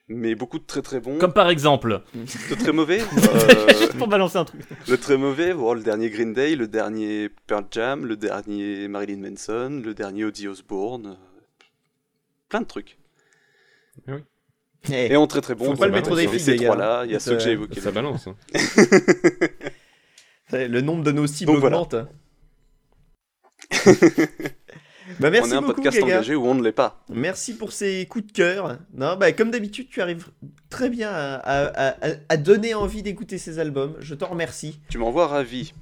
[0.09, 1.19] mais beaucoup de très très bons.
[1.19, 3.03] Comme par exemple, De très mauvais
[3.35, 4.63] euh, juste pour balancer un truc.
[4.89, 9.19] Le très mauvais, bon, le dernier Green Day, le dernier Pearl Jam, le dernier Marilyn
[9.19, 11.65] Manson, le dernier Ozzy Osbourne, euh,
[12.49, 12.97] plein de trucs.
[14.09, 14.13] Eh,
[14.89, 17.13] Et en très très bon, Faut pas le mettre au défi, ces les trois-là, il
[17.13, 17.81] y a ceux que j'ai évoqués.
[17.81, 18.27] Ça balance.
[18.29, 18.37] hein.
[20.53, 21.81] le nombre de nos cibles Donc voilà.
[21.81, 22.07] augmente.
[25.21, 26.07] bah merci on est un beaucoup, podcast Gaga.
[26.15, 27.05] engagé où on ne l'est pas.
[27.09, 28.79] Merci pour ces coups de cœur.
[28.95, 30.29] Non, bah, comme d'habitude, tu arrives
[30.71, 33.97] très bien à, à- à- à donner envie d'écouter ces albums.
[34.01, 34.81] Je t'en remercie.
[34.89, 35.73] Tu m'envoies ravi.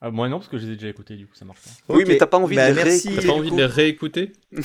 [0.00, 1.94] Ah, moi non, parce que je les ai déjà écoutés, du coup ça marche pas.
[1.94, 3.08] Oui, mais t'as pas envie Bah, de les merci.
[3.08, 3.26] réécouter.
[3.26, 4.32] T'as pas envie de les réécouter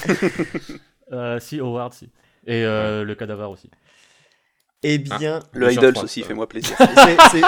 [1.12, 2.10] Euh, si, Howard, si.
[2.48, 3.70] Et euh, le cadavre aussi.
[4.86, 6.28] Eh bien, Le Sur Idols aussi, ça.
[6.28, 6.76] fais-moi plaisir.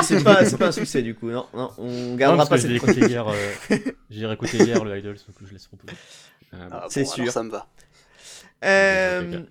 [0.04, 1.30] c'est- pas, un succès du coup.
[1.30, 3.28] Non, non on Non, gardera parce pas que cette écouté hier.
[3.28, 3.36] euh,
[4.10, 5.98] J'ai réécouté hier le Idols, donc je laisse reposer.
[6.54, 6.68] Ah, bon.
[6.72, 7.32] Ah, C'est bon, sûr.
[7.32, 7.68] ça me va.
[8.64, 9.42] Euh,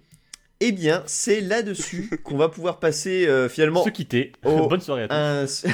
[0.60, 4.32] eh bien, c'est là-dessus qu'on va pouvoir passer euh, finalement Se quitter.
[4.42, 5.08] Bonne soirée à
[5.44, 5.66] tous.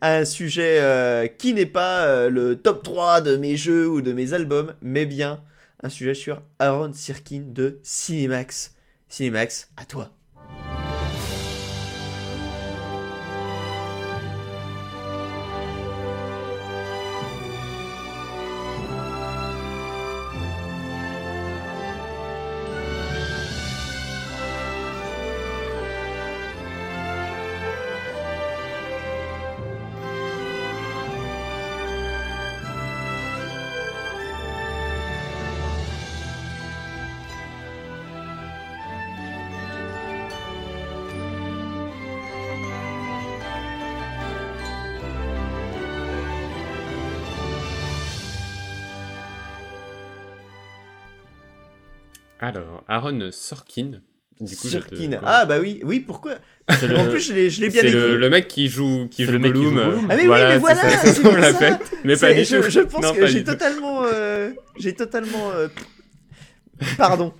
[0.00, 3.88] à un, un sujet euh, qui n'est pas euh, le top 3 de mes jeux
[3.88, 5.42] ou de mes albums, mais bien
[5.82, 8.74] un sujet sur Aaron Sirkin de Cinemax.
[9.08, 10.19] Cinemax, à toi.
[52.90, 54.00] Aaron Sorkin.
[54.40, 55.20] Du coup, je te- Sorkin.
[55.24, 56.34] Ah bah oui, oui, pourquoi?
[56.70, 57.98] C'est le- En plus, je l'ai je l'ai bien C'est écrit.
[58.00, 59.90] le, le mec qui joue, qui C'est joue le mec qui joue Gollum.
[59.90, 60.06] Gollum.
[60.10, 61.54] Ah mais oui, mais voilà, c'est c'est c'est pour ça.
[61.54, 61.78] fait.
[62.04, 62.70] Mais pas C'est- du je, tout.
[62.70, 64.02] je pense Non, que pas j'ai totalement...
[64.04, 65.50] euh, j'ai totalement...
[65.52, 65.68] euh,
[66.96, 67.34] Pardon.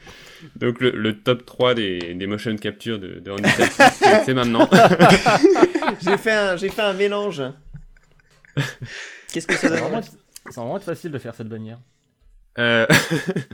[0.56, 3.31] Donc le, le top 3 des, des motion capture de, de
[3.98, 4.68] c'est c'est maintenant.
[6.02, 7.43] J'ai fait, un, j'ai fait un mélange.
[9.32, 9.78] Qu'est-ce que ça donne?
[9.81, 10.16] vraiment être- ça
[10.56, 11.78] va vraiment être facile de faire cette bannière.
[12.59, 12.86] Euh,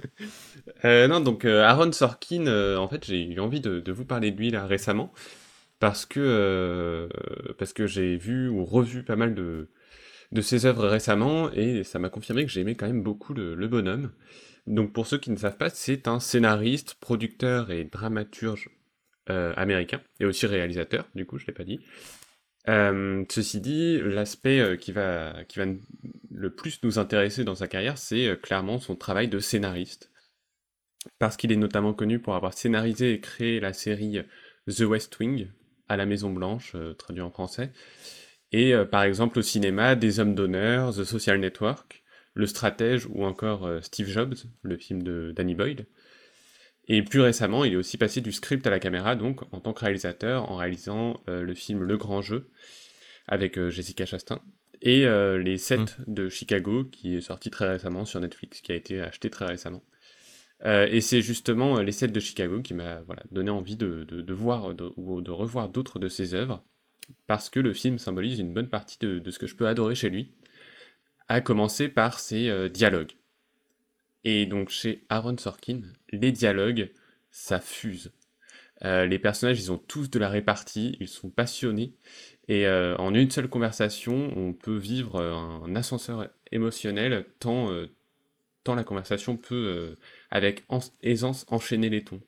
[0.84, 2.46] euh, non, donc euh, Aaron Sorkin,
[2.76, 5.12] en fait, j'ai eu envie de, vous parler de lui là récemment
[5.78, 7.08] parce que
[7.74, 9.68] que j'ai vu ou revu pas mal de
[10.32, 13.68] de ses œuvres récemment et ça m'a confirmé que j'aimais quand même beaucoup le, le
[13.68, 14.12] bonhomme.
[14.66, 18.70] Donc pour ceux qui ne savent pas, c'est un scénariste, producteur et dramaturge
[19.28, 21.06] américain et aussi réalisateur.
[21.14, 21.80] Du coup, je l'ai pas dit.
[22.68, 25.34] Euh, ceci dit, l'aspect euh, qui va,
[26.30, 30.10] le plus nous intéresser dans sa carrière, c'est euh, clairement son travail de scénariste.
[31.18, 34.20] Parce qu'il est notamment connu pour avoir scénarisé et créé la série
[34.68, 35.48] The West Wing,
[35.88, 37.70] à la Maison Blanche, traduit en français.
[38.50, 42.02] Et par exemple au cinéma, Des Hommes d'honneur, The Social Network,
[42.34, 45.86] Le Stratège ou encore Steve Jobs, le film de Danny Boyle.
[46.88, 49.72] Et plus récemment, il est aussi passé du script à la caméra, donc en tant
[49.72, 52.50] que réalisateur, en réalisant euh, le film Le Grand Jeu
[53.26, 54.40] avec euh, Jessica Chastain
[54.82, 59.00] et les 7 de Chicago, qui est sorti très récemment sur Netflix, qui a été
[59.00, 59.82] acheté très récemment.
[60.64, 64.74] et c'est justement les 7 de Chicago qui m'a voilà, donné envie de, de, voir
[64.96, 66.62] ou de revoir d'autres de ses œuvres,
[67.26, 70.10] parce que le film symbolise une bonne partie de ce que je peux adorer chez
[70.10, 70.34] lui,
[71.26, 73.12] à commencer par ses dialogues.
[74.28, 76.90] Et donc chez Aaron Sorkin, les dialogues,
[77.30, 78.10] ça fuse.
[78.84, 81.94] Euh, les personnages, ils ont tous de la répartie, ils sont passionnés.
[82.48, 87.86] Et euh, en une seule conversation, on peut vivre un, ascenseur émotionnel tant, euh,
[88.64, 89.96] tant la conversation peut,
[90.32, 90.64] avec
[91.04, 92.20] aisance, enchaîner les tons.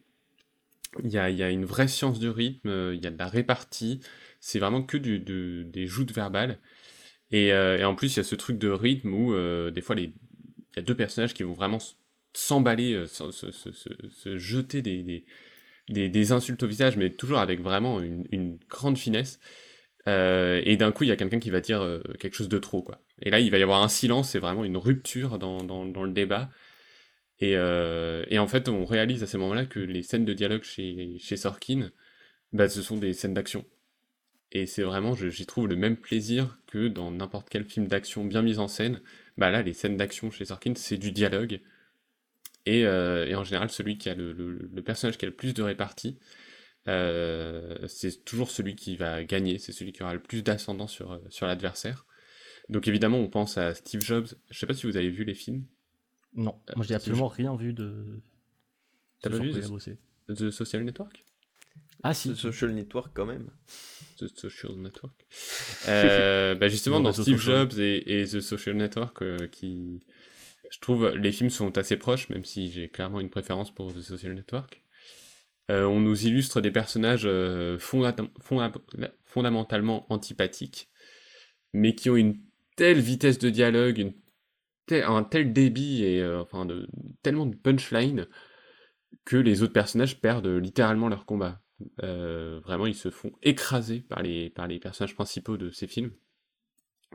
[1.03, 3.27] Il y a, y a, une vraie science du rythme, il y a de la
[3.27, 3.99] répartie,
[4.39, 6.61] c'est vraiment que du, des joutes verbales.
[7.33, 9.35] Et, et, en plus, il y a ce truc de rythme où
[9.73, 9.97] des fois,
[10.79, 11.79] y a deux personnages qui vont vraiment
[12.33, 15.25] s'emballer, se, jeter des
[15.89, 19.41] des, insultes au visage, mais toujours avec vraiment une, grande finesse.
[20.07, 22.59] Euh, et d'un coup, il y a quelqu'un qui va dire euh, quelque chose de
[22.59, 23.01] trop, quoi.
[23.21, 26.51] Et là, il va y avoir un silence, c'est vraiment une rupture dans, le débat.
[27.43, 31.17] Euh, et, en fait, on réalise à ces moments-là que les scènes de dialogue chez,
[31.19, 31.91] chez Sorkin,
[32.53, 33.65] bah, ce sont des scènes d'action.
[34.51, 38.41] Et c'est vraiment, j'y trouve le même plaisir que dans n'importe quel film d'action bien
[38.41, 39.03] mis en scène.
[39.39, 41.61] Bah là, les scènes d'action chez Sorkin, c'est du dialogue.
[42.69, 46.19] Euh, et, en général, celui qui a le, personnage qui a le plus de répartie,
[46.89, 51.13] euh, c'est toujours celui qui va gagner, c'est celui qui aura le plus d'ascendant sur,
[51.13, 52.05] euh, sur l'adversaire.
[52.69, 54.27] Donc évidemment, on pense à Steve Jobs.
[54.51, 55.65] Je sais pas si vous avez vu les films.
[56.35, 58.21] Non, moi j'ai absolument rien vu de.
[59.23, 59.53] T'as pas vu
[60.29, 61.25] The, Social Network?
[62.03, 62.31] Ah si.
[62.31, 63.51] The Social Network quand même.
[64.19, 65.15] The Social Network.
[65.87, 70.01] bah justement, dans Steve Jobs et, The Social Network, qui,
[70.71, 74.01] je trouve les films sont assez proches, même si j'ai clairement une préférence pour The
[74.01, 74.83] Social Network.
[75.71, 80.89] Euh, on nous illustre des personnages euh, fondamentalement antipathiques,
[81.75, 82.41] mais qui ont une
[82.77, 84.15] telle vitesse de dialogue,
[84.91, 86.89] un tel débit et euh, enfin de,
[87.23, 88.27] tellement de punchline
[89.27, 91.61] que les autres personnages perdent littéralement leur combat.
[91.99, 96.13] Vraiment, ils se font écraser par les, par les personnages principaux de ces films.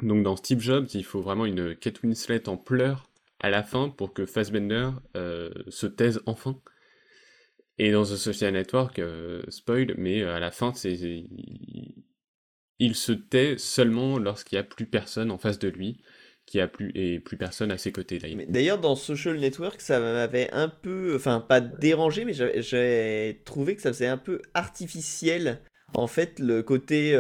[0.02, 3.10] Donc dans Steve Jobs, il faut vraiment une Kate Winslet en pleurs
[3.40, 6.60] à la fin pour que Fassbender euh, se taise enfin.
[7.78, 10.72] Et dans The Social Network, euh, spoil, mais euh, à la fin,
[12.80, 16.02] il, se tait seulement lorsqu'il n'y a plus personne en face de lui,
[16.46, 18.20] qui a plus et plus personne à ses côtés.
[18.50, 23.82] D'ailleurs, dans Social Network, ça m'avait un peu, enfin pas dérangé, mais j'ai trouvé que
[23.82, 25.60] ça faisait un peu artificiel.
[25.94, 27.14] En fait, le côté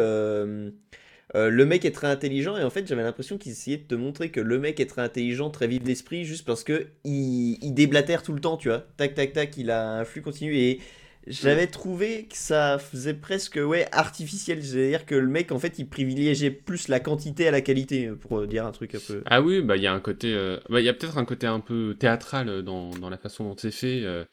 [1.35, 3.95] euh, le mec est très intelligent et en fait j'avais l'impression qu'ils essayaient de te
[3.95, 8.21] montrer que le mec est très intelligent, très vif d'esprit juste parce que il, déblatère
[8.21, 8.85] tout le temps, tu vois.
[8.97, 10.79] Tac tac tac, il a un flux continu et
[11.27, 15.87] j'avais trouvé que ça faisait presque ouais artificiel, c'est-à-dire que le mec en fait il
[15.87, 19.21] privilégiait plus la quantité à la qualité pour dire un truc un peu.
[19.25, 21.25] Ah oui, bah il y a un côté, euh, bah, il y a peut-être un
[21.25, 24.25] côté un peu théâtral dans, dans la façon dont c'est fait, euh,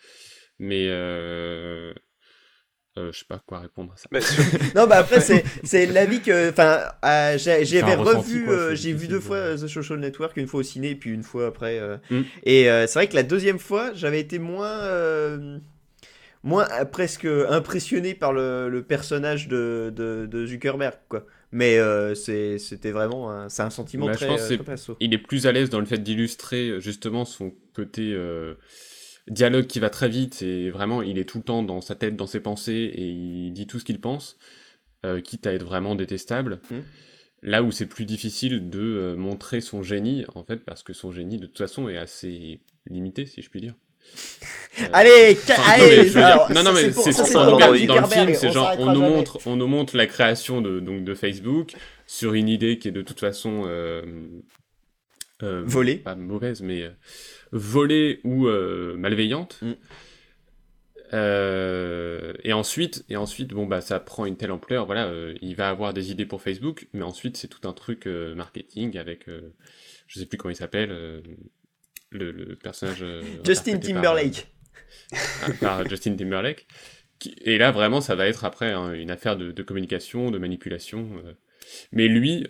[0.59, 0.89] mais
[2.99, 4.09] euh, je sais pas quoi répondre à ça.
[4.75, 6.51] non, bah après, c'est l'avis que.
[6.51, 10.65] Enfin, euh, j'avais revu, euh, j'ai vu deux fois The Social Network, une fois au
[10.65, 11.81] ciné, puis une fois après.
[12.11, 12.23] Mm.
[12.45, 15.61] Et c'est vrai que la deuxième fois, j'avais été moins.
[16.43, 21.27] Moins presque impressionné par le, personnage de, de, Zuckerberg, quoi.
[21.53, 21.79] Mais
[22.15, 23.49] c'était vraiment.
[23.49, 24.27] C'est un sentiment bah, très.
[24.27, 28.17] Je pense il est plus à l'aise dans le fait d'illustrer justement son côté
[29.29, 32.17] dialogue qui va très vite et vraiment il est tout le temps dans sa tête,
[32.17, 34.37] dans ses pensées et il dit tout ce qu'il pense,
[35.07, 36.61] euh, quitte à être vraiment détestable.
[36.71, 36.77] Mmh.
[37.43, 41.11] Là où c'est plus difficile de euh, montrer son génie, en fait, parce que son
[41.11, 43.75] génie de toute façon est assez limité, si je puis dire.
[44.81, 46.11] Euh, allez, allez
[46.55, 49.66] non, non, mais c'est dans, dans, le film, c'est genre on nous montre, on nous
[49.66, 51.73] montre la création de donc de Facebook
[52.07, 53.65] sur une idée qui est de toute façon
[55.41, 56.91] volée, pas mauvaise, mais
[57.53, 59.59] volée ou euh, malveillante.
[59.62, 59.73] Mm.
[61.12, 64.87] Euh, et ensuite, et ensuite, bon bah ça prend une telle ampleur.
[64.87, 68.07] Voilà, euh, il va avoir des idées pour Facebook, mais ensuite c'est tout un truc
[68.07, 69.27] marketing avec,
[70.07, 71.23] je sais plus comment il s'appelle,
[72.11, 73.05] le, personnage.
[73.45, 74.49] Justin Timberlake.
[75.61, 76.66] Par, Justin Timberlake.
[77.45, 81.23] et là vraiment, ça va être après hein, une affaire de, de, communication, de manipulation.
[81.93, 82.47] mais lui,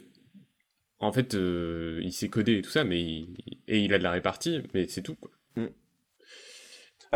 [1.01, 3.35] en fait, euh, il sait coder et tout ça, mais il,
[3.67, 5.15] et il a de la répartie, mais c'est tout.
[5.15, 5.31] Quoi.
[5.57, 5.67] Mm.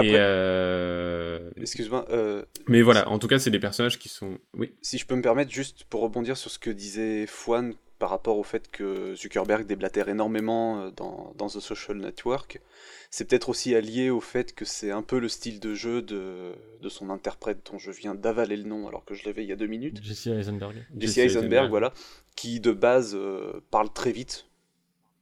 [0.02, 1.50] et euh...
[1.56, 2.06] Excuse-moi.
[2.10, 2.44] Euh...
[2.66, 4.38] Mais voilà, en tout cas, c'est des personnages qui sont.
[4.54, 4.74] Oui.
[4.80, 8.36] Si je peux me permettre, juste pour rebondir sur ce que disait Fouane par rapport
[8.36, 12.60] au fait que Zuckerberg déblatère énormément euh, dans, dans The Social Network,
[13.08, 16.52] c'est peut-être aussi allié au fait que c'est un peu le style de jeu de,
[16.82, 19.52] de son interprète dont je viens d'avaler le nom alors que je l'avais il y
[19.52, 20.02] a deux minutes.
[20.02, 20.84] Jesse Eisenberg.
[20.98, 21.94] Jesse Eisenberg, voilà,
[22.36, 24.48] qui de base euh, parle très vite,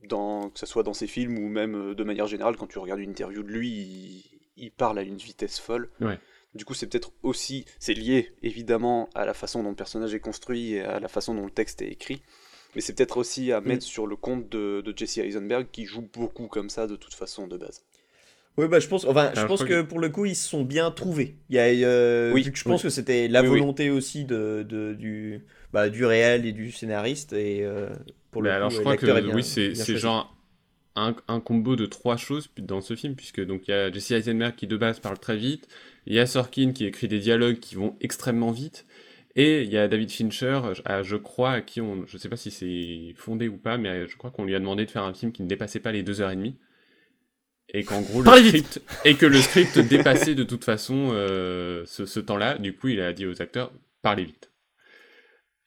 [0.09, 2.81] dans, que ce soit dans ses films ou même euh, de manière générale, quand tu
[2.81, 4.25] regardes une interview de lui, il,
[4.57, 5.89] il parle à une vitesse folle.
[6.01, 6.19] Ouais.
[6.57, 10.21] Du coup, c'est peut-être aussi, c'est lié évidemment à la façon dont le personnage est
[10.21, 12.23] construit et à la façon dont le texte est écrit,
[12.75, 16.03] mais c'est peut-être aussi à mettre sur le compte de, de Jesse Eisenberg qui joue
[16.13, 17.83] beaucoup comme ça de toute façon de base.
[18.59, 20.47] Oui, bah je pense, enfin, je pense je crois que pour le coup, ils se
[20.47, 21.37] sont bien trouvés.
[21.49, 23.59] Il y a, euh, Oui, vu que je pense que c'était la Oui, oui.
[23.61, 25.41] volonté aussi de, de- du,
[25.73, 27.33] bah, du réel et du scénariste.
[27.33, 27.89] Et euh,
[28.31, 30.37] pour le Mais coup, alors je crois que bien- oui, c'est genre
[30.97, 34.11] un, un combo de trois choses dans ce film, puisque donc il y a Jesse
[34.11, 35.67] Eisenberg qui de base parle très vite,
[36.07, 38.85] il y a Sorkin qui écrit des dialogues qui vont extrêmement vite,
[39.35, 42.37] et il y a David Fincher, à- je crois, à qui on, je sais pas
[42.37, 45.15] si c'est fondé ou pas, mais je crois qu'on lui a demandé de faire un
[45.15, 46.57] film qui ne dépassait pas les deux heures et demie.
[47.75, 51.85] Et qu'en gros, le vite script, et que le script dépassait de toute façon euh,
[51.87, 53.73] ce, ce temps-là, du coup, il a dit aux acteurs,
[54.03, 54.52] parlez vite.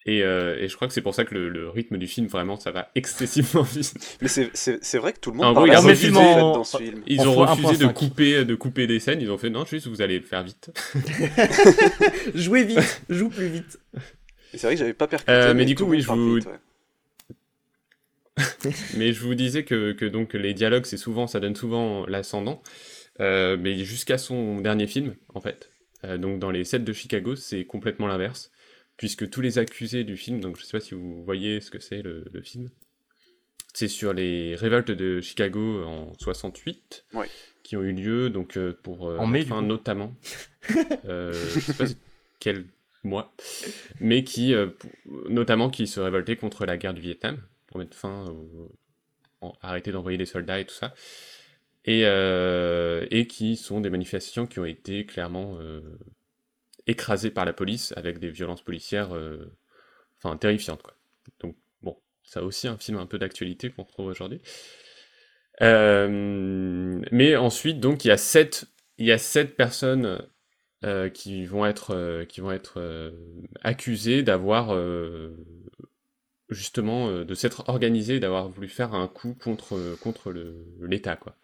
[0.08, 2.28] Et, euh, et je crois que c'est pour ça que le, le rythme du film,
[2.28, 4.18] vraiment, ça va excessivement vite.
[4.22, 7.02] Mais c'est- vrai que tout le monde parle refusé- en fait, dans ce film.
[7.08, 7.94] Ils En ont fois refusé de 1.5.
[7.94, 10.70] couper, de couper des scènes, ils ont fait non, juste vous allez le faire vite.
[12.36, 13.80] Jouez vite, joue plus vite.
[14.54, 15.32] C'est vrai que j'avais pas percuté.
[15.32, 16.60] Euh, mais du tout coup, oui, je vous- vite, ouais.
[18.98, 22.62] Mais je vous disais que, que donc les dialogues, c'est souvent, ça donne souvent l'ascendant.
[23.22, 25.70] Euh, mais jusqu'à son dernier film, en fait.
[26.04, 28.52] Euh, donc dans les 7 de Chicago, c'est complètement l'inverse.
[28.98, 31.80] Puisque tous les accusés du film, donc je sais pas si vous voyez ce que
[31.80, 32.70] c'est le, le film,
[33.74, 37.28] c'est sur les révoltes de Chicago en 68, Ouais.
[37.64, 39.66] qui ont eu lieu donc euh, pour euh, En mai, mettre du fin coup.
[39.66, 40.16] notamment,
[41.06, 41.86] euh, je sais pas
[42.40, 42.66] quel
[43.04, 43.36] mois,
[44.00, 44.68] mais qui euh,
[45.30, 48.72] notamment qui se révoltaient contre la guerre du Vietnam pour mettre fin au,
[49.42, 50.94] en- arrêter d'envoyer des soldats et tout ça,
[51.84, 55.82] et, euh, et qui sont des manifestations qui ont été clairement euh,
[56.88, 59.52] écrasées par la police avec des violences policières, euh,
[60.18, 60.94] enfin terrifiantes quoi.
[61.40, 64.42] Donc bon, ça aussi un film un peu d'actualité qu'on retrouve aujourd'hui.
[65.62, 68.66] Euh, mais ensuite donc il y a sept,
[68.98, 70.22] il y a sept personnes
[70.84, 73.14] euh, qui vont être, euh, qui vont être
[73.64, 74.76] accusées d'avoir
[76.50, 80.32] justement de s'être organisé, d'avoir voulu faire un coup contre, contre
[80.82, 81.36] l'État, quoi.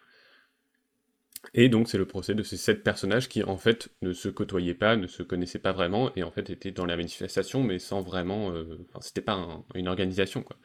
[1.54, 4.74] Et donc c'est le procès de ces sept personnages qui en fait ne se côtoyaient
[4.74, 8.00] pas, ne se connaissaient pas vraiment, et en fait étaient dans la manifestation, mais sans
[8.02, 8.52] vraiment...
[8.52, 10.56] euh, Enfin, c'était pas un- une organisation, quoi.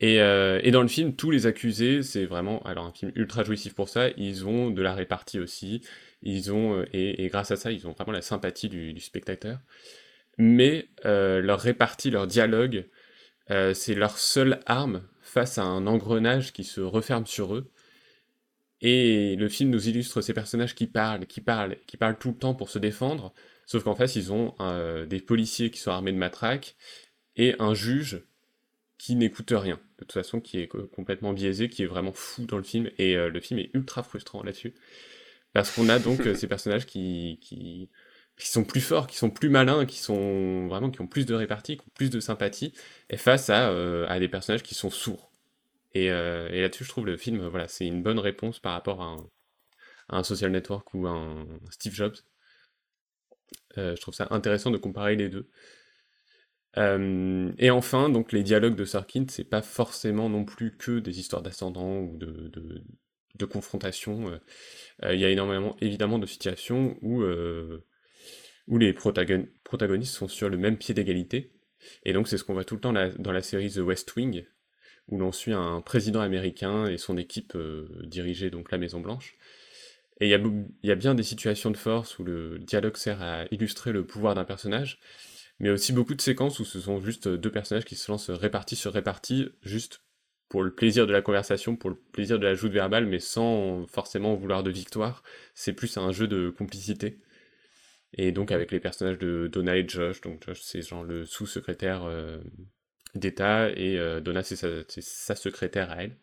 [0.00, 2.60] Et, euh, et dans le film, tous les accusés, c'est vraiment...
[2.62, 5.82] Alors un film ultra jouissif pour ça, ils ont de la répartie aussi,
[6.22, 6.78] ils ont...
[6.80, 9.58] euh, et, et grâce à ça, ils ont vraiment la sympathie du, spectateur.
[10.38, 12.86] Mais leur répartie, leur dialogue,
[13.48, 17.70] c'est leur seule arme face à un engrenage qui se referme sur eux.
[18.80, 22.36] Et le film nous illustre ces personnages qui parlent, qui parlent, qui parlent tout le
[22.36, 23.34] temps pour se défendre,
[23.66, 26.76] sauf qu'en face, ils ont euh, des policiers qui sont armés de matraques
[27.36, 28.22] et un juge
[28.98, 32.46] qui n'écoute rien, de toute façon, qui est co- complètement biaisé, qui est vraiment fou
[32.46, 34.74] dans le film, et euh, le film est ultra frustrant là-dessus.
[35.52, 37.90] Parce qu'on a donc euh, ces personnages qui, qui,
[38.38, 41.34] qui sont plus forts, qui sont plus malins, qui sont vraiment qui ont plus de
[41.34, 42.72] répartie, qui ont plus de sympathie,
[43.10, 45.27] et face à, euh, à des personnages qui sont sourds.
[45.98, 49.02] Et, euh, et là-dessus, je trouve le film, voilà, c'est une bonne réponse par rapport
[49.02, 49.16] à
[50.10, 52.16] un, social network ou à un Steve Jobs.
[53.78, 55.48] Euh, je trouve ça intéressant de comparer les deux.
[56.76, 61.18] Euh, et enfin, donc les dialogues de Sorkin, c'est pas forcément non plus que des
[61.18, 62.48] histoires d'ascendant ou de,
[63.34, 64.38] de, confrontation.
[65.02, 70.58] Il y a énormément, évidemment, de situations où, où les protagon- protagonistes sont sur le
[70.58, 71.52] même pied d'égalité.
[72.04, 74.44] Et donc, c'est ce qu'on voit tout le temps dans la série The West Wing,
[75.08, 77.88] où l'on suit un président américain et son équipe euh,
[78.52, 79.36] donc la Maison Blanche.
[80.20, 82.58] Et il y, a, bou- il y a bien des situations de force où le
[82.58, 84.98] dialogue sert à illustrer le pouvoir d'un personnage,
[85.60, 88.76] mais aussi beaucoup de séquences où ce sont juste deux personnages qui se lancent répartis
[88.76, 90.02] sur répartis, juste
[90.48, 93.86] pour le plaisir de la conversation, pour le plaisir de la joute verbale, mais sans
[93.86, 95.22] forcément vouloir de victoire.
[95.54, 97.18] C'est plus un jeu de complicité.
[98.14, 102.04] Et donc avec les personnages de Donna et Josh, donc Josh c'est genre le sous-secrétaire
[102.04, 102.38] euh,
[103.14, 106.16] d'État et euh, Donna c'est sa, secrétaire à elle,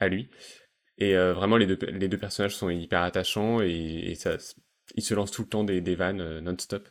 [0.00, 0.30] à lui.
[0.98, 4.36] Et euh, vraiment les deux, les deux personnages sont hyper attachants et, ça,
[4.94, 6.88] ils se lancent tout le temps des, des vannes euh, non-stop.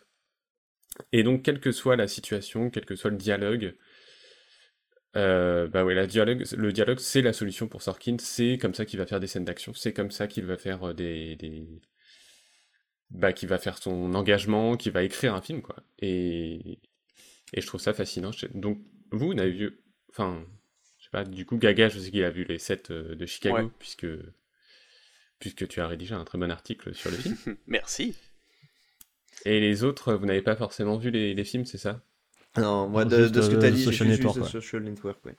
[1.11, 3.75] Et donc quelle que soit la situation, quel que soit le dialogue,
[5.13, 8.99] bah ouais, la dialogue, le dialogue c'est la solution pour Sorkin, c'est comme ça qu'il
[8.99, 11.81] va faire des scènes d'action, c'est comme ça qu'il va faire des, des,
[13.11, 15.75] bah, qui va faire son engagement, qui va écrire un film, quoi.
[15.99, 16.79] Et,
[17.53, 18.31] et je trouve ça fascinant.
[18.53, 18.79] Donc,
[19.17, 19.79] vous, n'avez vu
[20.11, 20.45] enfin,
[20.99, 23.55] je sais pas, du coup, Gaga, je sais qu'il a vu les 7 de Chicago,
[23.57, 23.69] Ouais.
[23.79, 24.07] puisque,
[25.39, 27.35] puisque tu as rédigé un très bon article sur le film.
[27.67, 28.15] Merci.
[29.45, 32.01] Et les autres, vous n'avez pas forcément vu les, les films, c'est ça?
[32.57, 34.41] Non, moi, Non, de, ce que euh, t'as dit, j'ai Social vu juste Network, The
[34.43, 34.49] ouais.
[34.61, 35.35] Social Network, ouais.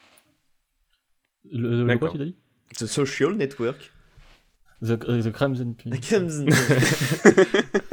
[1.51, 2.37] Le, le quoi tu t'as dit?
[2.79, 3.93] The Social Network.
[4.83, 6.01] The, euh, The Crimson Peak.
[6.03, 6.47] Crimson.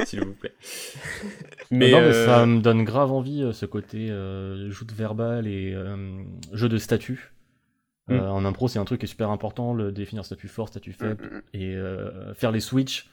[0.04, 0.52] S'il vous plaît.
[1.70, 5.46] Mais, non, mais euh, ça me donne grave envie, euh, ce côté euh, joute verbale
[5.46, 6.22] et euh,
[6.52, 7.32] jeu de statut.
[8.10, 8.30] Euh, Mm.
[8.32, 11.24] en impro, c'est un truc qui est super important, le définir statut fort, statut faible,
[11.24, 13.08] Mm, mm, et faire les switches.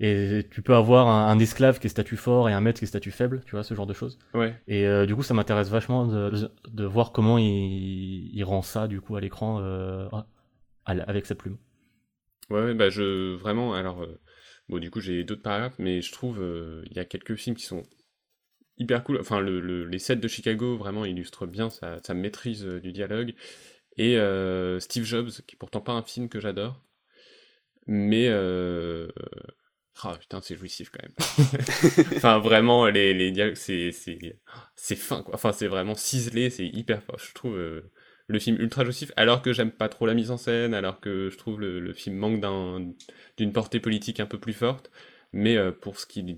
[0.00, 2.84] Et tu peux avoir un, un esclave qui est statut fort et un maître qui
[2.84, 4.18] est statut faible, tu vois, ce genre de choses.
[4.34, 4.54] ouais.
[4.68, 8.86] Et euh, du coup, ça m'intéresse vachement de, de voir comment il, il rend ça,
[8.88, 10.08] du coup, à l'écran euh,
[10.86, 11.56] avec sa plume.
[12.50, 14.20] Ouais, ouais, bah je vraiment alors euh,
[14.68, 17.56] bon du coup j'ai d'autres paragraphes mais je trouve euh, il y a quelques films
[17.56, 17.82] qui sont
[18.78, 19.18] hyper cool.
[19.20, 22.92] Enfin le, le- les sets de Chicago vraiment illustrent bien sa, sa maîtrise euh, du
[22.92, 23.34] dialogue.
[23.98, 26.82] Et euh, Steve Jobs qui est pourtant pas un film que j'adore.
[27.86, 29.08] Mais euh...
[30.02, 31.14] ah putain c'est jouissif quand même.
[32.16, 34.40] Enfin vraiment les, les dialogues c'est c'est
[34.76, 35.34] c'est fin quoi.
[35.34, 37.18] Enfin c'est vraiment ciselé c'est hyper fort.
[37.18, 37.92] Je trouve euh,
[38.26, 41.28] le film ultra jouissif, alors que j'aime pas trop la mise en scène, alors que
[41.30, 42.92] je trouve le, le film manque d'un,
[43.36, 44.90] d'une portée politique un peu plus forte,
[45.32, 46.36] mais euh, pour ce qui,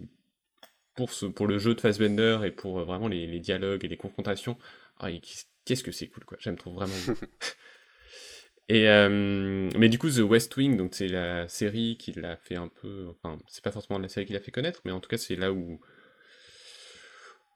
[0.97, 3.89] pour ce, pour le jeu de Fassbender et pour euh, vraiment les, les dialogues et
[3.89, 4.59] les confrontations,
[5.07, 5.21] et
[5.65, 6.95] qu'est-ce que c'est cool quoi, j'aime trop vraiment.
[8.69, 12.57] et euh, mais du coup The West Wing, donc c'est la série qui l'a fait
[12.57, 15.09] un peu, enfin c'est pas forcément la série qui l'a fait connaître, mais en tout
[15.09, 15.81] cas c'est là où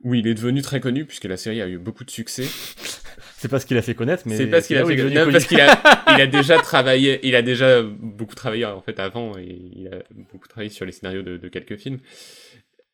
[0.02, 2.46] où il est devenu très connu puisque la série a eu beaucoup de succès.
[3.40, 5.22] C'est pas ce qu'il a fait connaître, mais C'est pas ce qu'il a fait non,
[5.22, 5.32] connu.
[5.32, 5.82] parce qu'il a,
[6.14, 10.02] il a déjà travaillé, il a déjà beaucoup travaillé en fait avant et il a
[10.30, 12.00] beaucoup travaillé sur les scénarios de, de quelques films.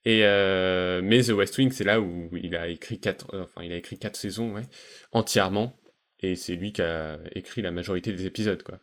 [0.04, 3.64] Et euh, mais The West Wing, c'est là où il a écrit quatre, euh, enfin
[3.64, 4.62] il a écrit quatre saisons, ouais,
[5.10, 5.76] entièrement.
[6.20, 8.78] Et c'est lui qui a écrit la majorité des épisodes, quoi.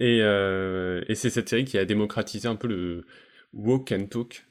[0.00, 3.06] Et, euh, et c'est cette série qui a démocratisé un peu le
[3.52, 4.44] walk and talk.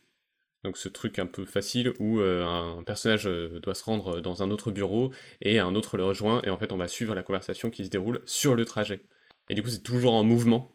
[0.64, 4.44] Donc ce truc un peu facile où euh, un personnage euh, doit se rendre dans
[4.44, 5.11] un autre bureau
[5.41, 7.90] et un autre le rejoint et en fait on va suivre la conversation qui se
[7.90, 9.02] déroule sur le trajet.
[9.49, 10.72] Et du coup c'est toujours en mouvement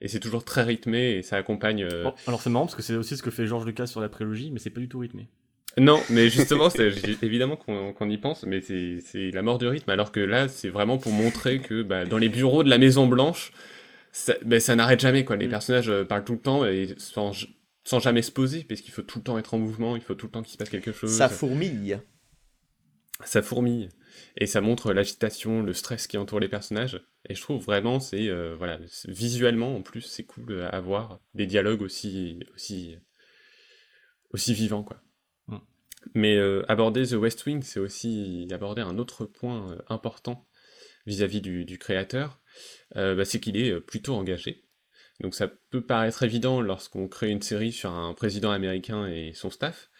[0.00, 1.84] et c'est toujours très rythmé et ça accompagne...
[1.84, 4.00] euh, Bon, alors c'est marrant parce que c'est aussi ce que fait George Lucas sur
[4.00, 5.28] la prélogie, mais c'est pas du tout rythmé.
[5.78, 6.88] Non, mais justement, c'est
[7.22, 10.98] évidemment qu'on y pense, mais c'est la mort du rythme, alors que là, c'est vraiment
[10.98, 13.52] pour montrer que bah, dans les bureaux de la Maison Blanche,
[14.10, 15.36] ça, bah, ça n'arrête jamais, quoi.
[15.36, 15.50] Les Mm.
[15.50, 17.30] personnages euh, parlent tout le temps et sans,
[17.84, 20.14] sans jamais se poser, parce qu'il faut tout le temps être en mouvement, il faut
[20.14, 21.10] tout le temps qu'il se passe quelque chose.
[21.10, 22.00] Ça fourmille.
[23.24, 23.90] Ça fourmille.
[24.36, 27.02] Et ça montre l'agitation, le stress qui entoure les personnages.
[27.28, 31.46] Et je trouve vraiment, c'est euh, voilà, visuellement en plus, c'est cool à voir des
[31.46, 32.96] dialogues aussi aussi
[34.32, 35.02] aussi vivants quoi.
[35.48, 35.58] Mm.
[36.14, 40.46] Mais euh, aborder The West Wing, c'est aussi aborder un autre point euh, important
[41.06, 42.40] vis-à-vis du, du créateur,
[42.96, 44.64] euh, bah, c'est qu'il est plutôt engagé.
[45.20, 49.50] Donc ça peut paraître évident lorsqu'on crée une série sur un président américain et son
[49.50, 49.90] staff,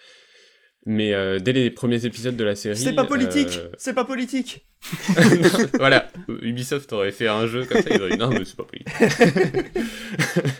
[0.86, 2.76] mais euh, dès les premiers épisodes de la série...
[2.76, 3.58] C'est pas politique.
[3.58, 4.66] euh, C'est pas politique.
[5.74, 6.10] voilà,
[6.40, 8.94] Ubisoft aurait fait un jeu comme ça, ils auraient dit non, mais c'est pas politique.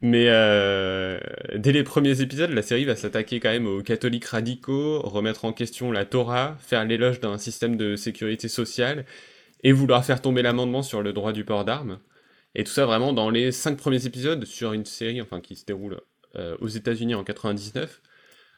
[0.00, 1.18] mais euh,
[1.56, 5.52] dès les premiers épisodes, la série va s'attaquer quand même aux catholiques radicaux, remettre en
[5.52, 9.04] question la Torah, faire l'éloge d'un système de sécurité sociale
[9.64, 11.98] et vouloir faire tomber l'amendement sur le droit du port d'armes.
[12.54, 15.64] Et tout ça vraiment dans les cinq premiers épisodes sur une série enfin qui se
[15.64, 16.00] déroule
[16.36, 18.00] euh, aux États-Unis en 99.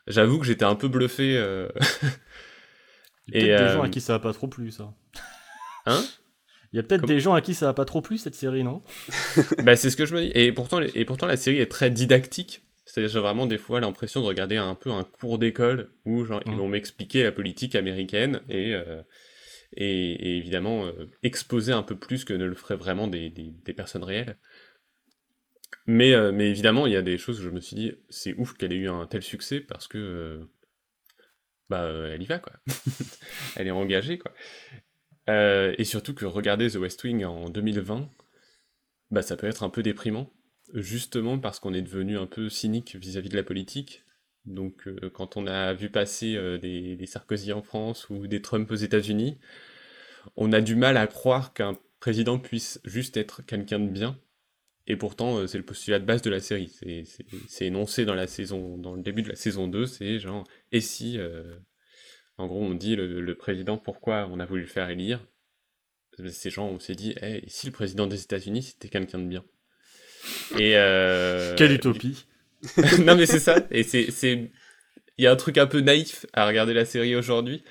[0.06, 1.36] J'avoue que j'étais un peu bluffé.
[1.36, 1.69] euh,
[3.28, 4.93] Il y a peut-être des euh, gens à qui ça a pas trop plu, ça.
[5.86, 6.02] Hein?
[6.73, 8.35] Il y a peut-être Comme- des gens à qui ça a pas trop plu, cette
[8.35, 8.82] série, non?
[9.62, 10.32] Bah, c'est ce que je me dis.
[10.35, 12.62] Et pourtant, et pourtant la série est très didactique.
[12.85, 16.40] C'est-à-dire j'ai vraiment des fois l'impression de regarder un peu un cours d'école où genre,
[16.47, 16.59] ils Mhm.
[16.59, 18.74] vont m'expliquer la politique américaine et,
[19.74, 24.05] et, évidemment euh, exposer un peu plus que ne le feraient vraiment des, des, personnes
[24.05, 24.36] réelles.
[25.86, 28.35] Mais, euh, mais évidemment, il y a des choses où je me suis dit, c'est
[28.35, 30.44] ouf qu'elle ait eu un tel succès parce que euh,
[31.69, 32.53] bah, euh, elle y va, quoi.
[33.57, 34.32] elle est engagée, quoi.
[35.28, 38.09] Et surtout que regarder The West Wing en 2020,
[39.11, 40.31] bah, ça peut être un peu déprimant,
[40.74, 44.05] justement parce qu'on est devenu un peu cynique vis-à-vis de la politique.
[44.44, 48.70] Donc, euh, quand on a vu passer euh, des, Sarkozy en France ou des Trump
[48.70, 49.39] aux États-Unis,
[50.36, 54.19] on a du mal à croire qu'un président puisse juste être quelqu'un de bien.
[54.89, 56.69] Et pourtant, euh, c'est le postulat de base de la série.
[56.69, 61.19] C'est- énoncé dans le début de la saison 2, c'est genre, et si,
[62.36, 65.24] en gros, on dit le, président pourquoi on a voulu le faire élire?
[66.28, 69.28] Ces gens, on s'est dit, Eh, et si le président des États-Unis c'était quelqu'un de
[69.28, 69.44] bien?
[70.59, 70.73] Et
[71.56, 72.27] Quelle utopie
[73.01, 74.51] non mais c'est ça, et c'est, c'est,
[75.18, 77.64] il y a un truc un peu naïf à regarder la série aujourd'hui,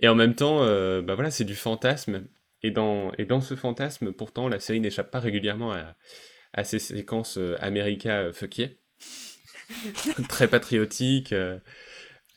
[0.00, 2.26] Et en même temps, euh, bah voilà, c'est du fantasme.
[2.62, 5.96] Et dans, et dans ce fantasme, pourtant, la série n'échappe pas régulièrement à,
[6.54, 8.68] à ces séquences euh, America euh, fuck yeah.
[10.28, 11.32] Très patriotiques.
[11.32, 11.58] euh,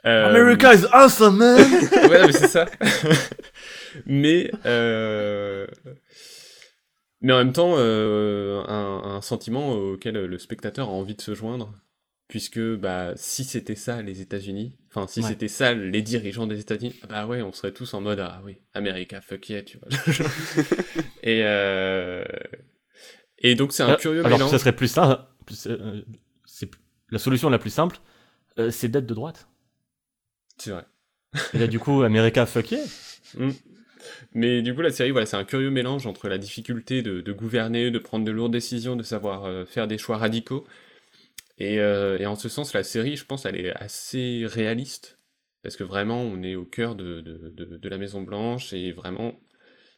[0.05, 1.57] America is awesome, man!
[2.09, 2.65] ouais, mais c'est ça.
[4.05, 4.51] mais,
[7.21, 11.33] mais en même temps, euh, un, un sentiment auquel le spectateur a envie de se
[11.33, 11.73] joindre,
[12.27, 15.27] puisque bah si c'était ça les États-Unis, enfin si Ouais.
[15.29, 18.57] c'était ça les dirigeants des États-Unis, bah ouais, on serait tous en mode ah oui,
[18.73, 19.89] America fuck yeah, tu vois.
[21.23, 22.23] et euh,
[23.39, 24.51] et donc c'est un Euh, curieux Alors, mélange.
[24.51, 25.35] ça serait plus ça.
[25.45, 26.01] plus, euh,
[26.45, 26.69] c'est
[27.09, 27.97] la solution la plus simple,
[28.59, 29.47] euh, c'est d'être de droite.
[30.57, 30.85] C'est vrai.
[31.53, 32.83] Et là, du coup, America fuck yeah.
[33.35, 33.49] Mm.
[34.33, 37.91] Mais du coup, la série, voilà, c'est un curieux mélange entre la difficulté de, gouverner,
[37.91, 40.65] de prendre de lourdes décisions, de savoir euh, faire des choix radicaux.
[41.57, 45.19] Et, euh, et en ce sens, la série, je pense, elle est assez réaliste.
[45.63, 49.39] Parce que vraiment, on est au cœur de la Maison Blanche et vraiment,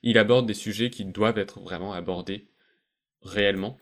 [0.01, 2.47] il aborde des sujets qui doivent être vraiment abordés
[3.21, 3.77] réellement.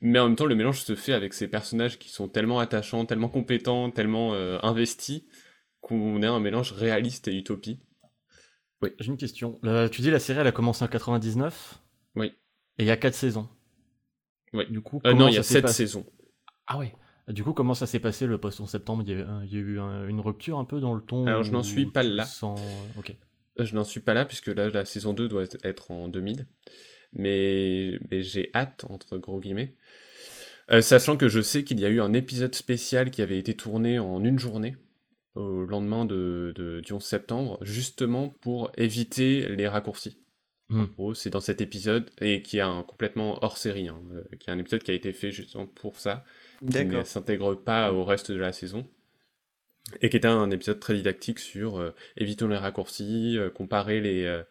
[0.00, 3.06] Mais en même temps, le mélange se fait avec ces personnages qui sont tellement attachants,
[3.06, 5.22] tellement compétents, tellement euh, investis,
[5.80, 7.80] qu'on a un mélange réaliste et utopie.
[8.86, 9.60] Oui, j'ai une question.
[9.92, 11.80] Tu dis la série, elle a commencé en 99
[12.14, 12.32] Oui.
[12.78, 13.48] Et il y a 4 saisons.
[14.52, 14.64] Oui.
[14.70, 16.06] Du coup, Euh, non, il y a s'est 7 passé saisons.
[16.66, 16.94] Ah ouais.
[17.28, 19.02] Du coup, comment ça s'est passé le post en septembre?
[19.06, 20.94] Il y, a, eu un- il y a eu un- une rupture un peu dans
[20.94, 22.24] le ton Alors, je n'en suis pas là.
[22.24, 22.60] sens-?
[23.58, 26.08] Euh, Je n'en suis pas là, puisque là, la saison 2 doit être- être en
[26.08, 26.46] 2000.
[27.12, 29.74] Mais, mais j'ai hâte, entre gros guillemets.
[30.70, 33.54] Euh, sachant que je sais qu'il y a eu un épisode spécial qui avait été
[33.54, 34.76] tourné en une journée,
[35.36, 40.18] au lendemain de, de- du 11 septembre, justement pour éviter les raccourcis.
[40.68, 40.80] Hmm.
[40.80, 44.24] En gros, c'est dans cet épisode, et qui est un complètement hors série, hein, euh,
[44.40, 46.24] qui est un épisode qui a été fait justement pour ça,
[46.70, 48.88] qui ne s'intègre pas au reste de la saison.
[50.00, 54.24] Et qui était un épisode très didactique sur euh, évitons les raccourcis, euh, comparer les,
[54.24, 54.42] euh,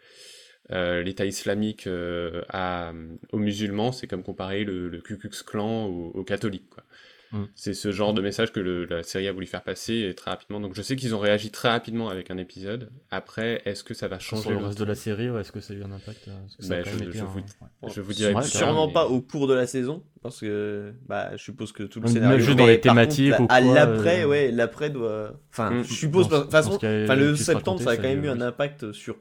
[0.71, 2.93] euh, l'État islamique euh, à,
[3.33, 6.69] aux musulmans, c'est comme comparer le, le Ku Klux Klan aux, aux catholiques.
[6.69, 6.85] Quoi.
[7.31, 7.43] Mm.
[7.55, 10.31] C'est ce genre de message que le- la série a voulu faire passer et très
[10.31, 10.59] rapidement.
[10.59, 12.89] Donc je sais qu'ils ont réagi très rapidement avec un épisode.
[13.11, 15.51] Après, est-ce que ça va changer Sur le le reste de la série, ouais, est-ce
[15.51, 17.89] que ça a eu un impact euh, que Bah, je- été je un- vous- ouais.
[17.93, 21.31] Je vous dirai Ouais, Sûrement mais- pas au cours de la saison, parce que bah,
[21.35, 22.39] je suppose que tout le Même scénario.
[22.39, 25.33] juste dans les thématiques contre, ou à l'après, euh, ouais, l'après doit.
[25.51, 25.83] Enfin, Mm.
[25.83, 26.29] je suppose.
[26.29, 29.15] De toute façon, le septembre, ça a quand même eu un impact sur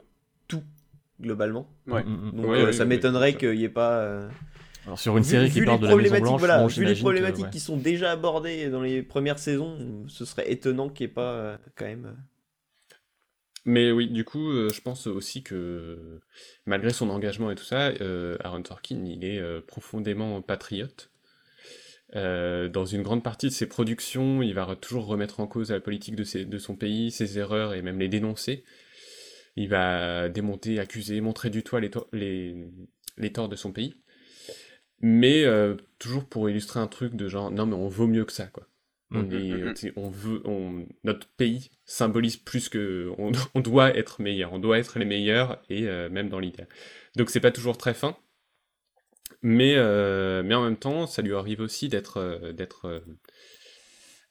[0.47, 0.63] tout
[1.21, 1.67] globalement.
[1.87, 2.03] Ouais.
[2.03, 3.99] Donc Ouais, euh, ça m'étonnerait qu'il n'y ait pas.
[3.99, 4.27] euh,
[4.85, 6.93] Alors, sur une vu- série qui parle de la Maison Blanche, voilà, bon, vu les
[6.95, 7.51] que, problématiques ouais.
[7.51, 11.31] qui sont déjà abordées dans les premières saisons, ce serait étonnant qu'il n'y ait pas
[11.33, 12.05] euh, quand même.
[12.05, 12.11] euh,
[13.65, 16.19] Mais oui, du coup, euh, je pense aussi que
[16.65, 21.09] malgré son engagement et tout ça, euh, Aaron Sorkin, il est euh, profondément patriote.
[22.15, 25.79] Euh, dans une grande partie de ses productions, il va toujours remettre en cause la
[25.79, 28.63] politique de, ses- de son pays, ses erreurs et même les dénoncer.
[29.55, 32.55] Il va démonter, accuser, montrer du les, les,
[33.17, 33.95] les torts de son pays.
[35.01, 38.31] Mais euh, toujours pour illustrer un truc de genre, non mais on vaut mieux que
[38.31, 38.67] ça, quoi.
[39.11, 39.33] On, Mm.
[39.33, 44.59] est, on veut, on, notre pays symbolise plus que, on, on doit être meilleur, on
[44.59, 46.63] doit être les meilleurs et euh, même dans l'idée.
[47.15, 48.17] Donc c'est pas toujours très fin,
[49.41, 53.03] mais euh, mais en même temps, ça lui arrive aussi d'être d'être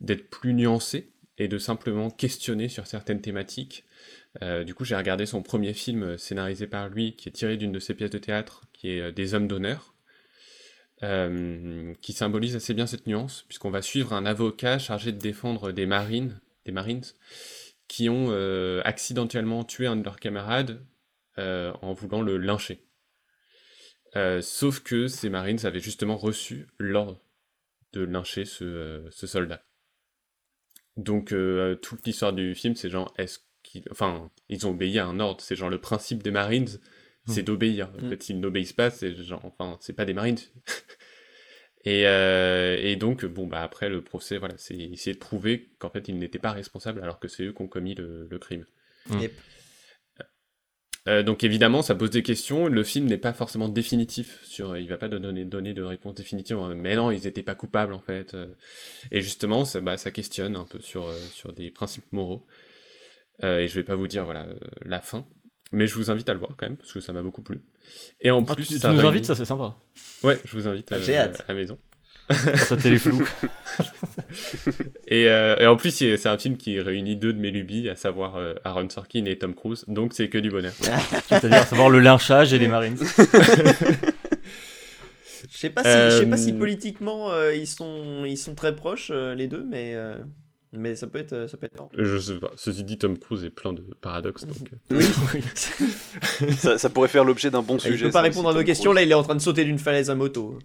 [0.00, 3.84] d'être plus nuancé et de simplement questionner sur certaines thématiques.
[4.66, 7.78] Du coup, j'ai regardé son premier film scénarisé par lui, qui est tiré d'une de
[7.78, 9.93] ses pièces de théâtre, qui est Des hommes d'honneur,
[11.00, 15.86] qui symbolise assez bien cette nuance, puisqu'on va suivre un avocat chargé de défendre des
[15.86, 17.02] marines, des marines,
[17.88, 20.84] qui ont euh, accidentellement tué un de leurs camarades
[21.38, 22.84] euh, en voulant le lyncher.
[24.16, 27.20] Euh, sauf que ces marines avaient justement reçu l'ordre
[27.92, 29.64] de lyncher ce, euh, soldat.
[30.96, 35.06] Donc euh, toute l'histoire du film, c'est genre, est-ce qu'ils, enfin, ils ont obéi à
[35.06, 35.40] un ordre.
[35.40, 36.78] C'est genre le principe des Marines,
[37.26, 37.90] c'est d'obéir.
[38.00, 38.10] En Mm.
[38.10, 40.38] fait, s'ils n'obéissent pas, c'est genre, enfin, c'est pas des Marines.
[41.84, 45.90] et, euh, et donc, bon, bah après le procès, voilà, c'est essayer de prouver qu'en
[45.90, 48.64] fait ils n'étaient pas responsables alors que c'est eux qui ont commis le, le crime.
[49.08, 49.20] Mm.
[49.20, 49.32] Yep.
[51.06, 52.66] Euh, donc évidemment, ça pose des questions.
[52.66, 56.56] Le film n'est pas forcément définitif sur, il va pas donner, donner de réponse définitive.
[56.58, 58.32] en- Mais non, ils étaient pas coupables en fait.
[58.32, 58.46] Euh,
[59.10, 62.46] Et justement, ça, bah, ça questionne un peu sur euh, sur des principes moraux.
[63.42, 64.54] Euh, et je vais pas vous dire voilà euh,
[64.86, 65.26] la fin,
[65.74, 67.60] mais je vous invite à le voir quand même parce que ça m'a beaucoup plu.
[68.20, 69.74] Et en Ah, plus, tu, tu ça nous réunit- invites, ça c'est sympa.
[70.22, 71.44] Ouais, je vous invite à, hâte.
[71.46, 71.78] à la maison.
[72.56, 73.22] Ça télé flou.
[75.06, 77.96] Et, euh, et en plus, c'est un film qui réunit deux de mes lubies, à
[77.96, 79.84] savoir euh, Aaron Sorkin et Tom Cruise.
[79.88, 80.72] Donc c'est que du bonheur.
[81.28, 82.96] C'est-à-dire savoir le lynchage et les marines.
[85.50, 88.54] Je sais pas si, je sais pas Euh, si politiquement euh, ils sont ils sont
[88.54, 90.16] très proches euh, les deux, mais euh,
[90.76, 91.88] Mais ça peut être, ça peut être.
[91.96, 92.50] Je sais pas.
[92.56, 94.44] Ceci dit, Tom Cruise est plein de paradoxes.
[94.46, 94.70] Donc...
[94.90, 95.04] Oui.
[96.56, 97.96] ça, ça, pourrait faire l'objet d'un bon sujet.
[97.96, 98.92] Il peut pas répondre à nos questions.
[98.92, 100.58] Là, il est en train de sauter d'une falaise à moto.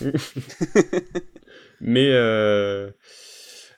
[1.80, 2.90] Mais euh...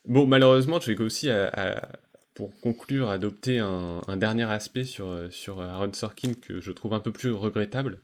[0.06, 1.88] bon, malheureusement, je vais aussi, à, à,
[2.34, 7.00] pour conclure, adopter un, un, dernier aspect sur, sur Aaron Sorkin que je trouve un
[7.00, 8.00] peu plus regrettable.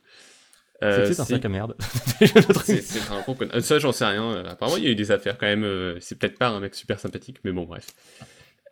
[0.82, 1.76] Euh, c'est un sac à merde.
[2.20, 4.44] c'est un con Ça, j'en sais rien.
[4.46, 5.64] Apparemment, il y a eu des affaires quand même.
[5.64, 7.86] Euh, c'est peut-être pas un mec super sympathique, mais bon, bref.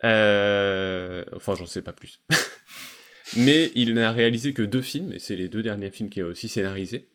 [0.05, 1.25] Euh...
[1.35, 2.21] Enfin, j'en sais pas plus.
[3.37, 6.27] mais il n'a réalisé que deux films, et c'est les deux derniers films qu'il a
[6.27, 7.09] aussi scénarisés.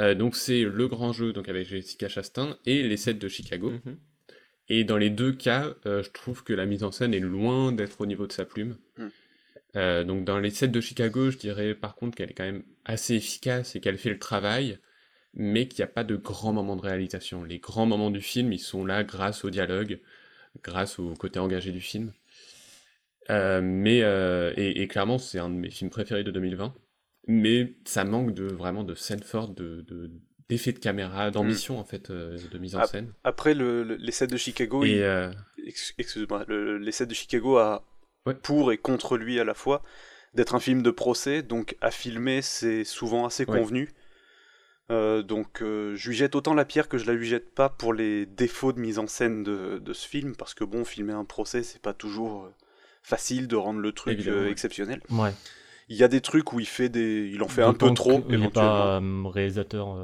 [0.00, 3.70] Euh, donc, c'est Le Grand Jeu, donc avec Jessica Chastain, et Les 7 de Chicago.
[3.70, 3.96] Mm -hmm.
[4.70, 7.72] Et dans les deux cas, euh, je trouve que la mise en scène est loin
[7.72, 8.76] d'être au niveau de sa plume.
[8.96, 9.06] Mm.
[9.76, 12.64] Euh, donc dans les sets de Chicago, je dirais par contre qu'elle est quand même
[12.84, 14.78] assez efficace et qu'elle fait le travail,
[15.34, 17.44] mais qu'il n'y a pas de grands moments de réalisation.
[17.44, 20.00] Les grands moments du film, ils sont là grâce au dialogue,
[20.62, 22.12] grâce au côté engagé du film.
[23.30, 26.74] Euh, mais euh, et, et, clairement, c'est un de mes films préférés de 2020.
[27.28, 30.10] Mais ça manque de vraiment de scènes fortes, de, de
[30.48, 31.80] d'effets de caméra, d'ambition mmh.
[31.80, 33.12] en fait, euh, de mise en scène.
[33.22, 35.00] Après le, le, les sets de Chicago, il...
[35.64, 37.84] excuse-moi, le, les sets de Chicago a
[38.26, 38.34] ouais.
[38.34, 39.82] pour et contre lui à la fois,
[40.34, 43.90] d'être un film de procès, donc à filmer c'est souvent assez convenu.
[44.90, 47.68] Euh, donc euh, je lui jette autant la pierre que je la lui jette pas
[47.68, 51.12] pour les défauts de mise en scène de, de ce film, parce que bon, filmer
[51.12, 52.54] un procès c'est pas toujours euh,
[53.02, 55.00] facile de rendre le truc euh, exceptionnel.
[55.10, 55.32] Ouais.
[55.88, 58.24] Il y a des trucs où il fait des, il en fait un peu trop.
[58.28, 59.96] Il n'est pas réalisateur.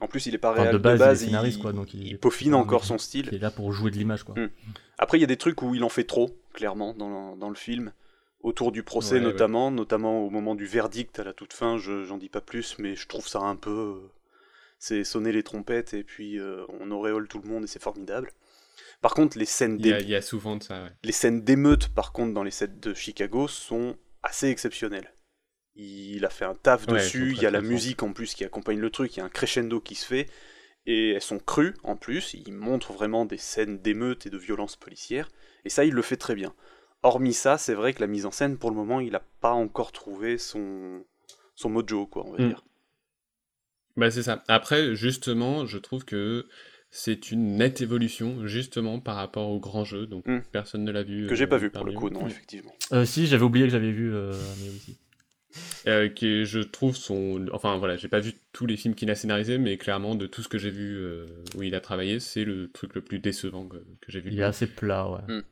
[0.00, 2.06] En plus, il est pas réel de base, de base il, scénariste, quoi, donc il,
[2.06, 3.28] il peaufine encore son style.
[3.32, 4.36] Il est là pour jouer de l'image, quoi.
[4.36, 4.48] Mm.
[4.96, 7.54] Après, il y a des trucs où il en fait trop, clairement, dans, dans le
[7.54, 7.92] film.
[8.40, 9.74] Autour du procès, ouais, notamment, ouais.
[9.74, 12.96] notamment au moment du verdict à la toute fin, je, j'en dis pas plus, mais
[12.96, 14.10] je trouve ça un peu.
[14.78, 18.32] C'est sonner les trompettes et puis euh, on auréole tout le monde et c'est formidable.
[19.00, 20.02] Par contre, les scènes d'émeute.
[20.02, 20.90] Il, y a souvent de ça, ouais.
[21.04, 25.12] Les scènes d'émeute, par contre, dans les sets de Chicago, sont assez exceptionnelles.
[25.74, 28.80] Il a fait un taf dessus, il y a la musique en plus qui accompagne
[28.80, 30.28] le truc, il y a un crescendo qui se fait,
[30.88, 34.74] et elles sont crues en plus, il montre vraiment des scènes d'émeute et de violence
[34.74, 35.28] policière,
[35.66, 36.54] et ça il le fait très bien.
[37.02, 39.52] Hormis ça, c'est vrai que la mise en scène, pour le moment, il n'a pas
[39.52, 41.04] encore trouvé son,
[41.54, 42.48] son mojo, quoi, on va mm.
[42.48, 42.64] dire.
[43.98, 44.42] Bah c'est ça.
[44.48, 46.48] Après, justement, je trouve que
[46.90, 50.40] c'est une nette évolution, justement, par rapport au grand jeu, donc mm.
[50.52, 51.26] personne ne l'a vu.
[51.26, 52.74] Que j'ai euh, pas vu, pour le coup, non, effectivement.
[52.92, 54.32] Euh, si, j'avais oublié que j'avais vu, euh,
[54.62, 54.98] mais aussi.
[55.86, 59.14] Euh, qui je trouve son enfin voilà j'ai pas vu tous les films qu'il a
[59.14, 61.24] scénarisés mais clairement de tout ce que j'ai vu euh,
[61.56, 64.30] où il a travaillé c'est le truc le plus décevant que, que j'ai vu.
[64.30, 65.36] Il est assez plat ouais.
[65.36, 65.42] Mm.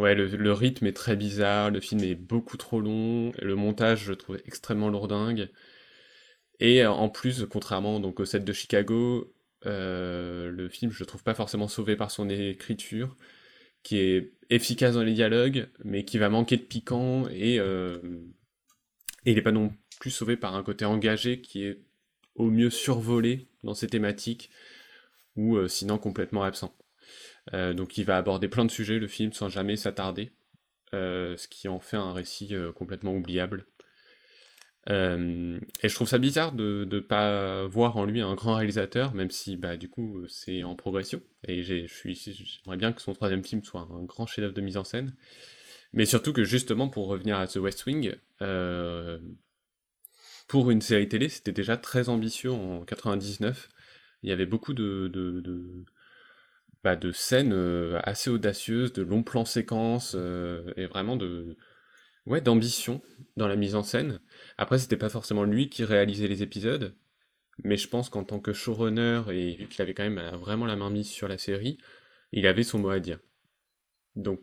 [0.00, 4.04] ouais le, le, rythme est très bizarre le film est beaucoup trop long le montage
[4.04, 5.48] je trouve extrêmement lourdingue.
[6.60, 9.32] Et en plus contrairement donc au set de Chicago
[9.64, 13.16] euh, le film je le trouve pas forcément sauvé par son écriture
[13.82, 17.98] qui est efficace dans les dialogues mais qui va manquer de piquant et euh,
[19.26, 21.80] et il n'est pas non plus sauvé par un côté engagé qui est
[22.36, 24.50] au mieux survolé dans ses thématiques,
[25.34, 26.74] ou euh, sinon complètement absent.
[27.52, 30.32] Euh, donc il va aborder plein de sujets, le film, sans jamais s'attarder,
[30.94, 33.66] euh, ce qui en fait un récit complètement oubliable.
[34.88, 39.32] Et je trouve ça bizarre de ne pas voir en lui un grand réalisateur, même
[39.32, 41.20] si bah, du coup c'est en progression.
[41.48, 45.12] Et j'aimerais bien que son troisième film soit un grand chef-d'œuvre de mise en scène.
[45.96, 49.18] Mais surtout que justement, pour revenir à The West Wing, euh,
[50.46, 53.68] pour une série télé, c'était déjà très ambitieux en 99.
[54.22, 55.84] Il y avait beaucoup de, de, de,
[56.84, 61.56] bah, scènes euh, assez audacieuses, de longs plans séquences, euh, et vraiment de
[62.26, 63.00] ouais, d'ambition
[63.38, 64.20] dans la mise en scène.
[64.58, 66.94] Après, c'était pas forcément lui qui réalisait les épisodes,
[67.64, 70.76] mais je pense qu'en tant que showrunner, et vu qu'il avait quand même vraiment la
[70.76, 71.78] main mise sur la série,
[72.32, 73.18] il avait son mot à dire.
[74.16, 74.40] Donc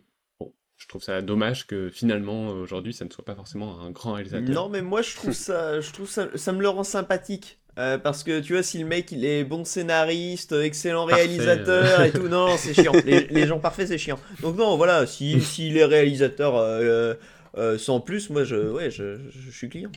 [0.83, 4.53] je trouve ça dommage que finalement aujourd'hui ça ne soit pas forcément un grand réalisateur.
[4.53, 7.57] Non mais moi je trouve ça, je trouve ça, ça me le rend sympathique.
[7.79, 12.01] Euh, parce que tu vois si le mec il est bon scénariste, excellent Parfait, réalisateur
[12.01, 12.03] euh...
[12.03, 12.91] et tout, non c'est chiant.
[13.05, 14.19] les, les, gens parfaits c'est chiant.
[14.41, 17.13] Donc non voilà, si, si les réalisateurs euh,
[17.57, 19.91] euh, sans plus, moi je, ouais, je, je, je suis client.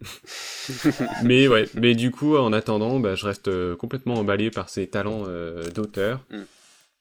[1.22, 5.26] mais ouais, mais du coup en attendant, bah, je reste complètement emballé par ses talents
[5.74, 6.24] d'auteur.
[6.30, 6.38] Mm.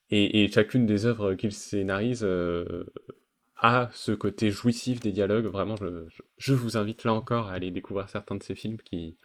[0.10, 2.86] Et, et, chacune des œuvres qu'il scénarise euh,
[3.58, 5.48] a ce côté jouissif des dialogues.
[5.48, 6.06] Vraiment, je,
[6.38, 9.18] je, vous invite là encore à aller découvrir certains de ces films qui.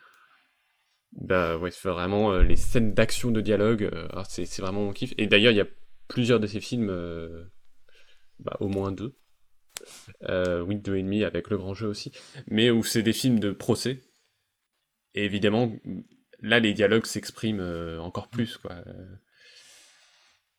[1.12, 3.90] Bah ouais, c'est vraiment euh, les scènes d'action de dialogue.
[3.92, 5.12] Euh, c'est vraiment mon kiff.
[5.18, 5.66] Et d'ailleurs, il y a
[6.08, 7.44] plusieurs de ces films, euh,
[8.38, 9.14] bah, au moins deux.
[10.28, 12.12] Oui, deux et demi avec le grand jeu aussi.
[12.46, 14.00] Mais où c'est des films de procès.
[15.14, 15.72] Et évidemment,
[16.40, 18.76] là, les dialogues s'expriment encore plus, quoi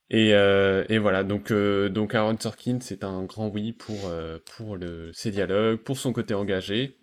[0.09, 4.37] Et, euh, et voilà, donc, euh, donc Aaron Sorkin, c'est un grand oui pour, euh,
[4.55, 6.97] pour le, ses dialogues, pour son côté engagé,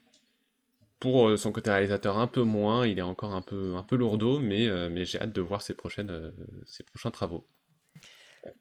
[1.00, 3.96] pour euh, son côté réalisateur un peu moins, il est encore un peu, un peu
[3.96, 6.30] lourdeau, mais, euh, mais j'ai hâte de voir ses, prochaines, euh,
[6.66, 7.46] ses prochains travaux.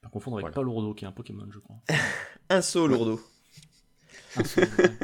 [0.01, 0.55] Pas confondre avec Voilà.
[0.55, 1.77] Paul Lourdeau, qui est un Pokémon, je crois.
[2.49, 3.21] Un saut lourdeau.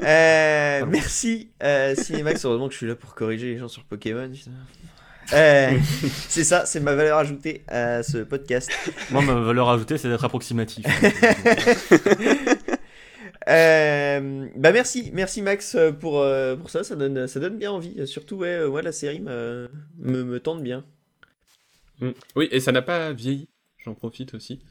[0.03, 4.31] Euh, merci euh, Cinemax, heureusement que je suis là pour corriger les gens sur Pokémon.
[5.33, 5.71] Euh,
[6.29, 8.71] c'est ça, c'est ma valeur ajoutée à ce podcast.
[9.11, 10.85] Moi, ma valeur ajoutée, c'est d'être approximatif.
[13.47, 18.07] Euh, bah merci, merci Max pour, euh, pour ça, ça donne, ça donne bien envie.
[18.07, 19.69] Surtout, ouais, ouais la série me,
[19.99, 20.83] me, me tente bien.
[21.99, 22.09] Mm.
[22.35, 23.47] Oui, et ça n'a pas vieilli,
[23.77, 24.61] j'en profite aussi.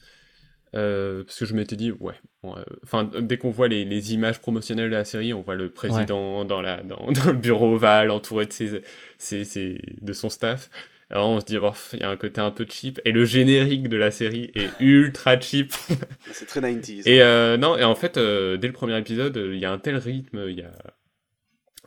[0.74, 4.12] Euh, parce que je m'étais dit, ouais, bon, euh, enfin, dès qu'on voit les, les
[4.14, 7.74] images promotionnelles de la série, on voit le président dans, la, dans, dans le bureau
[7.74, 8.82] ovale, entouré de, ses,
[9.18, 10.70] ses, ses- de son staff.
[11.10, 13.00] Alors on se dit, oh, il y a un côté un peu cheap.
[13.04, 15.72] Et le générique de la série est ultra cheap.
[16.32, 17.02] C'est très 90s.
[17.08, 19.96] Et euh, non, et en fait, dès le premier épisode, il y a un tel
[19.96, 20.72] rythme, il y a,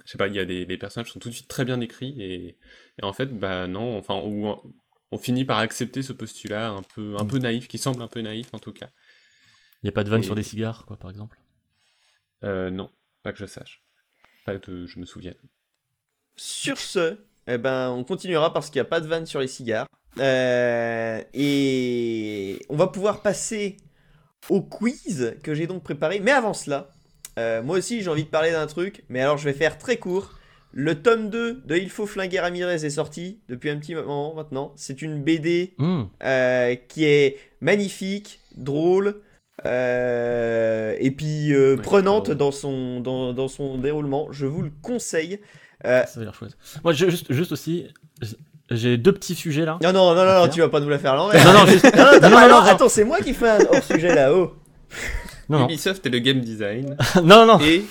[0.05, 1.81] je sais pas, il y a des les personnages sont tout de suite très bien
[1.81, 2.57] écrits et,
[3.01, 4.55] et en fait, bah non, enfin, ou-
[5.11, 8.21] on finit par accepter ce postulat un peu un peu naïf, qui semble un peu
[8.21, 8.89] naïf en tout cas.
[9.83, 11.39] Il n'y a pas de vanne Et- sur des cigares, quoi, par exemple?
[12.43, 12.89] Euh, non,
[13.23, 13.81] pas que je sache,
[14.45, 15.37] pas que je me souvienne.
[16.35, 17.17] Sur ce,
[17.47, 19.87] eh ben, on continuera parce qu'il n'y a pas de vanne sur les cigares.
[20.19, 23.77] Euh, et on va pouvoir passer
[24.49, 26.19] au quiz que j'ai donc préparé.
[26.19, 26.89] Mais avant cela,
[27.39, 29.97] euh, moi aussi j'ai envie de parler d'un truc, mais alors je vais faire très
[29.97, 30.36] court.
[30.79, 34.73] Le tome 2 de Il faut flinguer Ramirez est sorti depuis un petit moment maintenant.
[34.75, 39.15] C'est une BD Hum, euh, qui est magnifique, drôle,
[39.65, 44.27] euh, et puis euh, Ouais, prenante dans son, dans, dans son déroulement.
[44.31, 45.39] Je vous le conseille.
[45.85, 46.55] Euh, Ça a l'air chouette.
[46.83, 47.87] Moi, je- juste, juste aussi,
[48.69, 49.79] j'ai deux petits sujets là.
[49.81, 51.43] non, non, non, non, tu vas pas nous la faire à l'envers.
[51.43, 52.57] Non, non, juste- Non, non, non, non, non, non.
[52.61, 54.53] attends, c'est moi qui fais un hors sujet là-haut.
[55.49, 55.65] Non, non.
[55.65, 57.59] Ubisoft et le game design non, non.
[57.61, 57.83] et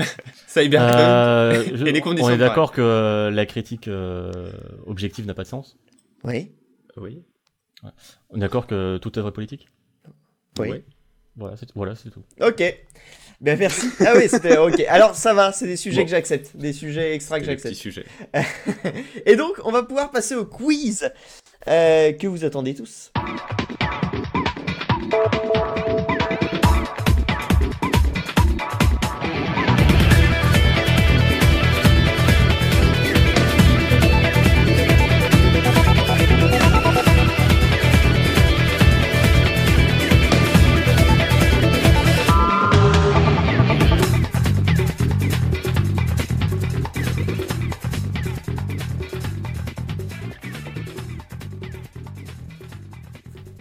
[0.46, 0.94] Cyberpunk.
[0.98, 4.50] Euh, je- Et les conditions on est d'accord que euh, la critique euh,
[4.86, 5.76] objective n'a pas de sens.
[6.24, 6.52] Oui,
[6.96, 7.22] Oui.
[8.30, 9.68] On est d'accord que toute œuvre est politique?
[10.58, 10.68] oui.
[10.70, 10.84] Ouais.
[11.36, 12.22] Voilà, c'est voilà, c'est tout.
[12.40, 12.62] Ok.
[13.40, 13.86] Ben merci.
[14.00, 14.80] Ah oui, c'était ok.
[14.88, 16.04] Alors ça va, c'est des sujets Bon.
[16.04, 17.74] que j'accepte, des sujets extra que j'accepte.
[17.76, 18.04] sujets.
[19.26, 21.10] Et donc, on va pouvoir passer au quiz
[21.68, 23.10] euh, que vous attendez tous.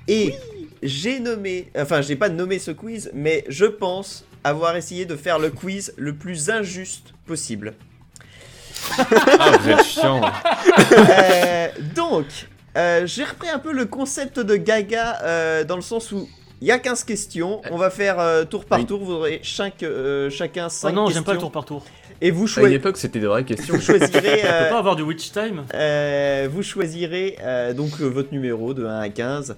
[0.10, 0.34] Et
[0.84, 5.38] j'ai nommé, enfin, j'ai pas nommé ce quiz, mais je pense avoir essayé de faire
[5.40, 7.74] le quiz le plus injuste possible.
[8.98, 10.22] Ah, vous êtes chiant.
[10.92, 12.26] Euh, donc,
[12.78, 16.28] euh, j'ai repris un peu le concept de Gaga euh, dans le sens où
[16.62, 17.62] il y a 15 questions.
[17.72, 18.86] On va faire euh, tour par Oui.
[18.86, 19.04] tour.
[19.04, 21.86] Vous aurez chaque, euh, chacun 5 Oh non, j'aime pas le tour par tour.
[22.22, 23.76] Et vous, À une choi- époque, c'était des vraies questions.
[23.76, 24.42] vous choisirez.
[24.44, 28.74] On euh, peut pas avoir du witch time Euh, vous choisirez euh, donc votre numéro
[28.74, 29.56] de 1 à 15.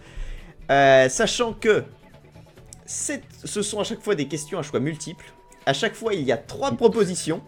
[0.72, 1.84] Euh, sachant que
[2.86, 5.26] ce sont à chaque fois des questions à choix multiples.
[5.66, 7.42] À chaque fois, il y a trois propositions.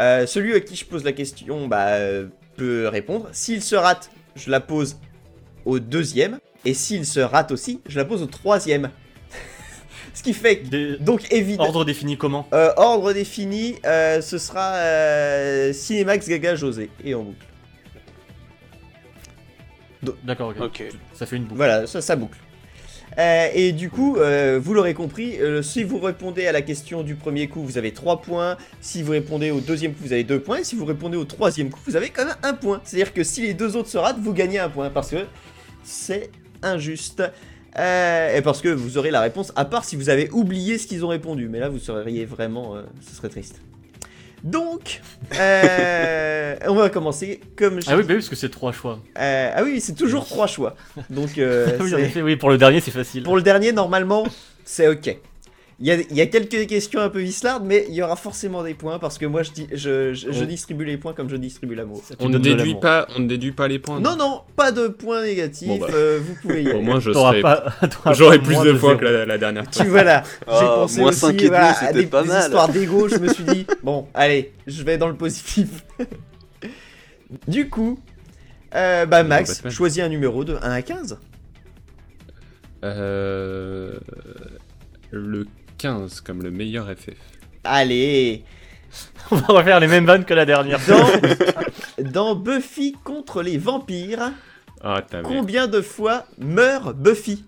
[0.00, 3.28] Euh, celui à qui je pose la question bah, euh, peut répondre.
[3.32, 4.96] S'il se rate, je la pose
[5.64, 6.38] au deuxième.
[6.64, 8.90] Et s'il se rate aussi, je la pose au troisième.
[10.14, 12.48] Ce qui fait que, Des- donc évidemment, Ordre défini comment?
[12.52, 16.90] Euh, ordre défini, ce sera Cinemax Gaga José.
[17.04, 17.47] Et en boucle.
[20.24, 20.60] D'accord, ok.
[20.60, 20.84] Ok.
[21.14, 21.56] Ça fait une boucle.
[21.56, 22.38] Voilà, ça, ça boucle.
[23.18, 27.02] Euh, et du coup, euh, vous l'aurez compris, euh, si vous répondez à la question
[27.02, 28.56] du premier coup, vous avez 3 points.
[28.80, 30.58] Si vous répondez au deuxième coup, vous avez 2 points.
[30.58, 32.80] Et si vous répondez au troisième coup, vous avez quand même 1 point.
[32.84, 34.90] C'est-à-dire que si les deux autres se ratent, vous gagnez un point.
[34.90, 35.26] Parce que
[35.82, 36.30] c'est
[36.62, 37.22] injuste.
[37.76, 40.86] Euh, et parce que vous aurez la réponse, à part si vous avez oublié ce
[40.86, 41.48] qu'ils ont répondu.
[41.48, 42.76] Mais là, vous seriez vraiment...
[42.76, 43.60] euh, ce serait triste.
[44.44, 45.00] Donc,
[45.38, 47.80] euh, on va commencer comme...
[47.82, 48.98] je Ah oui, bah oui, parce que c'est trois choix.
[49.18, 50.76] Euh, ah oui, c'est toujours 3 choix.
[51.10, 53.22] Donc, euh, oui, en c'est- effet, oui, pour le dernier, c'est facile.
[53.24, 54.24] pour le dernier, normalement,
[54.64, 55.16] c'est ok.
[55.80, 58.16] Il y, a, il y a quelques questions un peu vislardes, mais il y aura
[58.16, 61.12] forcément des points parce que moi je, dis- je, je, je On- distribue les points
[61.12, 62.02] comme je distribue l'amour.
[62.18, 64.00] On ne déduit pas, on ne déduit pas les points.
[64.00, 65.86] Non, non, pas de points négatifs, Bon, bah.
[65.94, 66.82] euh, vous pouvez y Au aller.
[66.82, 67.42] moins, je T'auras serai.
[67.42, 69.86] pas- t'auras J'aurai plus moins de points que la, la dernière Tu fois.
[69.88, 72.28] voilà, j'ai Ah, pensé moins aussi cinq et demi, voilà, à c'était des, pas des
[72.28, 72.42] mal.
[72.42, 75.84] histoires d'ego, je me suis dit, bon, allez, je vais dans le positif.
[77.46, 78.00] du coup,
[78.74, 79.72] euh, bah Max, Batman.
[79.72, 81.18] choisis un numéro de 1 à 15.
[82.82, 83.92] Euh,
[85.12, 85.46] le
[85.78, 87.14] 15 comme le meilleur FF.
[87.64, 88.44] Allez
[89.30, 90.80] On va refaire les mêmes vannes que la dernière.
[90.86, 94.32] dans, dans Buffy contre les vampires,
[94.82, 97.44] Ah, combien de fois meurt Buffy?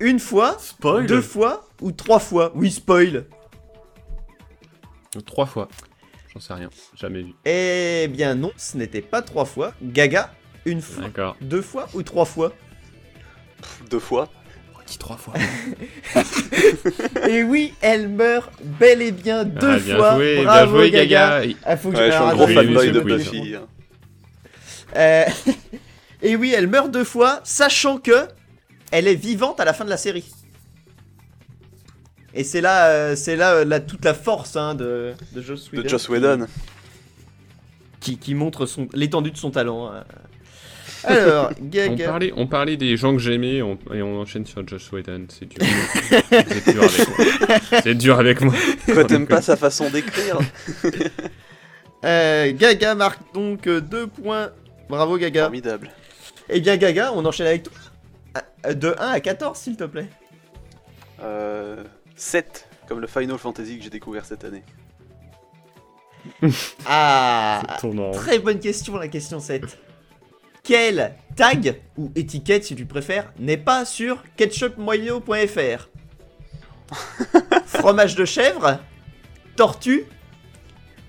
[0.00, 2.52] Une fois Spoil Deux fois ou trois fois?
[2.54, 3.26] Oui, spoil
[5.26, 5.68] Trois fois.
[6.32, 6.68] J'en sais rien.
[6.96, 7.32] Jamais vu.
[7.44, 9.72] Eh bien non, ce n'était pas trois fois.
[9.80, 10.34] Gaga,
[10.64, 11.36] une fois, D'accord.
[11.40, 12.52] deux fois ou trois fois?
[13.88, 14.28] Deux fois.
[14.98, 15.34] Trois fois
[17.28, 20.14] Et oui, elle meurt bel et bien deux ah, bien fois.
[20.14, 21.40] joué, Bravo bien joué, Gaga.
[21.40, 21.54] Gaga.
[21.64, 23.00] Ah, faut que Ouais, je suis un gros fanboy de.
[23.00, 23.54] Buffy.
[23.54, 23.66] hein.
[24.96, 25.24] Euh,
[26.22, 28.28] Et oui, elle meurt deux fois, sachant que
[28.90, 30.24] elle est vivante à la fin de la série.
[32.32, 35.82] Et c'est là, euh, c'est là euh, toute la force hein, de, de Joss Whedon.
[35.82, 36.46] De Joss Whedon.
[38.00, 39.92] Qui, qui montre son- l'étendue de son talent.
[41.10, 41.28] Euh.
[41.30, 42.04] Alors, On Gaga.
[42.06, 45.26] parlait, on parlait des gens que j'aimais on- et on enchaîne sur Josh Whedon.
[45.28, 45.58] C'est dur.
[46.30, 47.82] C'est dur avec moi.
[47.82, 48.54] C'est dur avec moi.
[48.92, 50.38] Quoi, t'aimes pas sa façon d'écrire
[52.04, 54.50] Euh, Gaga marque donc euh, deux points.
[54.90, 55.44] Bravo Gaga.
[55.44, 55.90] Formidable.
[56.50, 57.72] Eh bien Gaga, on enchaîne avec toi.
[58.62, 60.08] Ah, De 1 à 14 s'il te plaît.
[61.22, 61.82] Euh,
[62.16, 64.62] 7, comme le Final Fantasy que j'ai découvert cette année.
[66.86, 67.62] Ah,
[68.12, 69.62] très bonne question la question 7.
[70.64, 75.88] Quel tag ou étiquette si tu préfères n'est pas sur ketchupmoyo.fr
[77.66, 78.78] Fromage de chèvre
[79.56, 80.04] Tortue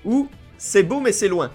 [0.04, 1.52] Ou c'est beau mais c'est loin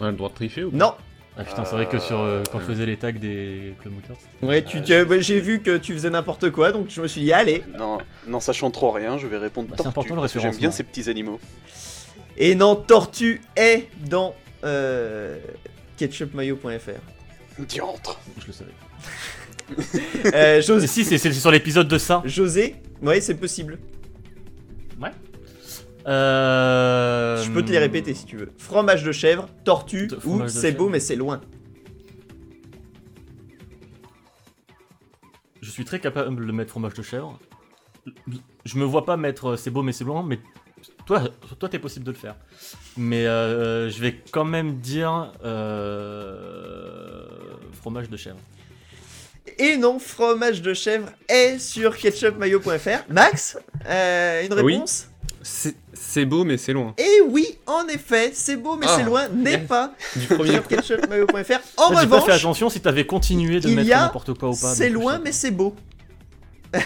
[0.00, 0.94] On a le droit de tricher ou pas Non.
[1.38, 3.94] Ah putain, c'est vrai que sur euh, quand je faisais les tags des Club
[4.42, 7.22] Ouais, tu, tu- ouais, j'ai vu que tu faisais n'importe quoi donc je me suis
[7.22, 7.62] dit allez.
[7.78, 10.70] Non, n'en sachant trop rien, je vais répondre Bah, c'est important le j'aime bien référencement.
[10.72, 11.40] ces petits animaux.
[12.36, 15.38] Et non, tortue est dans euh,
[15.96, 17.62] ketchupmayo.fr.
[17.66, 18.20] Diantre.
[18.40, 18.72] je le savais.
[20.34, 22.22] Euh, José, si, c'est c'est sur l'épisode de ça.
[22.24, 23.78] José, ouais, c'est possible.
[26.06, 27.42] Euh...
[27.42, 28.52] Je peux te les répéter si tu veux.
[28.58, 31.40] Fromage de chèvre, tortue De ou c'est beau mais c'est loin.
[35.60, 37.38] Je suis très capable de mettre fromage de chèvre.
[38.64, 40.40] Je me vois pas mettre euh, c'est beau mais c'est loin, mais
[41.18, 41.24] toi,
[41.58, 42.36] toi t'es possible de le faire.
[42.96, 47.24] Mais euh, je vais quand même dire euh,
[47.80, 48.36] fromage de chèvre.
[49.58, 53.04] Et non, fromage de chèvre est sur ketchupmayo.fr.
[53.08, 54.74] Max, euh, une Oui.
[54.74, 55.08] réponse?
[55.42, 56.94] C'est c'est beau, mais c'est loin.
[56.98, 60.66] Et oui, en effet, c'est beau mais Ah, c'est loin n'est pas Du premier sur
[60.68, 61.60] ketchupmayo.fr.
[61.76, 64.74] En J'ai pas fait revanche, attention si t'avais continué de mettre n'importe quoi ou pas.
[64.74, 65.74] c'est loin mais c'est beau.
[66.70, 66.78] pas.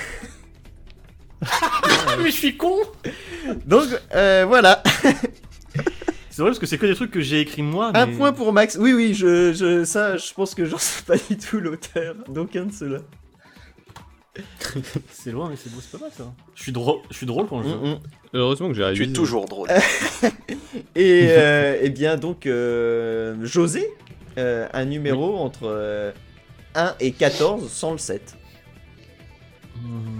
[2.19, 2.79] mais je suis con
[3.67, 4.83] Donc euh, voilà,
[6.31, 7.93] C'est vrai parce que c'est que des trucs que j'ai écrits moi.
[7.95, 8.77] un point pour Max.
[8.81, 12.65] Oui, oui, je, je, ça, je pense que j'en sais pas du tout l'auteur d'aucun
[12.67, 12.99] de ceux-là.
[15.13, 16.25] C'est loin mais c'est beau, c'est pas mal ça.
[16.57, 17.77] Je suis drôle, je suis drôle quand je joue.
[17.77, 17.99] Mm, mm.
[18.35, 19.05] Heureusement que j'ai Tu révisé.
[19.05, 19.69] es toujours drôle.
[20.97, 23.89] Et, euh, eh bien donc euh, José,
[24.37, 26.11] euh, un numéro entre euh,
[26.75, 28.35] 1 et 14 sans le 7.
[29.81, 30.19] Hmm.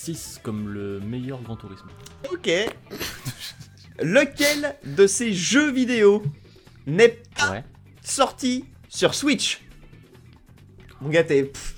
[0.00, 1.86] 6 comme le meilleur Grand Tourisme.
[2.32, 2.48] Ok.
[4.02, 6.22] Lequel de ces jeux vidéo
[6.86, 7.64] n'est pas Ouais.
[8.02, 9.60] sorti sur Switch?
[11.02, 11.44] Mon gars, t'es...
[11.44, 11.76] pff,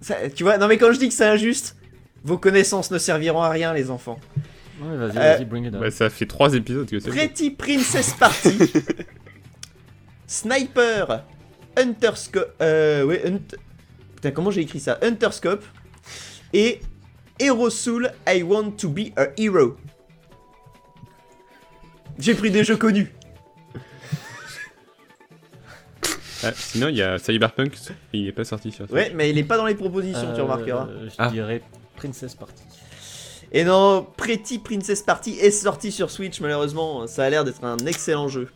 [0.00, 1.76] ça- tu vois, non mais quand je dis que c'est injuste,
[2.24, 4.18] vos connaissances ne serviront à rien les enfants.
[4.80, 5.80] Ouais, vas-y, Euh, vas-y, bring it on.
[5.80, 7.08] Bah, ça fait trois épisodes que c'est.
[7.08, 8.58] Pretty Princess Party,
[10.26, 11.24] Sniper,
[11.76, 13.56] Hunterscope, euh, ouais, Hunt-
[14.16, 15.64] putain comment j'ai écrit ça, Hunterscope
[16.52, 16.80] et
[17.38, 19.76] Hero Soul, I Want to Be a Hero.
[22.18, 23.12] J'ai pris des jeux connus.
[26.44, 27.72] Ah, sinon, il y a Cyberpunk,
[28.12, 30.44] il est pas sorti sur Ouais, mais il est pas dans les propositions, tu Euh,
[30.44, 30.86] remarqueras.
[31.08, 31.30] Je Ah.
[31.30, 31.62] dirais
[31.96, 32.62] Princess Party.
[33.52, 37.06] Et non, Pretty Princess Party est sorti sur Switch, malheureusement.
[37.06, 38.48] Ça a l'air d'être un excellent jeu.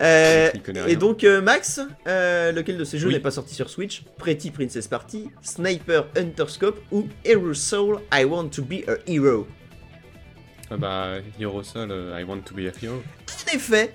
[0.00, 0.50] Euh,
[0.86, 3.14] et donc, euh, Max, euh, lequel de ces jeux Oui.
[3.14, 8.48] n'est pas sorti sur Switch Pretty Princess Party, Sniper Hunterscope ou Hero Soul I Want
[8.48, 9.46] to Be a Hero
[10.70, 11.08] Ah bah,
[11.38, 13.02] Hero Soul, I want to be a hero.
[13.50, 13.94] En effet,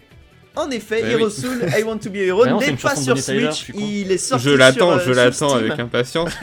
[0.56, 1.32] en effet, Eh Hero oui.
[1.32, 3.72] Soul I Want to Be a Hero c'est n'est pas sur Tyler, Switch.
[3.78, 5.66] Il est sorti Je l'attends, sur, euh, je l'attends Steam.
[5.72, 6.32] avec impatience.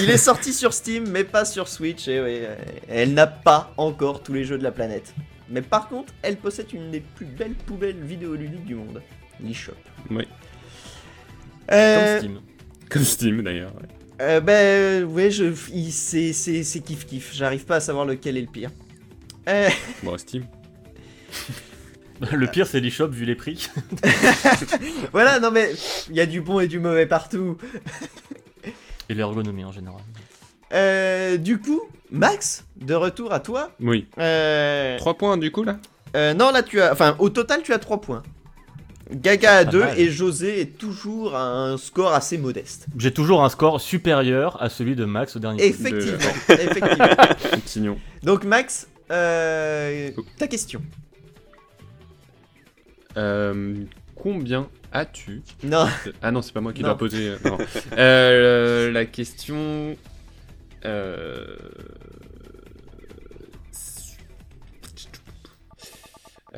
[0.00, 2.08] Il est sorti sur Steam, mais pas sur Switch.
[2.08, 2.40] Et oui,
[2.88, 5.14] elle n'a pas encore tous les jeux de la planète.
[5.48, 9.02] Mais par contre, elle possède une des plus belles poubelles vidéoludiques du monde,
[9.40, 9.72] l'eShop.
[10.10, 10.26] Oui.
[11.70, 12.40] Euh, Comme Steam.
[12.90, 13.74] Comme Steam d'ailleurs.
[13.76, 13.88] ouais.
[14.20, 17.32] euh, ben, ouais, je, il- c'est, c'est, c'est kiff kiff.
[17.34, 18.70] J'arrive pas à savoir lequel est le pire.
[19.48, 19.68] Euh,
[20.02, 20.44] Bon, Steam.
[22.30, 23.68] Le pire, c'est l'eShop vu les prix.
[25.12, 25.72] Voilà, non mais
[26.08, 27.58] il y a du bon et du mauvais partout.
[29.08, 30.00] Et l'ergonomie en général.
[30.72, 31.80] Euh, du coup,
[32.10, 33.70] Max, de retour à toi.
[33.80, 34.06] Oui.
[34.18, 35.78] Euh, 3 points du coup là
[36.14, 36.92] euh, non, là tu as.
[36.92, 38.22] Enfin, au total, tu as 3 points.
[39.10, 39.98] Gaga à Pas 2 mal.
[39.98, 42.86] et José est toujours à un score assez modeste.
[42.98, 45.64] J'ai toujours un score supérieur à celui de Max au dernier.
[45.64, 46.18] Effectivement,
[46.48, 47.06] effectivement.
[47.50, 47.98] Continuons.
[48.22, 50.82] Donc Max, euh, ta question.
[53.16, 53.74] Euh,
[54.14, 55.86] combien as-tu Non,
[56.22, 57.28] Ah non, c'est pas moi qui dois poser.
[57.28, 57.58] euh, non.
[57.96, 59.96] Euh, la question.
[60.84, 61.56] Euh...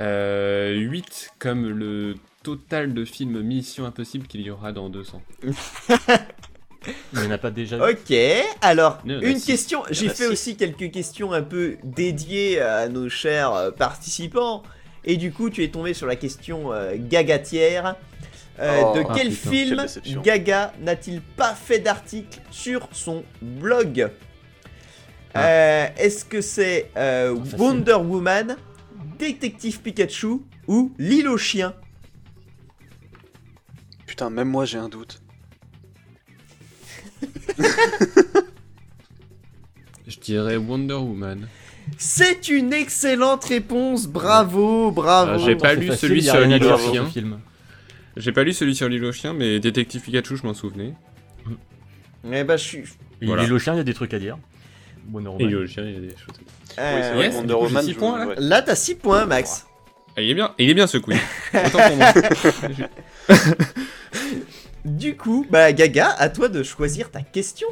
[0.01, 5.23] Euh, 8 comme le total de films Mission Impossible qu'il y aura dans 200.
[7.13, 8.15] Il n'y en a pas déjà ok.
[8.61, 9.47] Alors, une six.
[9.47, 9.81] question.
[9.81, 14.63] En J'ai a fait aussi quelques questions un peu dédiées à nos chers euh, participants.
[15.05, 17.97] Et du coup, tu es tombé sur la question euh, gagatière.
[18.61, 20.23] Euh, Oh, de ah, quel putain, film quelle.
[20.23, 24.11] Gaga n'a-t-il pas fait d'article sur son blog
[25.35, 25.45] Ah.
[25.45, 27.59] Euh, Est-ce que c'est euh, facile.
[27.59, 28.57] Wonder Woman,
[29.19, 31.75] Détective Pikachu ou L'île aux chiens
[34.07, 35.21] Putain, même moi j'ai un doute.
[40.07, 41.49] Je dirais Wonder Woman.
[41.99, 45.33] C'est une excellente réponse, bravo, bravo.
[45.35, 47.09] Ah, j'ai pas C'est lu celui sur l'île aux chiens.
[48.17, 50.93] J'ai pas lu celui sur l'île aux chiens, mais Détective Pikachu, je m'en souvenais.
[52.33, 52.85] Eh ben, je suis.
[53.23, 53.43] Voilà.
[53.43, 54.39] L'île aux chiens, il y a des trucs à dire.
[55.13, 55.47] Wonder Woman.
[55.47, 56.37] l'île aux chiens, il y a des choses.
[56.39, 56.45] Oui,
[56.79, 57.85] euh, c'est vrai yes, Wonder coup, j'ai Woman.
[57.85, 58.35] six je- points, là ouais.
[58.39, 59.67] Là, t'as 6 points, Max.
[60.17, 61.19] Ah, il est bien, il est bien ce quiz.
[61.55, 62.13] Autant pour moi.
[64.85, 67.67] Du coup, bah, Gaga, à toi de choisir ta question.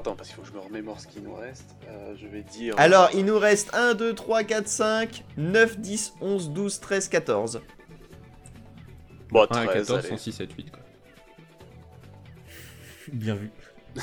[0.00, 1.76] Alors attends, parce qu'il faut que je me remémore ce qu'il nous reste.
[1.86, 2.74] Euh, je vais dire.
[2.78, 7.60] Alors, il nous reste 1, 2, 3, 4, 5, 9, 10, 11, 12, 13, 14.
[9.28, 10.08] Bon, Ah, 13, 14, allez.
[10.08, 10.80] 106, 7, 8 quoi.
[13.12, 13.50] Bien vu.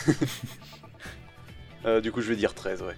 [1.85, 2.95] Euh, du coup, je vais dire 13, ouais.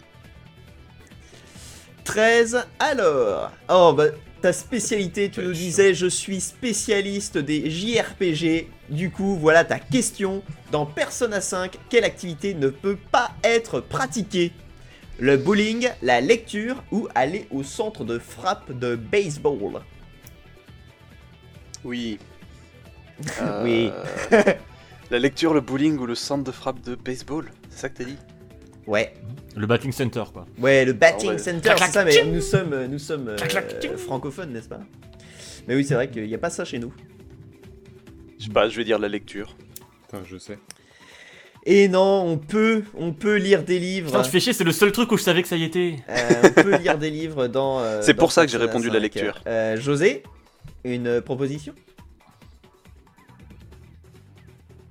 [2.05, 3.51] 13, alors.
[3.69, 4.05] Oh, bah,
[4.41, 8.67] ta spécialité, tu nous disais, je suis spécialiste des JRPG.
[8.89, 10.41] Du coup, voilà ta question.
[10.71, 14.51] Dans Persona 5, quelle activité ne peut pas être pratiquée?
[15.19, 19.81] Le bowling, la lecture ou aller au centre de frappe de baseball?
[21.83, 22.19] Oui.
[23.41, 23.91] Euh, Oui.
[25.11, 28.03] la lecture, le bowling ou le centre de frappe de baseball C'est ça que t'as
[28.05, 28.17] dit?
[28.89, 29.13] Ouais,
[29.55, 30.47] Le batting center, quoi.
[30.57, 34.51] ouais, le batting Ah center, c'est ça, mais nous sommes, euh, nous sommes euh, francophones,
[34.51, 34.79] n'est-ce pas?
[35.67, 36.91] Mais oui, c'est vrai qu'il n'y a pas ça chez nous.
[38.39, 39.55] Je sais pas, je vais dire la lecture.
[40.07, 40.57] Putain, je sais.
[41.67, 44.07] Et non, on peut, on peut lire des livres.
[44.07, 45.97] Putain, tu fais chier, c'est le seul truc où je savais que ça y était.
[46.09, 47.79] Euh, on peut lire des livres dans.
[47.81, 48.99] euh, C'est pour ça que j'ai répondu la 5.
[49.01, 49.41] lecture.
[49.45, 50.23] Euh, José,
[50.83, 51.75] une proposition?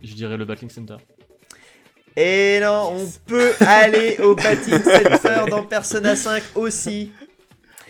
[0.05, 0.99] Je dirais le batting center.
[2.21, 7.13] Et non, on peut aller au batting center dans Persona 5 aussi.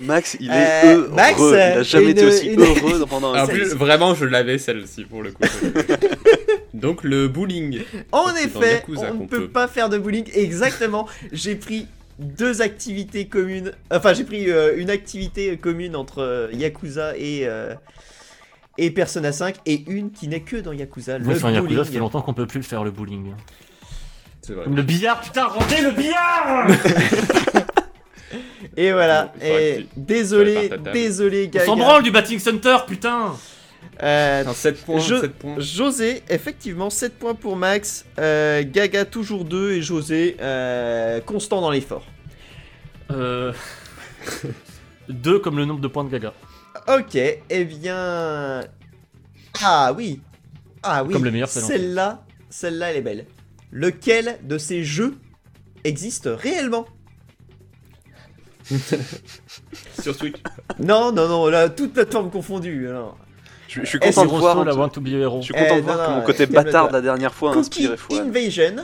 [0.00, 1.08] Max, il Euh, est heureux.
[1.14, 4.58] Max, il a jamais une- été aussi une- heureux pendant un plus, vraiment, je l'avais
[4.58, 5.42] celle-ci pour le coup.
[6.74, 7.80] Donc le bowling.
[8.12, 9.48] En effet, Yakuza on ne peut peut.
[9.48, 10.26] pas faire de bowling.
[10.34, 11.08] Exactement.
[11.32, 11.86] J'ai pris
[12.18, 13.72] deux activités communes.
[13.90, 17.40] Enfin, j'ai pris euh, une activité commune entre euh, Yakuza et.
[17.46, 17.74] euh,
[18.80, 21.62] et Persona 5 et une qui n'est que dans Yakuza, le Moi, enfin, bowling.
[21.64, 23.32] Yakuza, ça fait longtemps qu'on peut plus le faire, le bowling.
[24.48, 24.64] C'est vrai.
[24.64, 26.66] Comme le billard, putain, rendez le billard
[28.78, 29.30] Et voilà.
[29.36, 31.66] Il faudra Et désolé, désolé, On Gaga.
[31.66, 33.34] s'en branle du batting center, putain
[34.02, 35.56] Euh, Enfin, 7 points, Je- 7 points.
[35.58, 38.06] José, effectivement, 7 points pour Max.
[38.18, 39.72] Euh, Gaga, toujours 2.
[39.72, 42.06] Et José, euh, constant dans l'effort.
[43.10, 43.52] Euh...
[45.10, 46.32] Deux comme le nombre de points de Gaga.
[46.88, 48.62] Ok, eh bien.
[49.62, 50.22] Ah oui.
[50.82, 51.12] Ah oui.
[51.12, 51.48] Comme le meilleur.
[51.50, 53.26] Celle-là, celle-là, elle est belle.
[53.70, 55.16] Lequel de ces jeux
[55.84, 56.86] existe réellement
[60.00, 60.36] Sur Switch.
[60.78, 62.88] Non, non, non, là, toute plateforme confondue.
[62.88, 63.16] alors.
[63.68, 64.78] Je, je suis content de voir.
[64.78, 65.38] Want to be hero.
[65.40, 66.62] Je suis content Eh, de voir non, que non, mon côté calme-toi.
[66.64, 68.26] bâtard de la dernière fois a Cookie inspiré Fouad.
[68.26, 68.76] Invasion,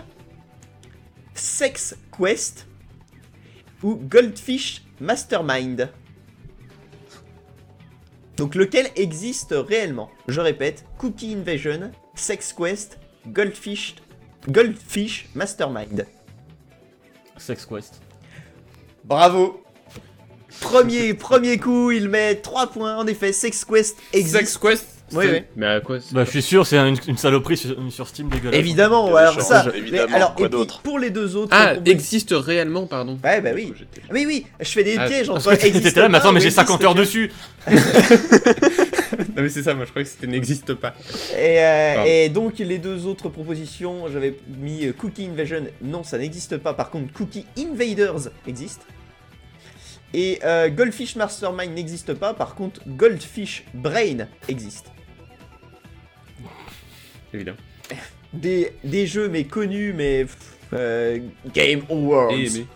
[1.35, 2.67] Sex Quest
[3.83, 5.91] ou Goldfish Mastermind.
[8.37, 10.11] Donc lequel existe réellement?
[10.29, 13.97] Je répète, Cookie Invasion, Sex Quest, Goldfish,
[14.49, 16.07] Goldfish Mastermind.
[17.37, 18.01] Sex Quest.
[19.05, 19.63] Bravo
[20.61, 22.97] Premier, premier coup, il met 3 points.
[22.97, 24.37] En effet, Sex Quest existe.
[24.37, 25.43] Sex Quest, Oui, oui.
[25.57, 28.59] Mais à quoi Bah, je suis sûr, c'est une, une saloperie sur, sur Steam dégueulasse.
[28.59, 29.67] Évidemment, des alors ça.
[29.75, 31.51] évidemment, mais alors, quoi d'autre pour les deux autres.
[31.53, 33.19] Ah, existe réellement, pardon.
[33.25, 33.75] Ouais, bah oui.
[34.13, 35.41] Oui, oui, je fais des Ah, pièges entre
[35.83, 37.33] t'étais là, mais attends, mais j'ai existe 50 heures dessus.
[39.37, 40.95] Non mais c'est ça, moi je croyais que c'était n'existe pas.
[41.37, 42.11] Et, euh, Pardon.
[42.11, 46.73] et donc les deux autres propositions, j'avais mis euh, Cookie Invasion, non ça n'existe pas,
[46.73, 48.83] par contre Cookie Invaders existe.
[50.13, 54.87] Et euh, Goldfish Mastermind n'existe pas, par contre Goldfish Brain existe.
[57.33, 57.59] Évidemment.
[58.33, 60.25] Des, des jeux mais connus mais...
[60.25, 60.37] pff,
[60.73, 61.19] euh,
[61.53, 62.33] Game Awards.
[62.33, 62.67] Et.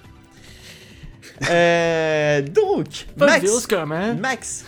[1.51, 4.19] Euh, donc, Max, man.
[4.19, 4.65] Max,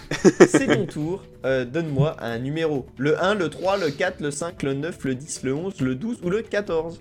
[0.49, 1.25] c'est ton tour.
[1.45, 2.87] Euh, Donne-moi un numéro.
[2.99, 5.95] Le 1, le 3, le 4, le 5, le 9, le 10, le 11, le
[5.95, 7.01] 12 ou le 14.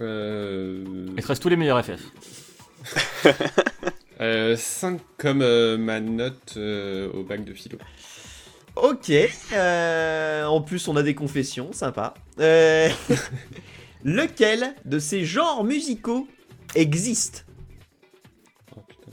[0.00, 0.84] Euh...
[1.16, 2.00] Il te reste tous les meilleurs FF.
[4.20, 7.78] euh, 5 comme euh, ma note euh, au bac de philo.
[8.76, 9.10] Ok.
[9.52, 12.14] euh, en plus, on a des confessions, sympa.
[12.40, 12.88] Euh,
[14.04, 16.26] lequel de ces genres musicaux
[16.74, 17.46] existe?
[18.76, 19.10] Oh putain.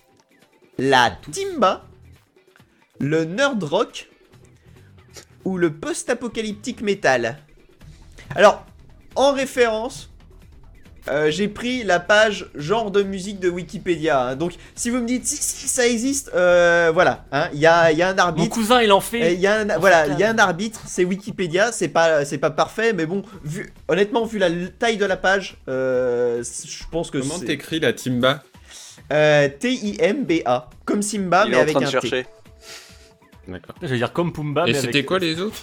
[0.80, 1.86] La timba,
[3.02, 4.08] le nerd rock
[5.44, 7.38] ou le post-apocalyptique metal?
[8.36, 8.66] Alors,
[9.16, 10.10] en référence,
[11.10, 14.22] euh, j'ai pris la page genre de musique de Wikipédia.
[14.22, 14.36] hein.
[14.36, 17.92] Donc, si vous me dites si, si ça existe, euh, voilà, hein, il y, a,
[17.92, 18.50] il y a un Mon arbitre.
[18.50, 19.34] cousin, il en fait.
[19.34, 22.24] Il y a un, On voilà, il y a un arbitre, c'est Wikipédia, c'est pas,
[22.24, 24.50] c'est pas parfait, mais bon, vu, honnêtement, vu la
[24.80, 28.44] taille de la page, euh, je pense que Comment c'est t'écris la Timba?
[29.12, 32.26] Euh, T-I-M-B-A, comme Simba, Il mais est en avec train de un chercher.
[33.48, 33.76] D'accord.
[33.82, 35.06] Je vais dire comme Pumba, Et mais c'était avec...
[35.08, 35.58] quoi les autres.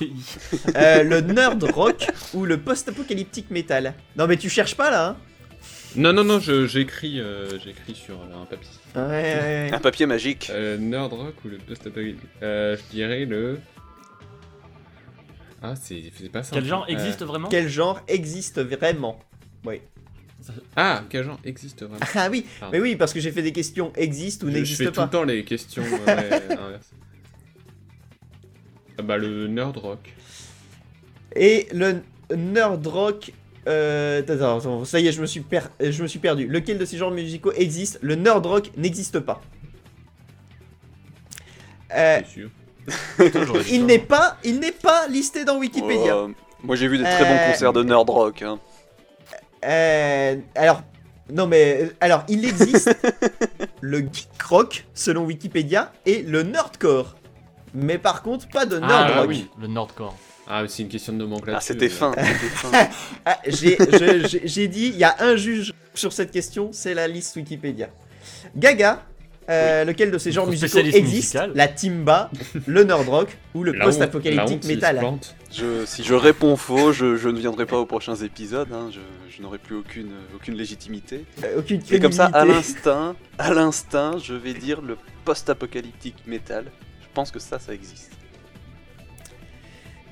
[0.76, 3.94] Euh, le nerd rock ou le post-apocalyptique metal.
[4.16, 5.16] Non, mais tu cherches pas là, hein
[5.96, 8.68] Non, non, non, je- j'écris euh, j'écris sur euh, un papier.
[8.96, 10.48] Ouais, ouais, Un papier magique.
[10.50, 13.58] Euh, Nerd Rock ou le post-apocalypse euh, Je dirais le.
[15.62, 16.54] Ah, c'est c'est pas ça.
[16.54, 17.48] Quel genre existe vraiment?
[17.48, 19.18] Quel genre existe vraiment?
[19.64, 19.80] Oui.
[20.76, 21.98] Ah, quel genre existe vraiment?
[22.14, 22.72] Ah oui, Pardon.
[22.72, 24.92] mais oui, parce que j'ai fait des questions existe ou Je- Je n'existe fais tout
[24.92, 25.04] pas.
[25.04, 26.00] le temps les questions ouais,
[26.50, 26.94] inversées.
[28.98, 30.12] Ah bah le Nerd Rock.
[31.36, 32.02] Et le
[32.34, 33.32] nerd rock.
[33.68, 36.46] Euh, attends, attends, ça y est, je me, suis per- euh, je me suis perdu.
[36.46, 37.98] Lequel de ces genres musicaux existe?
[38.02, 39.40] Le nerd rock n'existe pas.
[41.94, 42.48] Euh, sûr.
[43.70, 46.16] Il n'est pas, il n'est pas listé dans Wikipédia.
[46.16, 46.30] Oh,
[46.62, 48.40] moi j'ai vu des très bons Euh, concerts de nerd rock.
[48.42, 48.58] Hein.
[49.64, 50.82] Euh, alors,
[51.30, 52.96] non mais, euh, alors il existe
[53.82, 57.16] le geek rock selon Wikipédia et le nerdcore.
[57.74, 59.28] Mais par contre, pas de nerd Ah, rock.
[59.28, 59.48] oui.
[59.60, 60.16] Le Nordcore.
[60.46, 61.56] Ah, c'est une question de nomenclature.
[61.58, 62.12] Ah, c'était fin.
[63.26, 67.88] Ah, j'ai, dit, il y a un juge sur cette question, c'est la liste Wikipédia.
[68.56, 69.02] Gaga,
[69.50, 71.52] euh, lequel de ces genres musicaux existe musical.
[71.54, 72.30] La timba,
[72.66, 75.00] le nerd rock ou le post-apocalyptique metal.
[75.52, 78.68] Je- si je réponds faux, je, je ne viendrai pas aux prochains épisodes.
[78.72, 79.00] hein, Je,
[79.34, 81.24] je n'aurai plus aucune, aucune légitimité.
[81.44, 86.64] Euh, Aucune Et comme ça, à l'instinct, à l'instinct, je vais dire le post-apocalyptique metal.
[87.18, 88.12] Pense que ça, ça existe.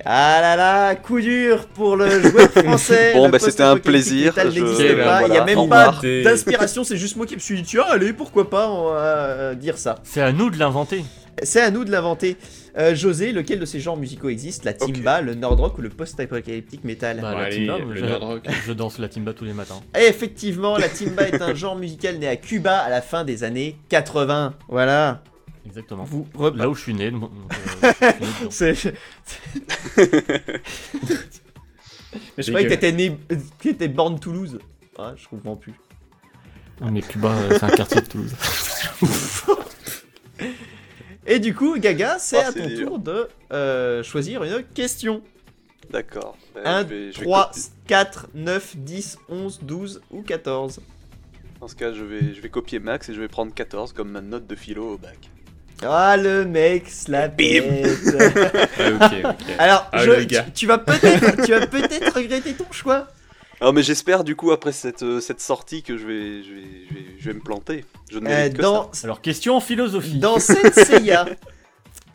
[0.03, 3.13] Ah là là, coup dur pour le joueur français.
[3.13, 5.25] Bon, bah, c'était un plaisir, je- pas.
[5.25, 8.11] Il y a même pas d'inspiration, c'est juste moi qui me suis dit, tiens, allez,
[8.11, 9.95] pourquoi pas, on va euh, dire ça.
[10.03, 11.05] C'est à nous de l'inventer.
[11.43, 12.35] C'est à nous de l'inventer.
[12.77, 14.65] Euh, José, lequel de ces genres musicaux existe?
[14.65, 17.21] La timba, le nerd rock ou le post-apocalyptic metal?
[17.21, 18.43] Bah, la allez, timba, le je, Rock.
[18.67, 19.79] je danse la timba tous les matins.
[19.97, 23.45] Et effectivement, la timba est un genre musical né à Cuba à la fin des
[23.45, 24.55] années 80.
[24.67, 25.21] Voilà.
[25.67, 26.03] Exactement.
[26.05, 26.25] Vous
[26.55, 27.11] Là où je suis né.
[27.11, 27.29] donc,
[27.83, 28.11] euh,
[28.49, 28.95] je suis né.
[32.37, 33.17] Mais je croyais que t'étais né.
[33.29, 33.35] que
[33.69, 34.59] t'étais born Toulouse.
[34.97, 35.73] Ah, je comprends plus.
[36.81, 38.33] Non, mais Cuba, euh, c'est un quartier de Toulouse.
[41.25, 42.87] Et du coup, Gaga, c'est Oh, à ton dur.
[42.87, 45.21] tour de euh, choisir une question.
[45.89, 46.37] D'accord.
[46.55, 50.79] Bah, 1, je vais- je vais 3, copier- 4, 9, 10, 11, 12 ou 14.
[51.59, 54.09] Dans ce cas, je vais, je vais copier Max et je vais prendre 14 comme
[54.11, 55.29] ma note de philo au bac.
[55.83, 57.35] Ah, le mec, se la Bim.
[57.35, 57.99] pète.
[58.79, 59.45] Ok, ok.
[59.59, 63.07] Alors, Ah, je- tu, tu vas peut-être tu vas peut-être regretter ton choix.
[63.61, 66.61] Alors, mais j'espère du coup après cette, euh, cette sortie que je vais, je vais,
[66.89, 67.85] je vais, je vais me planter.
[68.11, 70.19] Je ne Euh, mérite que dans, Alors, question philosophie.
[70.19, 71.25] dans cette Seiya,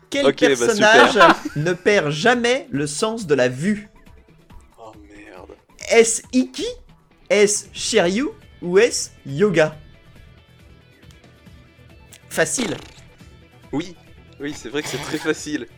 [0.09, 1.19] quel bah, personnage
[1.55, 3.89] ne perd jamais le sens de la vue?
[4.77, 5.51] Oh merde.
[5.89, 6.65] Est-ce Iki
[7.29, 8.27] Est-ce Shiryu
[8.61, 9.75] Ou est-ce Yoga?
[12.29, 12.75] Facile.
[13.73, 13.95] Oui,
[14.39, 15.67] oui, c'est vrai que c'est très facile.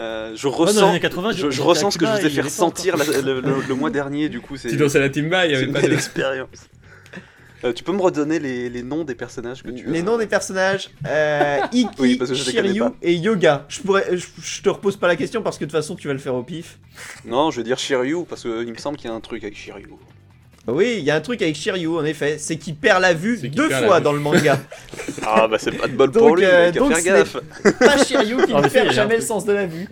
[0.00, 2.30] Euh, je ressens, années 80, je, j'étais je à ressens ce que je vous ai
[2.30, 2.96] fait encore.
[2.96, 5.48] la- le, le- le mois dernier, du coup c'est Tu danses à la Timba, il
[5.48, 5.96] y c'est avait une pas belle de.
[5.96, 6.48] expérience.
[7.64, 10.16] Euh, tu peux me redonner les, les noms des personnages que tu Les as noms
[10.16, 13.66] des personnages euh, Iki, Oui, parce que je les connais Shiryu et Yoga.
[13.68, 16.06] Je, pourrais, je, je te repose pas la question parce que de toute façon tu
[16.06, 16.78] vas le faire au pif.
[17.24, 19.56] Non, je vais dire Shiryu parce qu'il me semble qu'il y a un truc avec
[19.56, 19.88] Shiryu.
[20.68, 23.38] Oui, il y a un truc avec Shiryu en effet, c'est qu'il perd la vue
[23.38, 24.04] qu'il deux perd la fois vue.
[24.04, 24.58] dans le manga.
[25.26, 27.78] Ah bah c'est pas de bol Donc, pour lui, euh, donc faire ce n'est gaffe.
[27.78, 29.52] pas Shiryu qui En ne effet, il y perd a un jamais le sens de
[29.52, 29.88] la vue.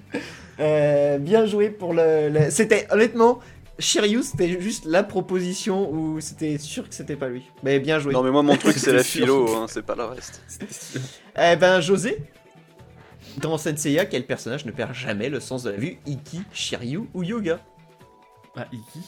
[0.60, 2.28] Euh, bien joué pour le.
[2.30, 3.40] le- C'était honnêtement.
[3.78, 7.42] Shiryu, c'était juste la proposition où c'était sûr que c'était pas lui.
[7.62, 8.12] Mais bien joué.
[8.14, 9.20] Non mais moi mon truc c'est la sûr.
[9.24, 10.40] philo, hein, c'est pas le reste.
[11.38, 12.16] Eh ben, José,
[13.42, 15.98] dans Senseiya, quel personnage ne perd jamais le sens de la vue?
[16.06, 17.60] Iki, Shiryu ou Yoga?
[18.56, 19.00] Ah, Iki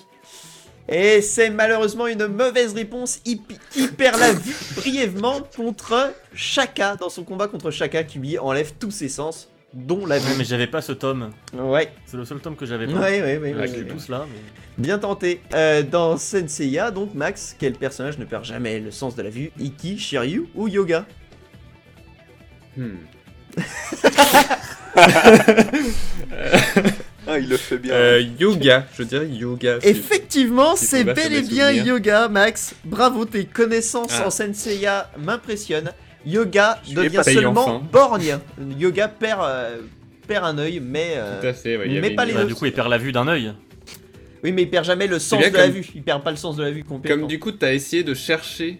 [0.88, 3.20] Et c'est malheureusement une mauvaise réponse.
[3.26, 3.40] Il,
[3.96, 8.90] perd la vue brièvement contre Shaka dans son combat contre Shaka qui lui enlève tous
[8.90, 10.34] ses sens, dont la vue.
[10.38, 11.30] mais j'avais pas ce tome.
[11.52, 13.00] Ouais, C'est le seul tome que j'avais pas.
[13.00, 13.84] ouais, ouais, ouais, Avec ouais, les ouais.
[13.84, 14.24] pouces là.
[14.32, 14.38] Mais...
[14.78, 15.42] Bien tenté.
[15.52, 19.50] Euh, dans Senseiya, donc Max, quel personnage ne perd jamais le sens de la vue?
[19.58, 21.04] Iki, Shiryu ou Yoga?
[22.76, 22.96] Hmm.
[27.30, 27.92] Ah il le fait bien.
[27.92, 29.78] Euh, yoga, je dirais yoga.
[29.82, 31.86] Effectivement, c'est bel et bien souvenir.
[31.86, 32.74] Yoga, Max.
[32.84, 34.26] Bravo, tes connaissances Ah.
[34.26, 35.90] en Senseiya m'impressionnent.
[36.26, 37.82] Yoga Je devient seulement enfin.
[37.92, 38.38] borgne.
[38.78, 39.76] Yoga perd, euh,
[40.26, 41.12] perd un œil, mais...
[41.16, 42.48] euh, Tout à fait, ouais, mais pas une- les Bah, deux.
[42.48, 43.52] du coup, il perd la vue d'un œil.
[44.42, 45.86] Oui, mais il perd jamais le sens de la vue.
[45.94, 47.20] Il perd pas le sens de la vue complètement.
[47.22, 48.78] Comme du coup, t'as essayé de chercher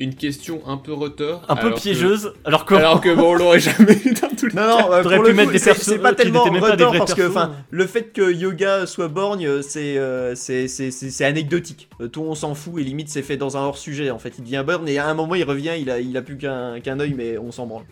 [0.00, 1.42] une question un peu retort.
[1.48, 2.32] Un peu alors que- piégeuse.
[2.44, 2.74] Alors que.
[2.74, 5.18] Alors que bon, on l'aurait jamais eu dans tous les Non, non, euh, pour pu
[5.28, 7.14] le mettre coup, des c'est pas qui tellement n'étaient même pas des retort vrais parce
[7.14, 11.24] que, enfin, le fait que Yoga soit borgne, euh, c'est euh, c'est c'est- c'est- c'est
[11.24, 11.88] anecdotique.
[12.00, 14.10] Euh, Tout on s'en fout et limite c'est fait dans un hors sujet.
[14.10, 16.22] En fait, il devient borgne et à un moment il revient, il a il a
[16.22, 17.84] plus qu'un qu'un œil, mais on s'en branle.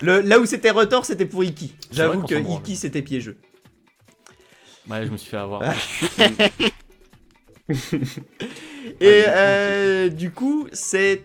[0.00, 1.74] Le, là où c'était retort, c'était pour Iki.
[1.92, 2.34] J'avoue que.
[2.34, 3.36] Iki c'était piégeux.
[4.88, 5.62] Ouais, je me suis fait avoir.
[9.00, 11.22] Et euh, du coup, c'est.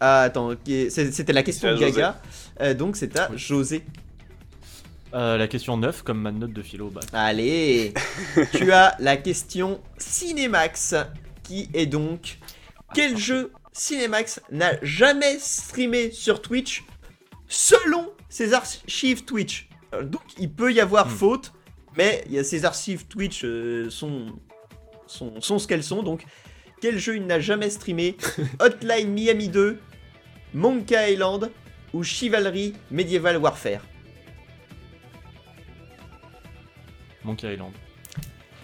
[0.00, 1.78] Ah, attends, c'était la question de.
[1.78, 2.20] Gaga.
[2.60, 3.82] Euh, donc c'est à José.
[5.14, 6.90] Euh, la question 9, comme ma note de philo.
[6.90, 7.94] Bah, Allez,
[8.52, 10.94] tu as la question Cinemax
[11.42, 12.38] qui est donc
[12.94, 16.84] quel jeu Cinemax n'a jamais streamé sur Twitch
[17.46, 19.68] selon ses archives Twitch?
[20.02, 21.10] Donc il peut y avoir Hmm.
[21.10, 21.52] faute,
[21.96, 24.26] mais il y a ses archives Twitch euh, sont,
[25.06, 26.02] sont sont ce qu'elles sont.
[26.02, 26.26] Donc
[26.80, 28.16] quel jeu il n'a jamais streamé
[28.60, 29.78] Hotline Miami 2,
[30.54, 31.50] Monkey Island
[31.92, 33.80] ou Chivalry Medieval Warfare.
[37.24, 37.72] Monkey Island.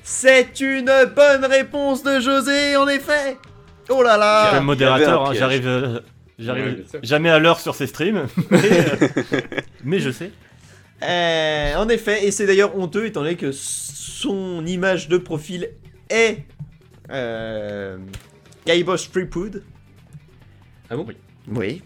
[0.03, 3.39] C'est une bonne réponse de José, en effet
[3.89, 4.15] Oh là
[4.45, 6.01] Je suis là modérateur, un hein, j'arrive euh,
[6.39, 8.27] j'arrive jamais à l'heure sur ces streams.
[8.51, 9.09] mais, euh,
[9.85, 10.31] mais je sais.
[11.03, 15.71] Euh, En effet, et c'est d'ailleurs honteux étant donné que son image de profil
[16.09, 16.45] est...
[17.11, 17.99] Euh...
[18.67, 19.63] Guybrush Threepwood.
[20.91, 21.07] Ah bon?
[21.49, 21.83] Oui.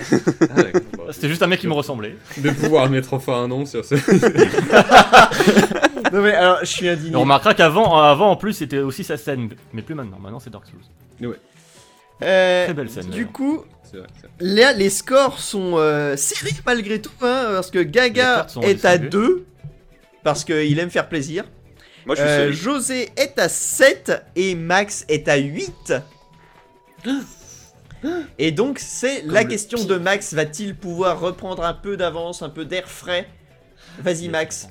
[0.00, 1.02] Ah, d'accord, bon.
[1.10, 2.14] C'était juste un mec qui me ressemblait.
[2.36, 3.94] De pouvoir mettre enfin un nom sur ce.
[6.12, 7.16] Non mais alors, je suis indigné.
[7.16, 10.18] On remarquera qu'avant, avant en plus, c'était aussi sa scène, mais plus maintenant.
[10.18, 11.34] Maintenant, c'est Dark Souls.
[12.22, 13.32] Euh, Très belle scène, Du d'ailleurs.
[13.32, 14.02] coup, vrai,
[14.40, 19.08] les, les scores sont euh, serrés malgré tout, hein, parce que Gaga est à redistribuées.
[19.10, 19.46] 2,
[20.24, 21.44] parce qu'il aime faire plaisir.
[22.08, 22.58] Moi je suis Euh, solide.
[22.58, 25.92] José est à 7 et Max est à 8.
[28.38, 32.64] Et donc c'est la question de Max, va-t-il pouvoir reprendre un peu d'avance, un peu
[32.64, 33.28] d'air frais?
[33.98, 34.68] Vas-y Max.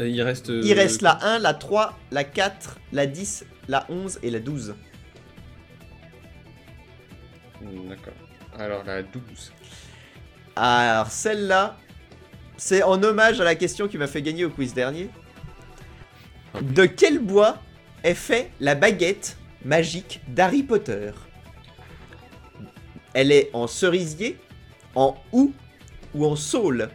[0.00, 0.50] Euh, Il reste.
[0.50, 4.40] euh, Il reste la 1, la 3, la 4, la 10, la 11 et la
[4.40, 4.74] 12.
[7.60, 8.12] Hmm, D'accord.
[8.58, 9.52] Alors la 12.
[10.56, 11.76] Alors celle-là,
[12.58, 15.08] c'est en hommage à la question qui m'a fait gagner au quiz dernier.
[16.60, 17.58] De quel bois
[18.04, 21.12] est fait la baguette magique d'Harry Potter?
[23.14, 24.38] Elle est en cerisier,
[24.94, 25.52] en houx
[26.14, 26.90] ou en saule?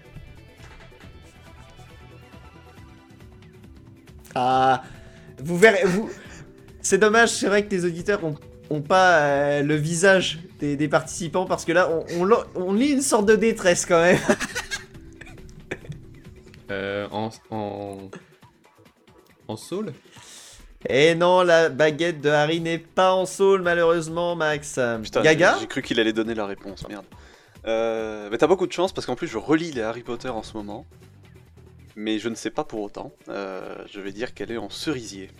[4.35, 4.83] Ah,
[5.39, 6.09] vous verrez, vous...
[6.81, 11.65] C'est dommage, c'est vrai que les auditeurs ont, pas euh, le visage des, participants parce
[11.65, 11.89] que là,
[12.55, 14.19] on, lit une sorte de détresse quand même.
[16.69, 17.07] Euh.
[17.11, 18.09] En.
[19.47, 19.93] En saule
[20.89, 24.79] Et non, la baguette de Harry n'est pas en saule malheureusement, Max.
[25.03, 27.05] Putain, Gaga j'ai- cru qu'il allait donner la réponse, merde.
[27.65, 30.43] Euh, mais t'as beaucoup de chance parce qu'en plus je relis les Harry Potter en
[30.43, 30.85] ce moment.
[31.95, 33.11] Mais je ne sais pas pour autant.
[33.27, 35.31] Euh, je vais dire qu'elle est en cerisier.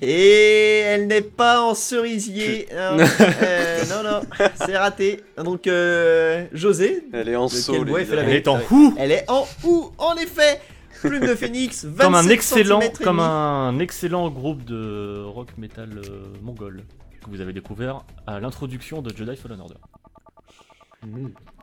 [0.00, 2.68] Et elle n'est pas en cerisier.
[2.72, 2.98] Non,
[3.42, 4.20] euh, non, non,
[4.64, 5.24] c'est raté.
[5.36, 7.88] Donc, euh, José, Elle est en saule.
[7.98, 10.60] elle est en hou elle est en ou, en effet.
[11.02, 16.24] Plume de Phoenix, 27 Comme un excellent, comme un excellent groupe de rock metal euh,
[16.42, 16.84] mongol
[17.22, 19.74] que vous avez découvert à l'introduction de Jedi Fallen Order.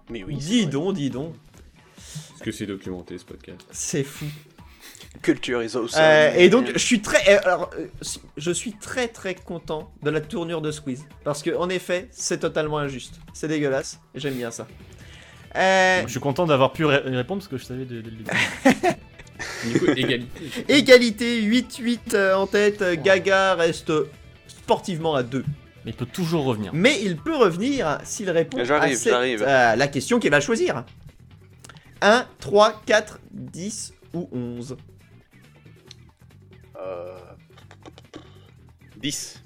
[0.10, 0.72] Mais oui, c'est Dis vrai.
[0.72, 1.34] donc, dis donc.
[2.36, 3.66] Est-ce que c'est documenté ce podcast?
[3.72, 4.26] C'est fou.
[5.22, 6.00] Culture is awesome.
[6.02, 7.70] Euh, et donc, je suis très, euh, alors,
[8.38, 12.40] je suis très très content de la tournure de Squeeze parce que en effet, c'est
[12.40, 13.20] totalement injuste.
[13.34, 14.00] C'est dégueulasse.
[14.14, 14.68] et J'aime bien ça.
[15.56, 18.24] Euh, Je suis content d'avoir pu ré- répondre parce que je savais dès le début.
[19.66, 20.50] Du coup, égalité.
[20.70, 22.82] égalité 8-8 euh, en tête.
[22.82, 23.92] euh, Gaga reste
[24.48, 25.44] sportivement à 2.
[25.84, 26.72] Mais il peut toujours revenir.
[26.74, 30.84] Mais il peut revenir s'il répond à cette, euh, la question qu'il va choisir.
[32.02, 34.78] 1, 3, 4, 10 ou 11.
[36.78, 37.16] Euh...
[38.98, 39.42] 10.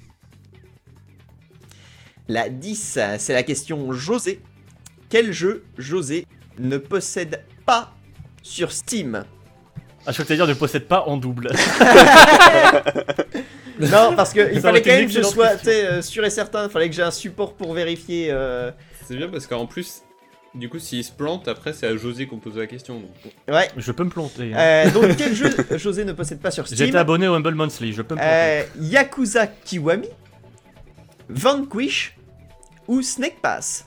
[2.27, 4.39] La 10, c'est la question José.
[5.09, 6.27] Quel jeu José
[6.59, 7.93] ne possède pas
[8.43, 9.25] sur Steam?
[10.05, 11.49] Ah, je crois que dire ne possède pas en double.
[13.79, 16.65] Non, parce qu'il Ça fallait quand même que je sois euh, sûr et certain.
[16.65, 18.27] Il fallait que j'ai un support pour vérifier.
[18.29, 18.71] euh,
[19.05, 20.01] C'est bien parce qu'en plus,
[20.53, 22.99] du coup, s'il se plante, après, c'est à José qu'on pose la question.
[22.99, 23.09] donc.
[23.47, 23.69] Ouais.
[23.77, 24.53] je peux me planter.
[24.53, 24.57] hein.
[24.59, 26.89] Euh, donc, quel jeu José ne possède pas sur J'ai Steam?
[26.89, 28.35] Été abonné au Humble Monthly, je peux me planter.
[28.35, 30.09] Euh, Yakuza Kiwami,
[31.29, 32.17] Vanquish
[32.89, 33.85] ou Snake Pass?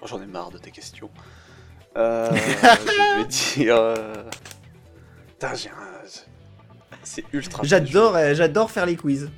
[0.00, 1.10] Oh, J'en ai marre de tes questions.
[1.96, 3.76] Euh, je vais dire.
[3.76, 4.24] euh,
[5.28, 5.74] Putain, j'ai un.
[7.02, 7.62] C'est ultra.
[7.64, 9.30] J'adore, euh, j'adore faire les quiz.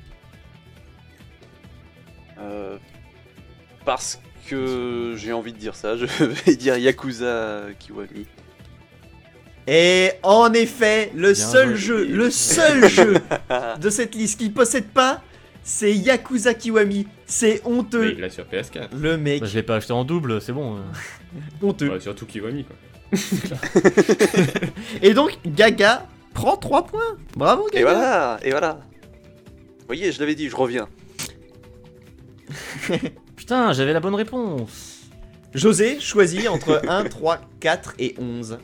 [2.39, 2.77] Euh,
[3.85, 8.25] Parce que j'ai envie de dire ça, je vais dire Yakuza Kiwami.
[9.67, 12.05] Et en effet, le Bien seul joué.
[12.07, 13.15] jeu, le seul jeu
[13.81, 15.21] de cette liste qu'il possède pas,
[15.63, 17.05] c'est Yakuza Kiwami.
[17.29, 18.13] C'est Mais honteux.
[18.13, 18.87] il l'a sur PS4.
[18.97, 20.77] Le mec, Bah, je l'ai pas acheté en double, c'est bon.
[21.61, 21.89] honteux.
[21.91, 22.75] Ouais, surtout Kiwami, quoi.
[25.01, 27.17] Et donc, Gaga prend 3 points.
[27.35, 27.79] Bravo, Gaga.
[27.79, 28.79] Et voilà, et voilà.
[29.79, 30.87] Vous voyez, je l'avais dit, je reviens.
[33.35, 35.09] Putain, j'avais la bonne réponse.
[35.53, 38.57] José choisit entre 1, 3, 4 et 11.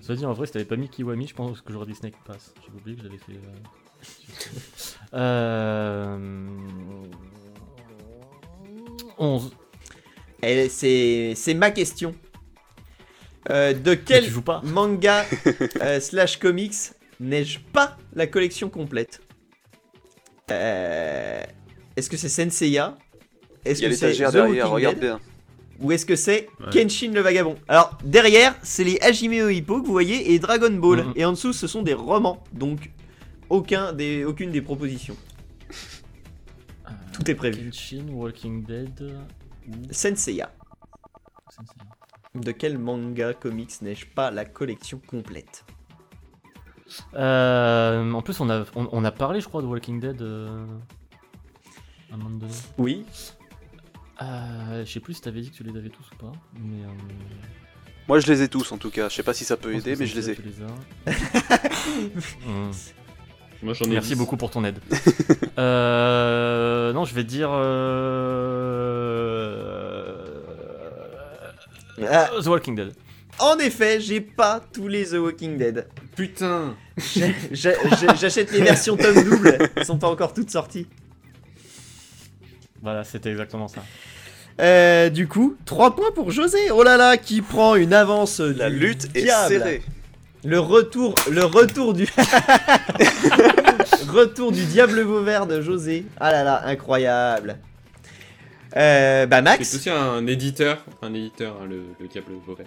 [0.00, 2.14] Ça dit, en vrai, si t'avais pas mis Kiwami, je pense que j'aurais dit Snake
[2.26, 2.52] Pass.
[2.62, 3.32] J'ai oublié que je l'avais fait.
[5.14, 6.18] euh, euh...
[9.18, 9.52] 11.
[10.42, 12.14] Et c'est ma question.
[13.50, 15.26] Euh, de quel tu joues pas manga
[15.82, 16.72] euh, slash comics
[17.20, 19.20] n'ai-je pas la collection complète
[20.50, 21.42] Euh,
[21.94, 22.96] Est-ce que c'est Senseiya
[23.64, 25.20] Est-ce que c'est derrière, regarde bien.
[25.80, 26.82] Ou est-ce que c'est Ouais.
[26.82, 31.04] Kenshin le Vagabond Alors, derrière, c'est les Hajime Hippo que vous voyez et Dragon Ball.
[31.04, 31.12] Mhm.
[31.16, 32.42] Et en dessous, ce sont des romans.
[32.52, 32.90] Donc,
[33.50, 35.16] aucun des, aucune des propositions.
[37.14, 37.70] Tout est prévu.
[37.70, 39.16] Kenshin, Walking Dead.
[39.90, 40.50] Senseiya.
[42.34, 45.64] De quel manga comics n'ai-je pas la collection complète?
[47.14, 50.20] Euh, en plus, on a, on, on a parlé, je crois, de Walking Dead.
[50.20, 50.66] euh,
[52.10, 52.52] à un moment donné.
[52.78, 53.04] Oui.
[54.22, 56.32] Euh, je sais plus si t'avais dit que tu les avais tous ou pas.
[56.60, 56.84] Mais.
[56.84, 56.88] euh,
[58.08, 59.08] Moi, je les ai tous en tout cas.
[59.08, 60.34] Je sais pas si ça peut aider, mais je les ai.
[60.34, 61.14] ça, tu as.
[62.46, 62.70] Hmm.
[63.64, 64.16] Moi, j'en ai Merci 10.
[64.18, 64.78] beaucoup pour ton aide.
[65.58, 67.50] euh, non, je vais dire.
[67.52, 70.14] euh,
[72.10, 72.92] Ah, The Walking Dead.
[73.38, 75.86] en effet, j'ai pas tous les The Walking Dead.
[76.14, 76.76] Putain
[77.52, 80.86] J'achète les versions tome double, elles sont pas encore toutes sorties.
[82.82, 83.82] Voilà, c'était exactement ça.
[84.60, 86.70] Euh, du coup, 3 points pour José.
[86.70, 88.38] Oh là là, qui prend une avance.
[88.40, 89.48] La lutte est diable.
[89.54, 89.82] serrée.
[90.44, 92.04] Le retour, le retour du
[94.08, 96.04] retour du diable Vauvert de José.
[96.20, 97.58] Ah là là, incroyable.
[98.76, 102.66] Euh, bah C'est Max, aussi un éditeur, un éditeur, hein, le, le Diable Vauvert.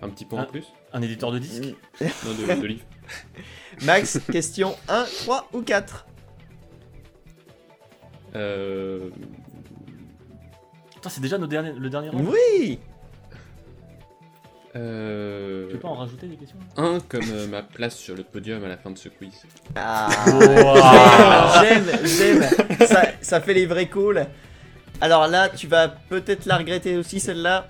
[0.00, 2.84] Un petit point en plus Un éditeur de disques Non, de, de livres.
[3.84, 6.06] Max, question 1, 3 ou 4
[8.36, 9.10] Euh...
[10.94, 12.28] Putain, c'est déjà nos derniers, le dernier round.
[12.28, 12.78] Oui.
[14.76, 15.66] Euh...
[15.68, 18.62] Tu peux pas en rajouter des questions Un comme euh, ma place sur le podium
[18.64, 19.32] à la fin de ce quiz.
[19.74, 21.62] Ah, Wow.
[21.62, 22.86] j'aime, j'aime.
[22.86, 24.26] Ça, ça fait les vrais calls.
[25.00, 27.66] Alors là, tu vas peut-être la regretter aussi celle-là.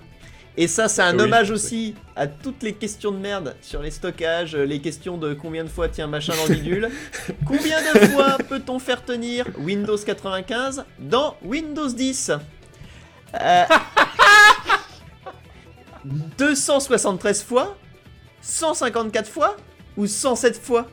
[0.57, 1.55] Et ça, c'est un Oui, hommage oui.
[1.55, 5.69] aussi à toutes les questions de merde sur les stockages, les questions de combien de
[5.69, 6.89] fois tient machin dans le bidule.
[7.45, 12.31] combien de fois peut-on faire tenir Windows 95 dans Windows 10
[13.39, 13.63] Euh,
[16.05, 17.77] 273 fois
[18.41, 19.57] 154 fois
[19.97, 20.87] Ou 107 fois?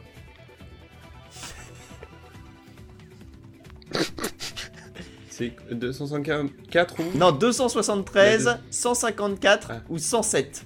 [5.31, 7.17] C'est 254 ou?
[7.19, 9.81] Non, 273, La 154 Ah.
[9.89, 10.65] ou 107.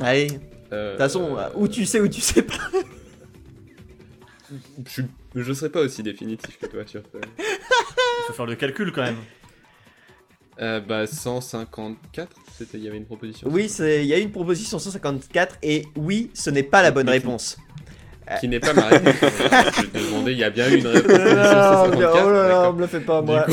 [0.00, 0.38] Allez, de
[0.72, 2.54] Euh, toute façon, euh, ou tu sais ou tu sais pas.
[4.86, 5.02] je,
[5.34, 7.02] je serais pas aussi définitif que toi sur.
[7.38, 7.44] Il
[8.26, 9.16] faut faire le calcul quand même.
[10.62, 13.48] Euh, bah 154, c'était il y avait une proposition.
[13.50, 17.08] Oui, c'est- il y a une proposition 154 et oui, ce n'est pas la bonne
[17.08, 17.56] réponse.
[18.40, 19.14] Qui n'est pas ma réponse.
[19.20, 21.10] je te demandais, il y a bien une réponse.
[21.12, 22.74] oh là là, d'accord.
[22.74, 23.44] me le fais pas, moi.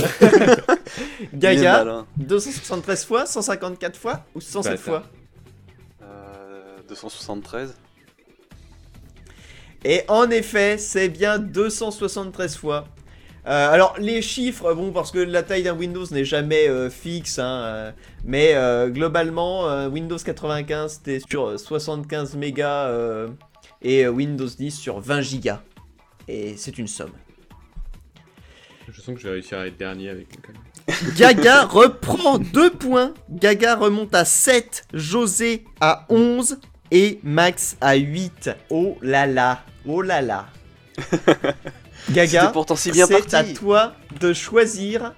[1.33, 2.05] Gaga, malin.
[2.17, 5.03] 273 fois, 154 fois ou 107 Bah, fois?
[6.03, 7.75] Euh, 273.
[9.83, 12.85] Et en effet, c'est bien 273 fois.
[13.49, 17.39] Euh, alors les chiffres, bon parce que la taille d'un Windows n'est jamais euh, fixe,
[17.39, 17.91] hein, euh,
[18.23, 23.27] mais euh, globalement euh, Windows 95 c'était sur euh, 75 mégas euh,
[23.81, 25.61] et euh, Windows 10 sur 20 gigas.
[26.27, 27.13] Et c'est une somme.
[28.87, 30.27] Je sens que je vais réussir à être dernier avec.
[31.17, 36.59] Gaga reprend 2 points, Gaga remonte à 7, José à 11
[36.91, 38.51] et Max à 8.
[38.69, 40.45] Oh là là, oh là là.
[42.11, 45.13] Gaga, C'était pourtant si bien c'est à toi de choisir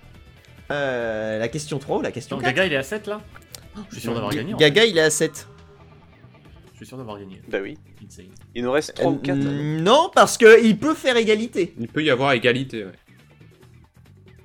[0.71, 2.55] euh, la question 3 ou la question Donc 4.
[2.55, 3.21] Gaga il est à 7 là
[3.89, 4.53] Je suis sûr d'avoir gagné.
[4.53, 5.35] en Gaga, il est à 7.
[5.37, 5.45] fait.
[6.73, 7.41] Je suis sûr d'avoir gagné.
[7.47, 7.77] Bah oui.
[8.05, 8.25] Insane.
[8.55, 9.37] Il nous reste 3 ou 4.
[9.37, 11.73] Euh, non, parce que il peut faire égalité.
[11.79, 12.91] Il peut y avoir égalité, ouais.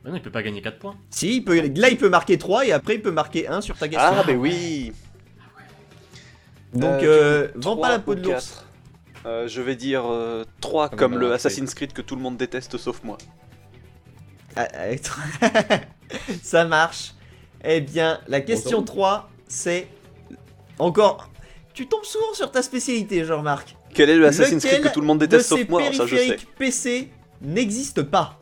[0.05, 0.97] Bah non, il peut pas gagner 4 points.
[1.10, 3.77] Si, il peut, là il peut marquer 3 et après il peut marquer 1 sur
[3.77, 4.09] ta question.
[4.12, 4.93] Ah, bah oui.
[6.74, 8.66] Donc, Euh, euh, vends pas la peau de l'ours.
[9.27, 10.05] Euh, je vais dire
[10.61, 11.32] 3 Comme comme on a le.
[11.32, 13.19] Assassin's Creed que tout le monde déteste sauf moi.
[14.55, 15.51] Ah, ah,
[16.43, 17.15] Ça marche.
[17.65, 19.89] Eh bien, la question Bon, 3, c'est
[20.78, 21.31] encore.
[21.74, 23.77] Tu tombes souvent sur ta spécialité, je remarque.
[23.93, 25.82] Quel est le Assassin's Lequel Creed que tout le monde De déteste ces sauf moi?
[25.82, 26.16] Ça je sais.
[26.16, 27.11] périphériques PC
[27.43, 28.39] n'existe pas?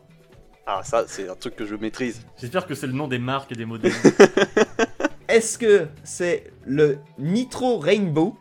[0.66, 2.22] Ah, ça c'est un truc que je maîtrise.
[2.40, 3.92] J'espère que c'est le nom des marques et des modèles.
[5.28, 8.36] Est-ce que c'est le Nitro Rainbow,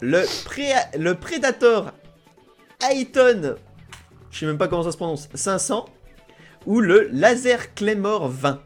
[0.00, 1.92] le, Pré- le Predator
[2.90, 3.56] Ayton,
[4.30, 5.86] je sais même pas comment ça se prononce, 500,
[6.66, 8.60] ou le Laser Claymore 20,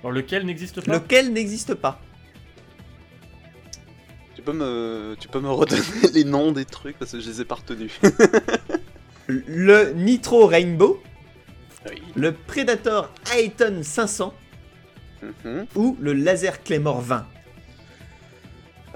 [0.00, 0.92] Alors lequel n'existe pas?
[0.94, 2.00] Lequel n'existe pas?
[4.34, 5.82] Tu peux me, tu peux me redonner
[6.14, 7.92] les noms des trucs parce que je les ai pas retenus.
[9.28, 11.00] Le Nitro Rainbow,
[11.88, 12.02] oui.
[12.16, 14.34] le Predator Ayton 500
[15.44, 15.66] Mhm.
[15.76, 17.26] ou le Laser Claymore 20.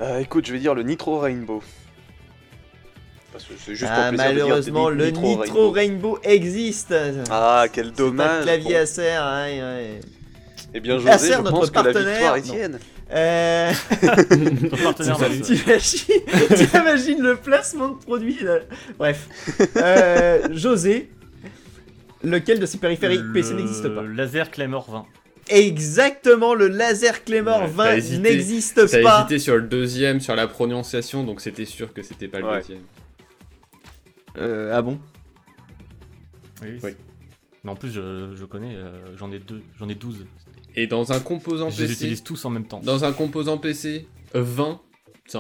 [0.01, 1.63] Euh, écoute, je vais dire le Nitro Rainbow.
[3.33, 6.19] Parce que c'est juste Ah, pour plaisir de dire malheureusement, le Nitro, Rainbow.
[6.23, 6.95] existe.
[7.31, 8.43] Ah, quel C'est un dommage.
[8.45, 8.81] clavier Bon.
[8.81, 10.01] Acer, ouais, ouais.
[10.73, 12.79] Eh bien, Acer, José, je notre pense que la partenaire, victoire est tienne.
[13.13, 13.73] Euh...
[14.83, 15.17] Partenaire.
[16.71, 18.59] T'imagines le placement de produit là.
[18.99, 19.29] Bref.
[19.77, 21.11] Euh, José,
[22.23, 24.03] lequel de ces périphériques PC n'existe pas?
[24.03, 25.07] Laser Claymore 20.
[25.49, 28.23] Exactement, le laser Claymore Ouais, 20 t'as hésité.
[28.23, 29.19] n'existe T'as pas.
[29.21, 32.59] hésité sur le deuxième, sur la prononciation, donc c'était sûr que c'était pas le Ouais.
[32.61, 32.81] deuxième.
[34.39, 34.99] Euh, ah bon?
[36.63, 36.79] Oui.
[36.83, 36.91] Oui.
[37.63, 40.27] Mais en plus, je, je connais, euh, j'en ai deux, j'en ai 12.
[40.77, 42.81] Et dans un composant Je les PC, utilise tous en même temps.
[42.83, 44.81] dans un composant PC, euh, 20,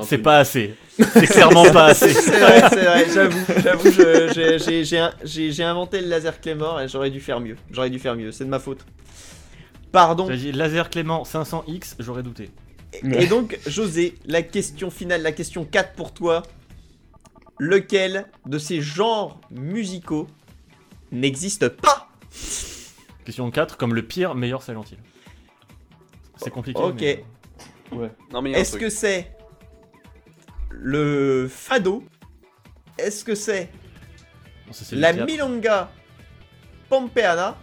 [0.04, 0.74] c'est pas assez.
[0.98, 2.08] C'est clairement pas assez.
[2.14, 4.84] C'est vrai, c'est vrai, j'avoue, j'avoue, je-
[5.26, 7.56] j'ai- inventé le laser Claymore et j'aurais dû faire mieux.
[7.70, 8.84] J'aurais dû faire mieux, c'est de ma faute.
[9.94, 10.26] Pardon.
[10.28, 12.50] J'ai dit Laser Clément 500X, j'aurais douté.
[13.04, 16.42] Et donc, José, la question finale, la question 4 pour toi.
[17.60, 20.26] Lequel de ces genres musicaux
[21.12, 22.08] n'existe pas?
[23.24, 24.98] Question 4, comme le pire meilleur Silent Hill.
[26.38, 26.80] C'est compliqué.
[26.82, 27.00] Ok.
[27.92, 29.30] mais- un Est-ce que c'est
[30.70, 32.02] le fado?
[32.98, 33.70] Est-ce que c'est
[34.90, 35.88] la milonga
[36.88, 37.56] pompeana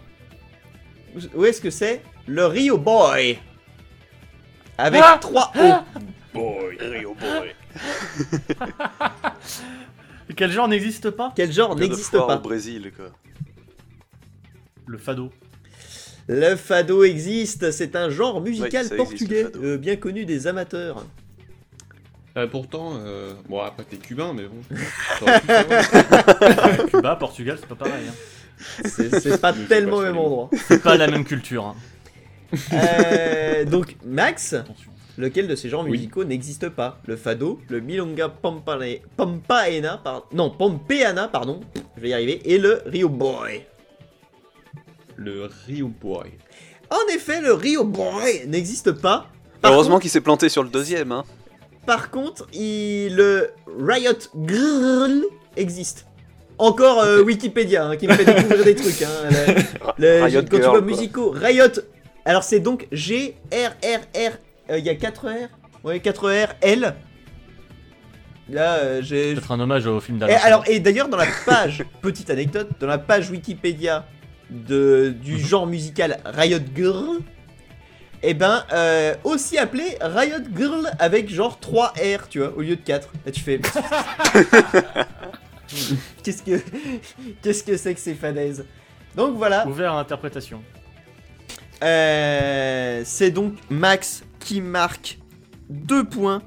[1.34, 3.38] Ou est-ce que c'est le Rio Boy
[4.78, 5.72] Avec Ah 3 O.
[6.34, 7.54] Boy, Rio Boy.
[10.36, 11.32] Quel genre n'existe pas?
[11.36, 12.36] Quel genre n'existe pas?
[12.36, 13.06] au Brésil, quoi.
[14.86, 15.30] Le fado.
[16.28, 20.24] Le fado existe, c'est un genre musical Oui, ça existe, portugais, le euh, bien connu
[20.24, 21.04] des amateurs.
[22.36, 24.62] Euh, pourtant, euh, bon après t'es cubain, mais bon.
[26.88, 28.04] Cuba, Portugal, c'est pas pareil.
[28.08, 28.14] hein.
[28.88, 30.48] C'est pas tellement au même endroit.
[30.68, 31.66] C'est pas la même culture.
[31.66, 31.74] hein.
[32.72, 34.54] Euh, donc, Max,
[35.18, 35.90] lequel de ces genres Oui.
[35.92, 36.98] musicaux n'existe pas?
[37.06, 41.60] Le fado, le milonga pampane- pampaena, par- non, pompeana, pardon,
[41.96, 43.62] je vais y arriver, et le Rio Boy.
[45.16, 46.30] Le Rio Boy.
[46.90, 49.26] En effet, le Rio Boy n'existe pas.
[49.60, 51.24] Par Heureusement contre- qu'il s'est planté sur le deuxième, hein.
[51.86, 55.22] Par contre, il- le Riot Grrrl
[55.56, 56.06] existe.
[56.58, 59.02] Encore euh, Wikipédia hein, qui me fait découvrir des trucs.
[59.02, 59.08] Hein,
[59.98, 61.66] le- le- Riot quand tu Girl, vois musicaux, Riot.
[62.24, 64.32] Alors c'est donc G R R R.
[64.70, 65.48] euh, Il y a 4 R?
[65.84, 66.94] Ouais, 4 R L.
[68.48, 69.34] Là, euh, j'ai.
[69.34, 70.36] Peut-être un hommage au film Et d'Alain.
[70.42, 74.04] alors, et d'ailleurs, dans la page, petite anecdote, dans la page Wikipédia
[74.50, 77.18] de, du genre musical Riot Girl,
[78.22, 82.76] et ben, euh, aussi appelé Riot Girl avec genre 3 R, tu vois, au lieu
[82.76, 83.08] de 4.
[83.24, 83.60] Là, tu fais.
[86.22, 86.60] Qu'est-ce que.
[87.42, 88.64] Qu'est-ce que c'est que ces fanaises
[89.16, 90.62] Donc voilà, Ouvert à interprétation.
[91.82, 95.18] Euh, c'est donc Max qui marque
[95.70, 96.42] 2 points.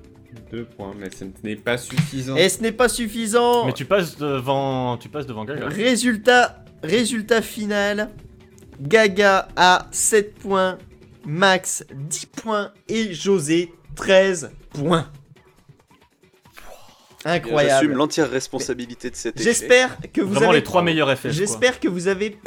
[0.52, 2.36] Deux points, mais ce n'est pas suffisant.
[2.36, 3.66] Et ce n'est pas suffisant.
[3.66, 5.68] Mais tu passes devant, tu passes devant Gaga.
[5.68, 8.10] Résultat, résultat final.
[8.80, 10.78] Gaga a 7 points,
[11.26, 15.10] Max 10 points et José 13 points.
[17.26, 17.94] J'assume Incroyable.
[17.94, 19.48] l'entière responsabilité de cet échec.
[19.48, 21.32] J'espère que vous Vraiment avez les trois meilleurs effets.
[21.32, 22.38] J'espère que vous avez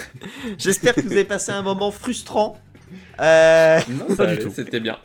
[0.58, 2.60] J'espère que vous avez passé un moment frustrant.
[3.20, 4.50] Euh, Non, Pas du tout.
[4.54, 4.98] C'était bien.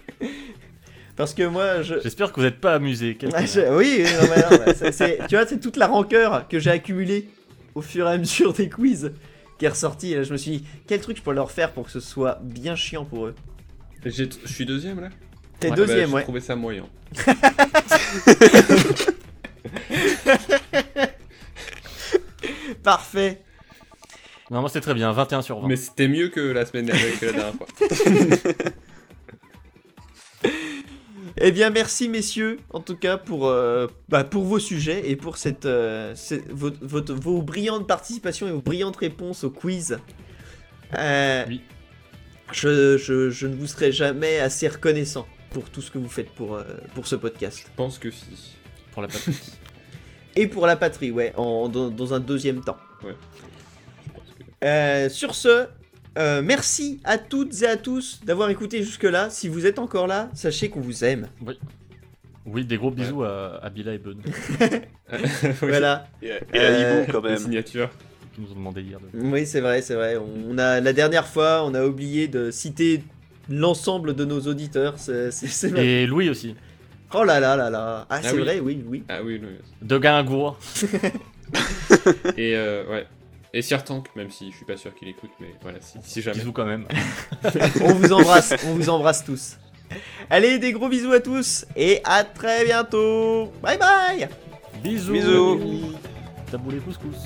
[1.15, 3.18] parce que moi je J'espère que vous n'êtes pas amusé.
[3.34, 5.88] Ah, je- Oui, oui, non, mais non, bah, c'est- c'est- tu vois, c'est toute la
[5.88, 7.30] rancœur que j'ai accumulée
[7.76, 9.11] au fur et à mesure des quiz
[9.59, 10.14] qui est ressortie.
[10.14, 11.99] Et là, je me suis dit, quel truc je peux leur faire pour que ce
[11.99, 13.35] soit bien chiant pour eux.
[14.05, 15.09] J'ai- Je suis deuxième là?
[15.59, 16.23] T'es Ouais, deuxième, bah, J'ai ouais.
[16.23, 16.85] trouvé ça moyen.
[22.84, 23.41] Parfait.
[24.49, 25.11] Non, moi c'est très bien.
[25.11, 25.68] 21 sur 20.
[25.68, 27.68] Mais c'était mieux que la semaine dernière, que la dernière fois.
[31.40, 35.38] Eh bien, merci messieurs, en tout cas, pour, euh, bah, pour vos sujets et pour
[35.38, 39.99] cette, euh, cette- votre- votre- vos brillantes participations et vos brillantes réponses au quiz.
[40.98, 41.61] Euh, Oui.
[42.52, 46.32] je, je- je ne vous serai jamais assez reconnaissant pour tout ce que vous faites
[46.32, 46.64] pour, euh,
[46.95, 47.60] pour ce podcast.
[47.60, 48.56] Je pense que si.
[48.91, 49.36] Pour la patrie.
[50.36, 52.78] Et pour la patrie, ouais, en, dans, dans un deuxième temps.
[53.03, 53.15] Ouais.
[54.64, 55.68] Euh, sur ce,
[56.18, 59.30] euh, merci à toutes et à tous d'avoir écouté jusque-là.
[59.30, 61.28] Si vous êtes encore là, sachez qu'on vous aime.
[62.46, 64.02] Oui, des gros bisous à, à Bila et
[65.12, 65.20] Oui,
[65.62, 66.08] Voilà.
[66.22, 67.38] Et, et à Euh, Hibou, quand les même.
[67.40, 67.90] signatures.
[68.34, 69.00] qui nous ont demandé hier.
[69.00, 70.18] de- Oui, c'est vrai, c'est vrai.
[70.18, 73.04] On a la dernière fois, on a oublié de citer
[73.50, 74.96] l'ensemble de nos auditeurs.
[74.98, 75.70] C'est c'est- c'est.
[75.78, 76.56] Et Louis aussi.
[77.14, 78.06] Oh là là là là.
[78.10, 78.40] Ah, c'est oui.
[78.42, 79.04] vrai, oui, oui.
[79.10, 79.50] Ah oui, oui.
[79.82, 80.58] De Guingour.
[82.38, 83.08] Et euh, ouais.
[83.58, 86.22] Et Sir Tank, même si je suis pas sûr qu'il écoute, mais voilà, si, si
[86.22, 86.38] jamais.
[86.38, 86.88] Bisous quand même.
[87.82, 89.58] On vous embrasse, on vous embrasse tous.
[90.30, 93.52] Allez, des gros bisous à tous et à très bientôt.
[93.64, 94.30] Bye bye.
[94.84, 95.14] Bisous.
[95.14, 95.60] Bisous.
[96.52, 97.18] Taboulé couscous.